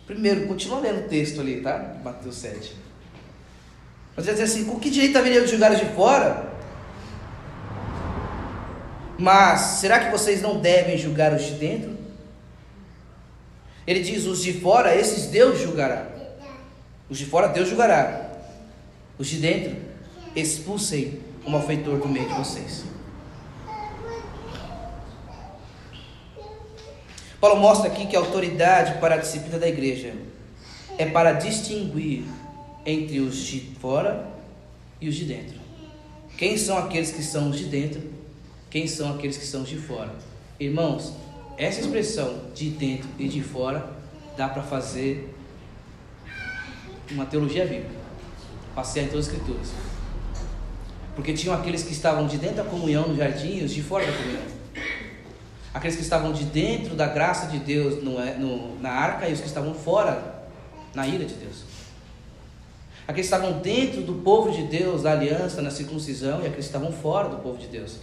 Primeiro, 0.07 0.47
continua 0.47 0.81
lendo 0.81 1.07
o 1.07 1.09
texto 1.09 1.41
ali, 1.41 1.61
tá? 1.61 1.97
Mateus 2.05 2.37
7. 2.37 2.77
Mas 4.17 4.27
ele 4.27 4.37
diz 4.37 4.51
assim: 4.51 4.65
com 4.65 4.79
que 4.79 4.91
direito 4.91 5.17
haveria 5.17 5.43
de 5.43 5.51
julgar 5.51 5.73
os 5.73 5.79
de 5.79 5.87
fora? 5.87 6.53
Mas 9.19 9.61
será 9.81 10.01
que 10.01 10.11
vocês 10.11 10.43
não 10.43 10.61
devem 10.61 10.99
julgar 10.99 11.33
os 11.33 11.45
de 11.45 11.53
dentro? 11.53 11.97
Ele 13.87 14.01
diz: 14.01 14.27
os 14.27 14.43
de 14.43 14.53
fora, 14.61 14.95
esses 14.95 15.27
Deus 15.27 15.61
julgará. 15.61 16.12
Os 17.09 17.19
de 17.19 17.27
fora, 17.27 17.49
Deus 17.49 17.69
julgará. 17.69 18.31
Os 19.19 19.27
de 19.27 19.39
dentro, 19.39 19.77
expulsem 20.35 21.21
o 21.45 21.51
malfeitor 21.51 21.99
do 21.99 22.09
meio 22.09 22.29
de 22.29 22.35
vocês. 22.35 22.85
Paulo 27.41 27.61
mostra 27.61 27.91
aqui 27.91 28.07
que 28.07 28.15
a 28.15 28.21
autoridade 28.21 29.01
para 29.01 29.17
a 29.17 29.19
disciplina 29.19 29.59
da 29.59 29.69
igreja 29.69 30.15
é 30.97 31.07
para 31.07 31.33
distinguir 31.33 32.25
entre 32.87 33.19
os 33.19 33.37
de 33.37 33.61
fora 33.81 34.29
e 35.01 35.09
os 35.09 35.17
de 35.17 35.25
dentro. 35.25 35.61
Quem 36.37 36.57
são 36.57 36.79
aqueles 36.79 37.11
que 37.11 37.23
são 37.23 37.51
os 37.51 37.59
de 37.59 37.65
dentro? 37.65 38.01
Quem 38.71 38.87
são 38.87 39.15
aqueles 39.15 39.37
que 39.37 39.45
são 39.45 39.63
os 39.63 39.69
de 39.69 39.77
fora? 39.77 40.15
Irmãos, 40.59 41.13
essa 41.59 41.81
expressão 41.81 42.43
de 42.55 42.71
dentro 42.71 43.09
e 43.19 43.29
de 43.29 43.43
fora 43.43 43.91
dá 44.37 44.49
para 44.49 44.63
fazer 44.63 45.35
uma 47.13 47.27
teologia 47.27 47.65
bíblica, 47.65 47.95
passear 48.75 49.05
em 49.05 49.09
todas 49.09 49.29
as 49.29 49.33
escrituras. 49.33 49.69
Porque 51.15 51.33
tinham 51.35 51.55
aqueles 51.55 51.83
que 51.83 51.93
estavam 51.93 52.27
de 52.27 52.39
dentro 52.39 52.57
da 52.57 52.65
comunhão 52.65 53.09
no 53.09 53.17
jardim 53.17 53.59
e 53.59 53.65
os 53.65 53.73
de 53.73 53.83
fora 53.83 54.07
da 54.07 54.13
comunhão. 54.13 54.43
Aqueles 55.75 55.97
que 55.97 56.03
estavam 56.03 56.33
de 56.33 56.45
dentro 56.45 56.95
da 56.95 57.07
graça 57.07 57.47
de 57.47 57.59
Deus 57.59 58.03
no, 58.03 58.19
no, 58.37 58.81
na 58.81 58.91
arca 58.91 59.29
e 59.29 59.33
os 59.33 59.41
que 59.41 59.47
estavam 59.47 59.75
fora 59.75 60.43
na 60.95 61.07
ira 61.07 61.25
de 61.25 61.35
Deus. 61.35 61.65
Aqueles 63.07 63.29
que 63.29 63.35
estavam 63.35 63.61
dentro 63.61 64.03
do 64.03 64.15
povo 64.15 64.51
de 64.51 64.63
Deus, 64.65 65.03
da 65.03 65.13
aliança, 65.13 65.61
na 65.61 65.71
circuncisão, 65.71 66.37
e 66.37 66.47
aqueles 66.47 66.55
que 66.55 66.61
estavam 66.61 66.93
fora 66.93 67.29
do 67.29 67.37
povo 67.39 67.59
de 67.59 67.67
Deus. 67.67 67.99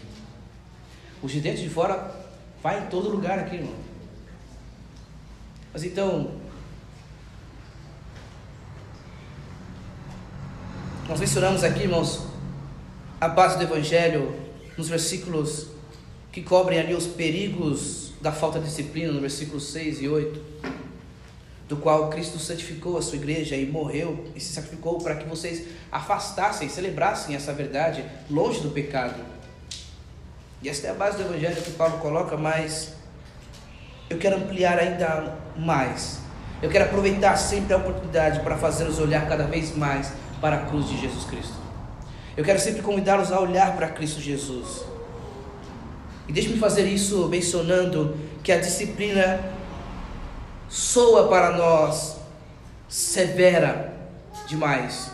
Os 1.22 1.32
de 1.32 1.40
dentro 1.40 1.62
e 1.62 1.64
de 1.64 1.70
fora 1.70 2.12
vai 2.62 2.84
em 2.84 2.88
todo 2.88 3.10
lugar 3.10 3.40
aqui, 3.40 3.56
irmão. 3.56 3.74
Mas 5.72 5.84
então, 5.84 6.32
nós 11.10 11.20
mencionamos 11.20 11.64
aqui, 11.64 11.82
irmãos, 11.82 12.22
a 13.20 13.28
base 13.28 13.58
do 13.58 13.64
Evangelho, 13.64 14.32
nos 14.78 14.88
versículos 14.88 15.66
que 16.32 16.44
cobrem 16.44 16.80
ali 16.80 16.94
os 16.94 17.08
perigos 17.08 18.12
da 18.22 18.32
falta 18.32 18.60
de 18.60 18.66
disciplina, 18.66 19.12
no 19.12 19.20
versículo 19.20 19.60
6 19.60 20.04
e 20.04 20.08
8, 20.08 20.40
do 21.68 21.78
qual 21.78 22.12
Cristo 22.12 22.38
santificou 22.38 22.96
a 22.96 23.02
sua 23.02 23.16
igreja 23.16 23.56
e 23.56 23.66
morreu 23.66 24.24
e 24.36 24.40
se 24.40 24.54
sacrificou 24.54 25.00
para 25.00 25.16
que 25.16 25.28
vocês 25.28 25.66
afastassem, 25.92 26.70
celebrassem 26.70 27.36
essa 27.36 27.52
verdade 27.54 28.06
longe 28.30 28.60
do 28.60 28.70
pecado. 28.70 29.20
E 30.62 30.70
esta 30.70 30.86
é 30.86 30.90
a 30.92 30.94
base 30.94 31.18
do 31.18 31.24
Evangelho 31.24 31.60
que 31.60 31.72
Paulo 31.72 31.98
coloca, 31.98 32.38
mas 32.38 32.94
eu 34.12 34.20
quero 34.20 34.36
ampliar 34.36 34.78
ainda 34.78 35.40
mais. 35.58 36.20
Eu 36.62 36.70
quero 36.70 36.86
aproveitar 36.86 37.36
sempre 37.36 37.74
a 37.74 37.78
oportunidade 37.78 38.42
para 38.42 38.56
fazê-los 38.58 39.00
olhar 39.00 39.28
cada 39.28 39.46
vez 39.46 39.76
mais 39.76 40.14
para 40.40 40.58
a 40.58 40.66
cruz 40.66 40.88
de 40.88 41.00
Jesus 41.00 41.26
Cristo. 41.26 41.54
Eu 42.36 42.44
quero 42.44 42.60
sempre 42.60 42.82
convidá-los 42.82 43.32
a 43.32 43.40
olhar 43.40 43.76
para 43.76 43.90
Cristo 43.90 44.22
Jesus. 44.22 44.84
E 46.28 46.32
deixe-me 46.32 46.58
fazer 46.58 46.86
isso 46.86 47.28
mencionando 47.28 48.18
que 48.44 48.52
a 48.52 48.58
disciplina 48.58 49.40
soa 50.70 51.28
para 51.28 51.52
nós 51.52 52.18
severa 52.88 53.94
demais. 54.48 55.12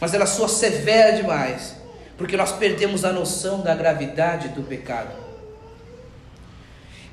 Mas 0.00 0.14
ela 0.14 0.26
soa 0.26 0.48
severa 0.48 1.16
demais, 1.16 1.76
porque 2.16 2.36
nós 2.36 2.52
perdemos 2.52 3.04
a 3.04 3.12
noção 3.12 3.60
da 3.60 3.74
gravidade 3.74 4.48
do 4.48 4.62
pecado. 4.62 5.12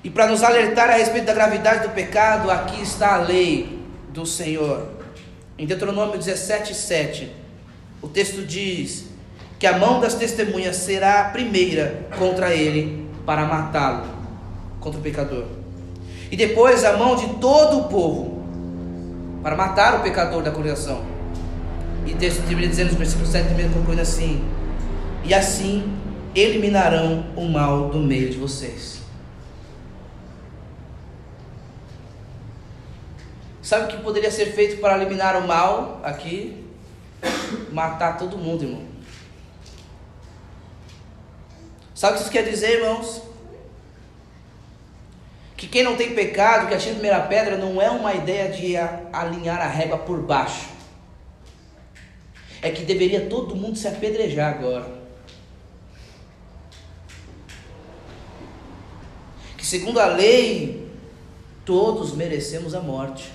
E 0.04 0.10
para 0.10 0.28
nos 0.28 0.44
alertar 0.44 0.90
a 0.90 0.94
respeito 0.94 1.26
da 1.26 1.34
gravidade 1.34 1.88
do 1.88 1.94
pecado, 1.94 2.52
aqui 2.52 2.82
está 2.82 3.16
a 3.16 3.18
lei 3.18 3.80
do 4.10 4.26
Senhor. 4.26 4.95
Em 5.58 5.66
Deuteronômio 5.66 6.18
17, 6.18 6.76
7. 6.76 7.32
O 8.02 8.10
texto 8.10 8.46
diz 8.46 9.06
que 9.58 9.66
a 9.66 9.78
mão 9.78 10.02
das 10.02 10.14
testemunhas 10.16 10.76
será 10.76 11.22
a 11.22 11.30
primeira 11.30 12.08
contra 12.18 12.54
ele 12.54 13.08
para 13.26 13.46
matá-lo, 13.46 14.06
contra 14.82 15.00
o 15.00 15.04
pecador. 15.04 15.46
E 16.30 16.36
depois 16.36 16.84
a 16.84 16.98
mão 16.98 17.16
de 17.16 17.28
todo 17.36 17.80
o 17.80 17.84
povo 17.86 18.44
para 19.42 19.56
matar 19.56 20.00
o 20.00 20.04
pecador 20.04 20.44
da 20.44 20.52
congregação. 20.52 21.02
E 22.06 22.14
o 22.14 22.18
texto 22.18 22.46
termina 22.46 22.68
dizendo 22.68 22.92
no 22.92 22.98
versículo 22.98 23.26
7 23.26 23.48
também 23.48 23.70
concluindo 23.70 24.02
assim: 24.02 24.44
E 25.24 25.34
assim 25.34 25.98
eliminarão 26.36 27.28
o 27.36 27.46
mal 27.46 27.90
do 27.90 28.00
meio 28.00 28.30
de 28.30 28.38
vocês. 28.38 28.95
Sabe 33.66 33.86
o 33.86 33.88
que 33.88 34.04
poderia 34.04 34.30
ser 34.30 34.54
feito 34.54 34.80
para 34.80 34.96
eliminar 34.96 35.36
o 35.36 35.48
mal 35.48 36.00
aqui? 36.04 36.64
matar 37.72 38.16
todo 38.18 38.38
mundo, 38.38 38.64
irmão. 38.64 38.86
Sabe 41.96 42.14
o 42.14 42.16
que 42.18 42.22
isso 42.24 42.32
quer 42.32 42.48
dizer, 42.48 42.80
irmãos? 42.80 43.24
Que 45.58 45.68
quem 45.68 45.84
não 45.84 45.96
tem 45.96 46.14
pecado, 46.14 46.68
que 46.68 46.76
a 46.76 46.78
primeira 46.78 47.22
pedra, 47.22 47.58
não 47.58 47.82
é 47.82 47.90
uma 47.90 48.14
ideia 48.14 48.50
de 48.50 48.78
alinhar 49.12 49.60
a 49.60 49.68
régua 49.68 49.98
por 49.98 50.22
baixo. 50.22 50.70
É 52.62 52.70
que 52.70 52.84
deveria 52.84 53.28
todo 53.28 53.56
mundo 53.56 53.78
se 53.78 53.88
apedrejar 53.88 54.54
agora. 54.54 54.86
Que 59.58 59.66
segundo 59.66 60.00
a 60.00 60.06
lei, 60.06 60.88
todos 61.66 62.14
merecemos 62.14 62.76
a 62.76 62.80
morte. 62.80 63.35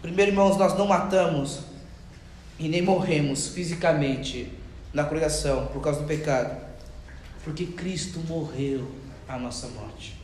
Primeiro, 0.00 0.30
irmãos, 0.30 0.56
nós 0.56 0.78
não 0.78 0.86
matamos 0.86 1.60
e 2.56 2.68
nem 2.68 2.80
morremos 2.80 3.48
fisicamente 3.48 4.52
na 4.92 5.02
congregação 5.02 5.66
por 5.66 5.82
causa 5.82 6.00
do 6.00 6.06
pecado, 6.06 6.56
porque 7.42 7.66
Cristo 7.66 8.20
morreu 8.20 8.88
a 9.28 9.36
nossa 9.36 9.66
morte. 9.68 10.16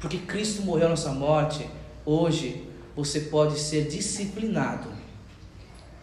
Porque 0.00 0.16
Cristo 0.16 0.62
morreu 0.62 0.86
a 0.86 0.90
nossa 0.90 1.12
morte, 1.12 1.68
hoje 2.06 2.66
você 2.96 3.20
pode 3.20 3.58
ser 3.58 3.86
disciplinado 3.86 4.90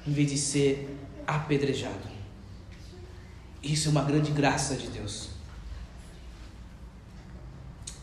em 0.06 0.12
vez 0.12 0.30
de 0.30 0.38
ser 0.38 0.96
apedrejado. 1.26 2.08
Isso 3.64 3.88
é 3.88 3.92
uma 3.92 4.04
grande 4.04 4.32
graça 4.32 4.76
de 4.76 4.88
Deus. 4.88 5.32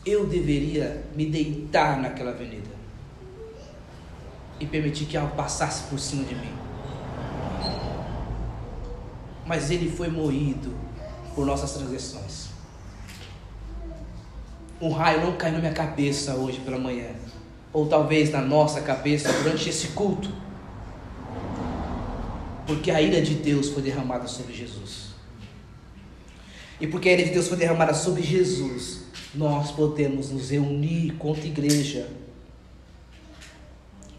Eu 0.05 0.27
deveria 0.27 1.05
me 1.15 1.25
deitar 1.25 1.97
naquela 1.97 2.31
avenida 2.31 2.75
e 4.59 4.65
permitir 4.65 5.05
que 5.05 5.17
algo 5.17 5.35
passasse 5.35 5.83
por 5.89 5.99
cima 5.99 6.23
de 6.23 6.35
mim. 6.35 6.53
Mas 9.45 9.69
ele 9.69 9.89
foi 9.89 10.07
moído 10.07 10.73
por 11.33 11.45
nossas 11.45 11.73
transgressões. 11.73 12.47
Um 14.81 14.91
raio 14.91 15.21
não 15.21 15.33
caiu 15.37 15.53
na 15.53 15.59
minha 15.59 15.73
cabeça 15.73 16.35
hoje 16.35 16.59
pela 16.59 16.77
manhã, 16.77 17.09
ou 17.71 17.87
talvez 17.87 18.31
na 18.31 18.41
nossa 18.41 18.81
cabeça 18.81 19.31
durante 19.31 19.69
esse 19.69 19.89
culto, 19.89 20.29
porque 22.65 22.89
a 22.91 23.01
ira 23.01 23.21
de 23.21 23.35
Deus 23.35 23.69
foi 23.69 23.81
derramada 23.81 24.27
sobre 24.27 24.53
Jesus. 24.53 25.13
E 26.79 26.87
porque 26.87 27.09
a 27.09 27.13
ira 27.13 27.23
de 27.23 27.31
Deus 27.31 27.47
foi 27.47 27.57
derramada 27.57 27.93
sobre 27.93 28.21
Jesus, 28.21 29.03
nós 29.33 29.71
podemos 29.71 30.29
nos 30.29 30.49
reunir 30.49 31.11
contra 31.17 31.43
a 31.43 31.47
igreja 31.47 32.09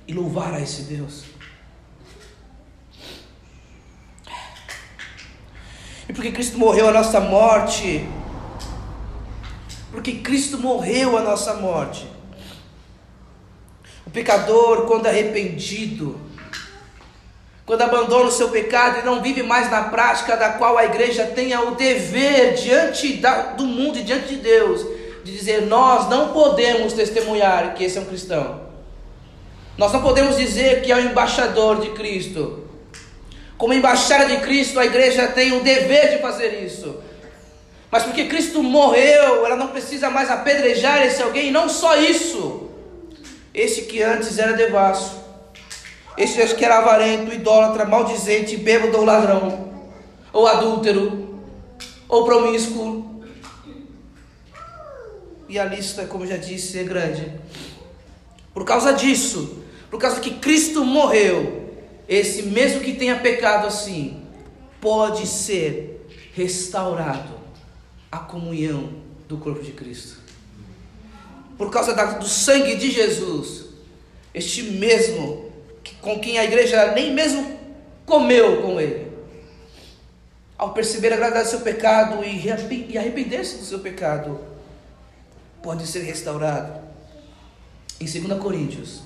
e 0.07 0.13
louvar 0.13 0.55
a 0.55 0.61
esse 0.61 0.83
Deus. 0.83 1.25
E 6.09 6.13
porque 6.13 6.31
Cristo 6.31 6.59
morreu 6.59 6.89
a 6.89 6.93
nossa 6.93 7.21
morte, 7.21 8.07
porque 9.91 10.17
Cristo 10.19 10.59
morreu 10.59 11.19
a 11.19 11.23
nossa 11.23 11.55
morte. 11.55 12.07
O 14.07 14.11
pecador, 14.11 14.87
quando 14.87 15.07
arrependido, 15.07 16.21
quando 17.65 17.83
abandona 17.83 18.29
o 18.29 18.33
seu 18.33 18.51
pecado 18.51 19.01
e 19.01 19.05
não 19.05 19.21
vive 19.21 19.43
mais 19.43 19.69
na 19.69 19.85
prática 19.85 20.37
da 20.37 20.51
qual 20.51 20.79
a 20.79 20.85
igreja 20.85 21.27
tenha 21.27 21.61
o 21.63 21.75
dever 21.75 22.55
diante 22.55 23.15
da, 23.15 23.55
do 23.55 23.65
mundo 23.67 23.99
e 23.99 24.05
diante 24.05 24.29
de 24.29 24.37
Deus, 24.37 24.87
de 25.25 25.33
dizer: 25.37 25.63
Nós 25.63 26.09
não 26.09 26.33
podemos 26.33 26.93
testemunhar 26.93 27.75
que 27.75 27.83
esse 27.83 27.99
é 27.99 28.01
um 28.01 28.05
cristão. 28.05 28.66
Nós 29.79 29.93
não 29.93 30.03
podemos 30.03 30.37
dizer 30.37 30.83
que 30.83 30.91
é 30.91 30.97
o 30.97 31.01
embaixador 31.01 31.81
de 31.81 31.91
Cristo. 31.91 32.65
Como 33.59 33.75
embaixada 33.75 34.27
de 34.27 34.39
Cristo, 34.39 34.79
a 34.79 34.87
igreja 34.87 35.29
tem 35.29 35.53
o 35.53 35.63
dever 35.63 36.17
de 36.17 36.23
fazer 36.23 36.65
isso. 36.65 36.97
Mas 37.91 38.03
porque 38.03 38.27
Cristo 38.27 38.63
morreu, 38.63 39.47
ela 39.47 39.57
não 39.57 39.69
precisa 39.69 40.11
mais 40.11 40.31
apedrejar 40.31 41.03
esse 41.03 41.23
alguém, 41.23 41.49
e 41.49 41.51
não 41.51 41.69
só 41.69 41.97
isso. 41.97 42.71
Esse 43.55 43.83
que 43.83 44.03
antes 44.03 44.39
era 44.39 44.53
devasso, 44.53 45.17
esse 46.17 46.55
que 46.55 46.65
era 46.65 46.79
avarento, 46.79 47.33
idólatra, 47.33 47.85
maldizente, 47.85 48.57
bêbado 48.57 48.99
ou 48.99 49.05
ladrão, 49.05 49.73
ou 50.33 50.47
adúltero, 50.47 51.41
ou 52.09 52.25
promíscuo. 52.25 53.25
E 55.49 55.59
a 55.59 55.65
lista, 55.65 56.07
como 56.07 56.27
já 56.27 56.37
disse, 56.37 56.79
é 56.79 56.83
grande. 56.83 57.33
Por 58.53 58.65
causa 58.65 58.93
disso, 58.93 59.65
por 59.91 60.01
causa 60.01 60.21
que 60.21 60.35
Cristo 60.39 60.85
morreu, 60.85 61.71
esse 62.09 62.43
mesmo 62.43 62.81
que 62.81 62.95
tenha 62.95 63.17
pecado 63.19 63.67
assim, 63.67 64.23
pode 64.81 65.27
ser 65.27 66.07
restaurado 66.35 67.35
a 68.11 68.19
comunhão 68.19 68.93
do 69.29 69.37
corpo 69.37 69.63
de 69.63 69.73
Cristo. 69.73 70.19
por 71.59 71.71
causa 71.71 71.95
do 72.19 72.29
sangue 72.29 72.77
de 72.77 72.91
Jesus, 72.91 73.67
este 74.35 74.63
mesmo 74.63 75.51
com 76.03 76.21
quem 76.21 76.39
a 76.39 76.45
igreja 76.45 76.93
nem 76.93 77.13
mesmo 77.13 77.59
comeu 78.05 78.61
com 78.63 78.81
ele, 78.81 79.11
ao 80.59 80.73
perceber 80.73 81.13
a 81.13 81.17
gravidade 81.17 81.47
do 81.47 81.51
seu 81.51 81.61
pecado 81.61 82.23
e 82.25 82.99
arrepender-se 82.99 83.57
do 83.57 83.65
seu 83.65 83.79
pecado, 83.81 84.39
pode 85.63 85.87
ser 85.87 86.01
restaurado. 86.01 86.81
Em 87.99 88.05
2 88.05 88.39
Coríntios, 88.41 89.03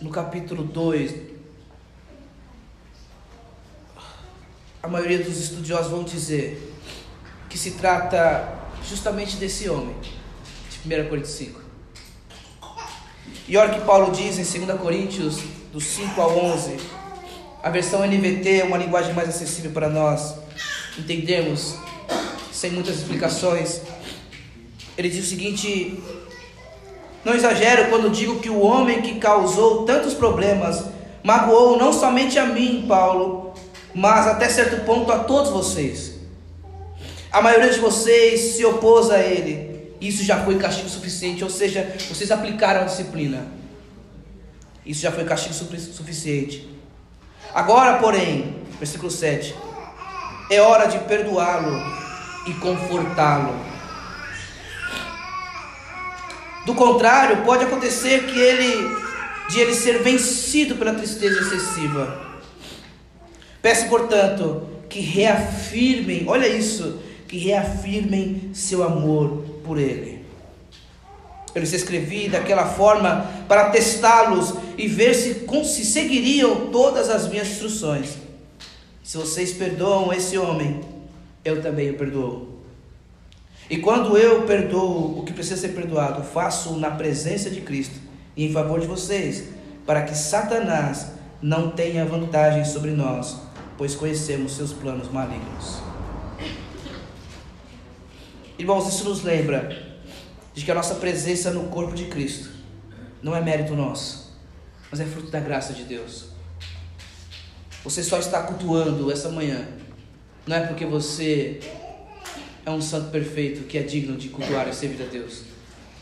no 0.00 0.10
capítulo 0.10 0.64
2, 0.64 1.14
a 4.82 4.88
maioria 4.88 5.22
dos 5.22 5.38
estudiosos 5.38 5.90
vão 5.90 6.02
dizer 6.02 6.74
que 7.48 7.58
se 7.58 7.72
trata 7.72 8.60
justamente 8.88 9.36
desse 9.36 9.68
homem, 9.68 9.94
de 10.70 11.02
1 11.02 11.08
Coríntios 11.08 11.34
5. 11.34 11.60
E 13.46 13.56
olha 13.56 13.72
o 13.72 13.80
que 13.80 13.84
Paulo 13.84 14.12
diz 14.12 14.38
em 14.38 14.66
2 14.66 14.80
Coríntios, 14.80 15.38
do 15.72 15.80
5 15.80 16.20
ao 16.20 16.36
11. 16.36 16.76
A 17.62 17.68
versão 17.68 18.06
NVT 18.06 18.60
é 18.60 18.64
uma 18.64 18.78
linguagem 18.78 19.12
mais 19.12 19.28
acessível 19.28 19.70
para 19.72 19.88
nós 19.88 20.34
entendemos, 20.98 21.76
sem 22.52 22.70
muitas 22.70 22.96
explicações. 22.96 23.82
Ele 24.96 25.08
diz 25.08 25.24
o 25.24 25.28
seguinte: 25.28 26.02
Não 27.24 27.34
exagero 27.34 27.90
quando 27.90 28.10
digo 28.10 28.40
que 28.40 28.48
o 28.48 28.60
homem 28.60 29.02
que 29.02 29.16
causou 29.16 29.84
tantos 29.84 30.14
problemas 30.14 30.84
magoou 31.22 31.76
não 31.76 31.92
somente 31.92 32.38
a 32.38 32.46
mim, 32.46 32.86
Paulo, 32.88 33.52
mas 33.94 34.26
até 34.26 34.48
certo 34.48 34.84
ponto 34.84 35.12
a 35.12 35.18
todos 35.18 35.50
vocês. 35.50 36.14
A 37.30 37.42
maioria 37.42 37.70
de 37.70 37.78
vocês 37.78 38.56
se 38.56 38.64
opôs 38.64 39.10
a 39.10 39.18
ele. 39.18 39.94
Isso 40.00 40.24
já 40.24 40.42
foi 40.44 40.58
castigo 40.58 40.88
suficiente, 40.88 41.44
ou 41.44 41.50
seja, 41.50 41.94
vocês 42.08 42.30
aplicaram 42.30 42.82
a 42.82 42.84
disciplina. 42.84 43.46
Isso 44.84 45.02
já 45.02 45.12
foi 45.12 45.24
castigo 45.24 45.54
suficiente. 45.54 46.68
Agora, 47.54 47.98
porém, 47.98 48.56
versículo 48.78 49.10
7, 49.10 49.54
é 50.50 50.60
hora 50.60 50.86
de 50.86 50.98
perdoá-lo 51.00 51.76
e 52.46 52.54
confortá-lo. 52.54 53.54
Do 56.70 56.76
contrário, 56.76 57.42
pode 57.42 57.64
acontecer 57.64 58.26
que 58.26 58.38
ele 58.38 58.96
de 59.48 59.58
ele 59.58 59.74
ser 59.74 60.04
vencido 60.04 60.76
pela 60.76 60.94
tristeza 60.94 61.40
excessiva. 61.40 62.16
Peço, 63.60 63.88
portanto, 63.88 64.68
que 64.88 65.00
reafirmem, 65.00 66.28
olha 66.28 66.46
isso, 66.46 67.00
que 67.26 67.38
reafirmem 67.38 68.52
seu 68.54 68.84
amor 68.84 69.44
por 69.64 69.78
Ele. 69.78 70.24
Eu 71.52 71.60
lhes 71.60 71.72
escrevi 71.72 72.28
daquela 72.28 72.64
forma 72.64 73.28
para 73.48 73.70
testá-los 73.70 74.54
e 74.78 74.86
ver 74.86 75.12
se, 75.14 75.44
se 75.64 75.84
seguiriam 75.84 76.70
todas 76.70 77.10
as 77.10 77.28
minhas 77.28 77.48
instruções. 77.48 78.10
Se 79.02 79.16
vocês 79.16 79.52
perdoam 79.52 80.12
esse 80.12 80.38
homem, 80.38 80.80
eu 81.44 81.60
também 81.60 81.90
o 81.90 81.94
perdoo. 81.94 82.49
E 83.70 83.78
quando 83.78 84.18
eu 84.18 84.42
perdoo 84.42 85.20
o 85.20 85.24
que 85.24 85.32
precisa 85.32 85.56
ser 85.56 85.68
perdoado, 85.68 86.22
faço 86.24 86.76
na 86.76 86.90
presença 86.90 87.48
de 87.48 87.60
Cristo 87.60 87.98
e 88.36 88.44
em 88.44 88.52
favor 88.52 88.80
de 88.80 88.86
vocês, 88.86 89.44
para 89.86 90.02
que 90.02 90.14
Satanás 90.14 91.12
não 91.40 91.70
tenha 91.70 92.04
vantagem 92.04 92.64
sobre 92.64 92.90
nós 92.90 93.48
pois 93.80 93.94
conhecemos 93.94 94.56
seus 94.56 94.74
planos 94.74 95.10
malignos. 95.10 95.78
Irmãos, 98.58 98.86
isso 98.86 99.08
nos 99.08 99.22
lembra 99.22 99.98
de 100.52 100.66
que 100.66 100.70
a 100.70 100.74
nossa 100.74 100.96
presença 100.96 101.50
no 101.50 101.70
corpo 101.70 101.94
de 101.94 102.04
Cristo 102.04 102.50
não 103.22 103.34
é 103.34 103.40
mérito 103.40 103.74
nosso, 103.74 104.38
mas 104.90 105.00
é 105.00 105.06
fruto 105.06 105.30
da 105.30 105.40
graça 105.40 105.72
de 105.72 105.84
Deus. 105.84 106.26
Você 107.82 108.02
só 108.02 108.18
está 108.18 108.42
cultuando 108.42 109.10
essa 109.10 109.30
manhã, 109.30 109.66
não 110.46 110.56
é 110.58 110.66
porque 110.66 110.84
você 110.84 111.60
é 112.72 112.74
um 112.74 112.82
santo 112.82 113.10
perfeito 113.10 113.66
que 113.66 113.78
é 113.78 113.82
digno 113.82 114.16
de 114.16 114.28
cultuar 114.28 114.68
e 114.68 114.74
servir 114.74 115.02
a 115.02 115.06
Deus. 115.06 115.42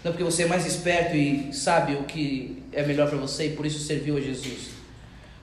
Não 0.02 0.10
é 0.10 0.12
porque 0.12 0.24
você 0.24 0.44
é 0.44 0.46
mais 0.46 0.66
esperto 0.66 1.16
e 1.16 1.52
sabe 1.52 1.94
o 1.94 2.04
que 2.04 2.62
é 2.72 2.86
melhor 2.86 3.08
para 3.08 3.18
você 3.18 3.48
e 3.48 3.56
por 3.56 3.66
isso 3.66 3.80
serviu 3.80 4.16
a 4.16 4.20
Jesus. 4.20 4.70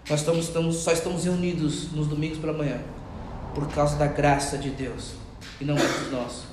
Nós 0.10 0.20
estamos, 0.20 0.46
estamos, 0.46 0.76
só 0.78 0.92
estamos 0.92 1.26
reunidos 1.26 1.92
nos 1.92 2.08
domingos 2.08 2.38
pela 2.38 2.54
manhã 2.54 2.82
por 3.54 3.68
causa 3.72 3.96
da 3.98 4.08
graça 4.08 4.58
de 4.58 4.70
Deus 4.70 5.14
e 5.60 5.66
não 5.66 5.78
é 5.78 5.82
dos 5.82 6.12
nossos. 6.12 6.44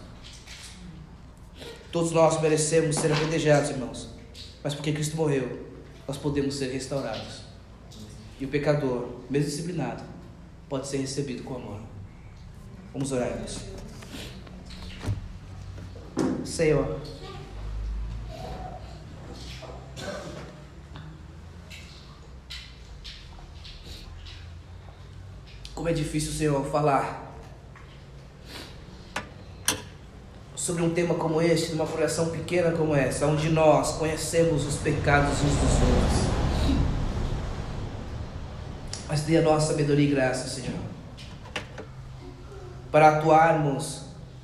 Todos 1.90 2.12
nós 2.12 2.40
merecemos 2.40 2.96
ser 2.96 3.12
apedrejados, 3.12 3.70
irmãos, 3.70 4.08
mas 4.64 4.74
porque 4.74 4.92
Cristo 4.92 5.16
morreu, 5.16 5.66
nós 6.08 6.16
podemos 6.16 6.54
ser 6.54 6.72
restaurados. 6.72 7.42
E 8.40 8.46
o 8.46 8.48
pecador, 8.48 9.08
mesmo 9.28 9.50
disciplinado, 9.50 10.02
pode 10.68 10.88
ser 10.88 10.96
recebido 10.96 11.42
com 11.42 11.56
amor. 11.56 11.80
Vamos 12.94 13.12
orar, 13.12 13.28
irmãos. 13.28 13.81
Senhor. 16.44 17.00
Como 25.74 25.88
é 25.88 25.92
difícil, 25.92 26.32
Senhor, 26.32 26.64
falar 26.66 27.32
sobre 30.54 30.84
um 30.84 30.90
tema 30.90 31.14
como 31.16 31.42
este, 31.42 31.72
numa 31.72 31.86
coração 31.86 32.30
pequena 32.30 32.70
como 32.70 32.94
essa, 32.94 33.26
onde 33.26 33.48
nós 33.48 33.96
conhecemos 33.96 34.64
os 34.64 34.76
pecados 34.76 35.32
uns 35.40 35.56
dos 35.56 35.72
outros. 35.82 36.32
Mas 39.08 39.22
dê 39.22 39.38
a 39.38 39.42
nossa 39.42 39.72
sabedoria 39.72 40.06
e 40.06 40.10
graça, 40.10 40.48
Senhor, 40.48 40.78
para 42.92 43.18
atuarmos 43.18 44.01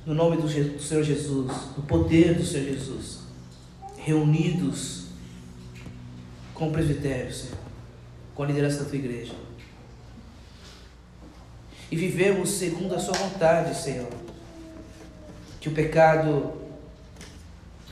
no 0.09 0.15
nome 0.15 0.37
do 0.37 0.49
Senhor 0.49 1.03
Jesus, 1.03 1.51
no 1.77 1.83
poder 1.83 2.33
do 2.33 2.43
Senhor 2.43 2.65
Jesus, 2.65 3.19
reunidos 3.95 5.05
com 6.55 6.69
o 6.69 6.71
presbitério, 6.71 7.31
Senhor, 7.31 7.59
com 8.33 8.41
a 8.41 8.47
liderança 8.47 8.83
da 8.83 8.89
tua 8.89 8.97
igreja 8.97 9.35
e 11.91 11.95
vivemos 11.95 12.49
segundo 12.49 12.95
a 12.95 12.99
Sua 12.99 13.13
vontade, 13.13 13.75
Senhor. 13.75 14.09
Que 15.59 15.69
o 15.69 15.73
pecado, 15.73 16.53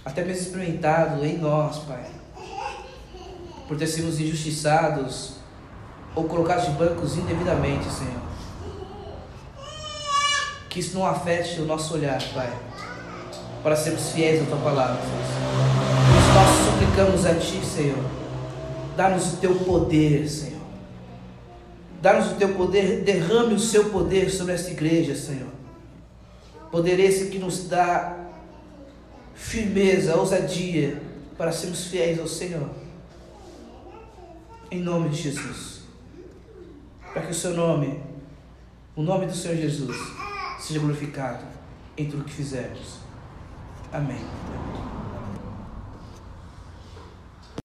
até 0.03 0.23
mesmo 0.23 0.41
experimentado 0.41 1.23
em 1.23 1.37
nós, 1.37 1.79
Pai, 1.79 2.09
por 3.67 3.77
ter 3.77 3.85
sido 3.85 4.07
injustiçados 4.07 5.35
ou 6.15 6.23
colocados 6.23 6.65
de 6.65 6.71
bancos 6.71 7.15
indevidamente, 7.15 7.85
Senhor. 7.91 8.26
Que 10.69 10.79
isso 10.79 10.97
não 10.97 11.05
afete 11.05 11.61
o 11.61 11.65
nosso 11.65 11.93
olhar, 11.93 12.21
Pai, 12.33 12.51
para 13.63 13.75
sermos 13.75 14.11
fiéis 14.11 14.43
à 14.43 14.45
Tua 14.45 14.57
palavra. 14.57 14.97
Por 14.97 16.17
isso 16.17 16.33
nós 16.33 16.73
suplicamos 16.73 17.25
a 17.25 17.35
Ti, 17.35 17.65
Senhor. 17.65 18.03
Dá-nos 18.95 19.33
o 19.33 19.37
Teu 19.37 19.55
poder, 19.55 20.27
Senhor 20.27 20.57
Dá-nos 22.01 22.31
o 22.31 22.35
teu 22.35 22.53
poder, 22.53 23.03
derrame 23.03 23.55
o 23.55 23.59
seu 23.59 23.89
poder 23.89 24.29
sobre 24.29 24.53
esta 24.53 24.69
igreja, 24.69 25.15
Senhor. 25.15 25.49
Poder 26.71 26.99
esse 26.99 27.29
que 27.29 27.39
nos 27.39 27.67
dá 27.67 28.29
firmeza, 29.33 30.15
ousadia 30.15 31.01
para 31.37 31.51
sermos 31.51 31.87
fiéis 31.87 32.19
ao 32.19 32.27
Senhor. 32.27 32.69
Em 34.69 34.79
nome 34.79 35.09
de 35.09 35.23
Jesus. 35.23 35.81
Para 37.13 37.23
que 37.23 37.31
o 37.31 37.35
seu 37.35 37.53
nome, 37.53 37.99
o 38.95 39.01
nome 39.01 39.25
do 39.25 39.35
Senhor 39.35 39.57
Jesus, 39.57 39.97
seja 40.67 40.81
glorificado 40.81 41.45
em 41.95 42.09
tudo 42.09 42.25
que 42.25 42.33
fizermos. 42.33 42.99
Amém. 43.93 44.19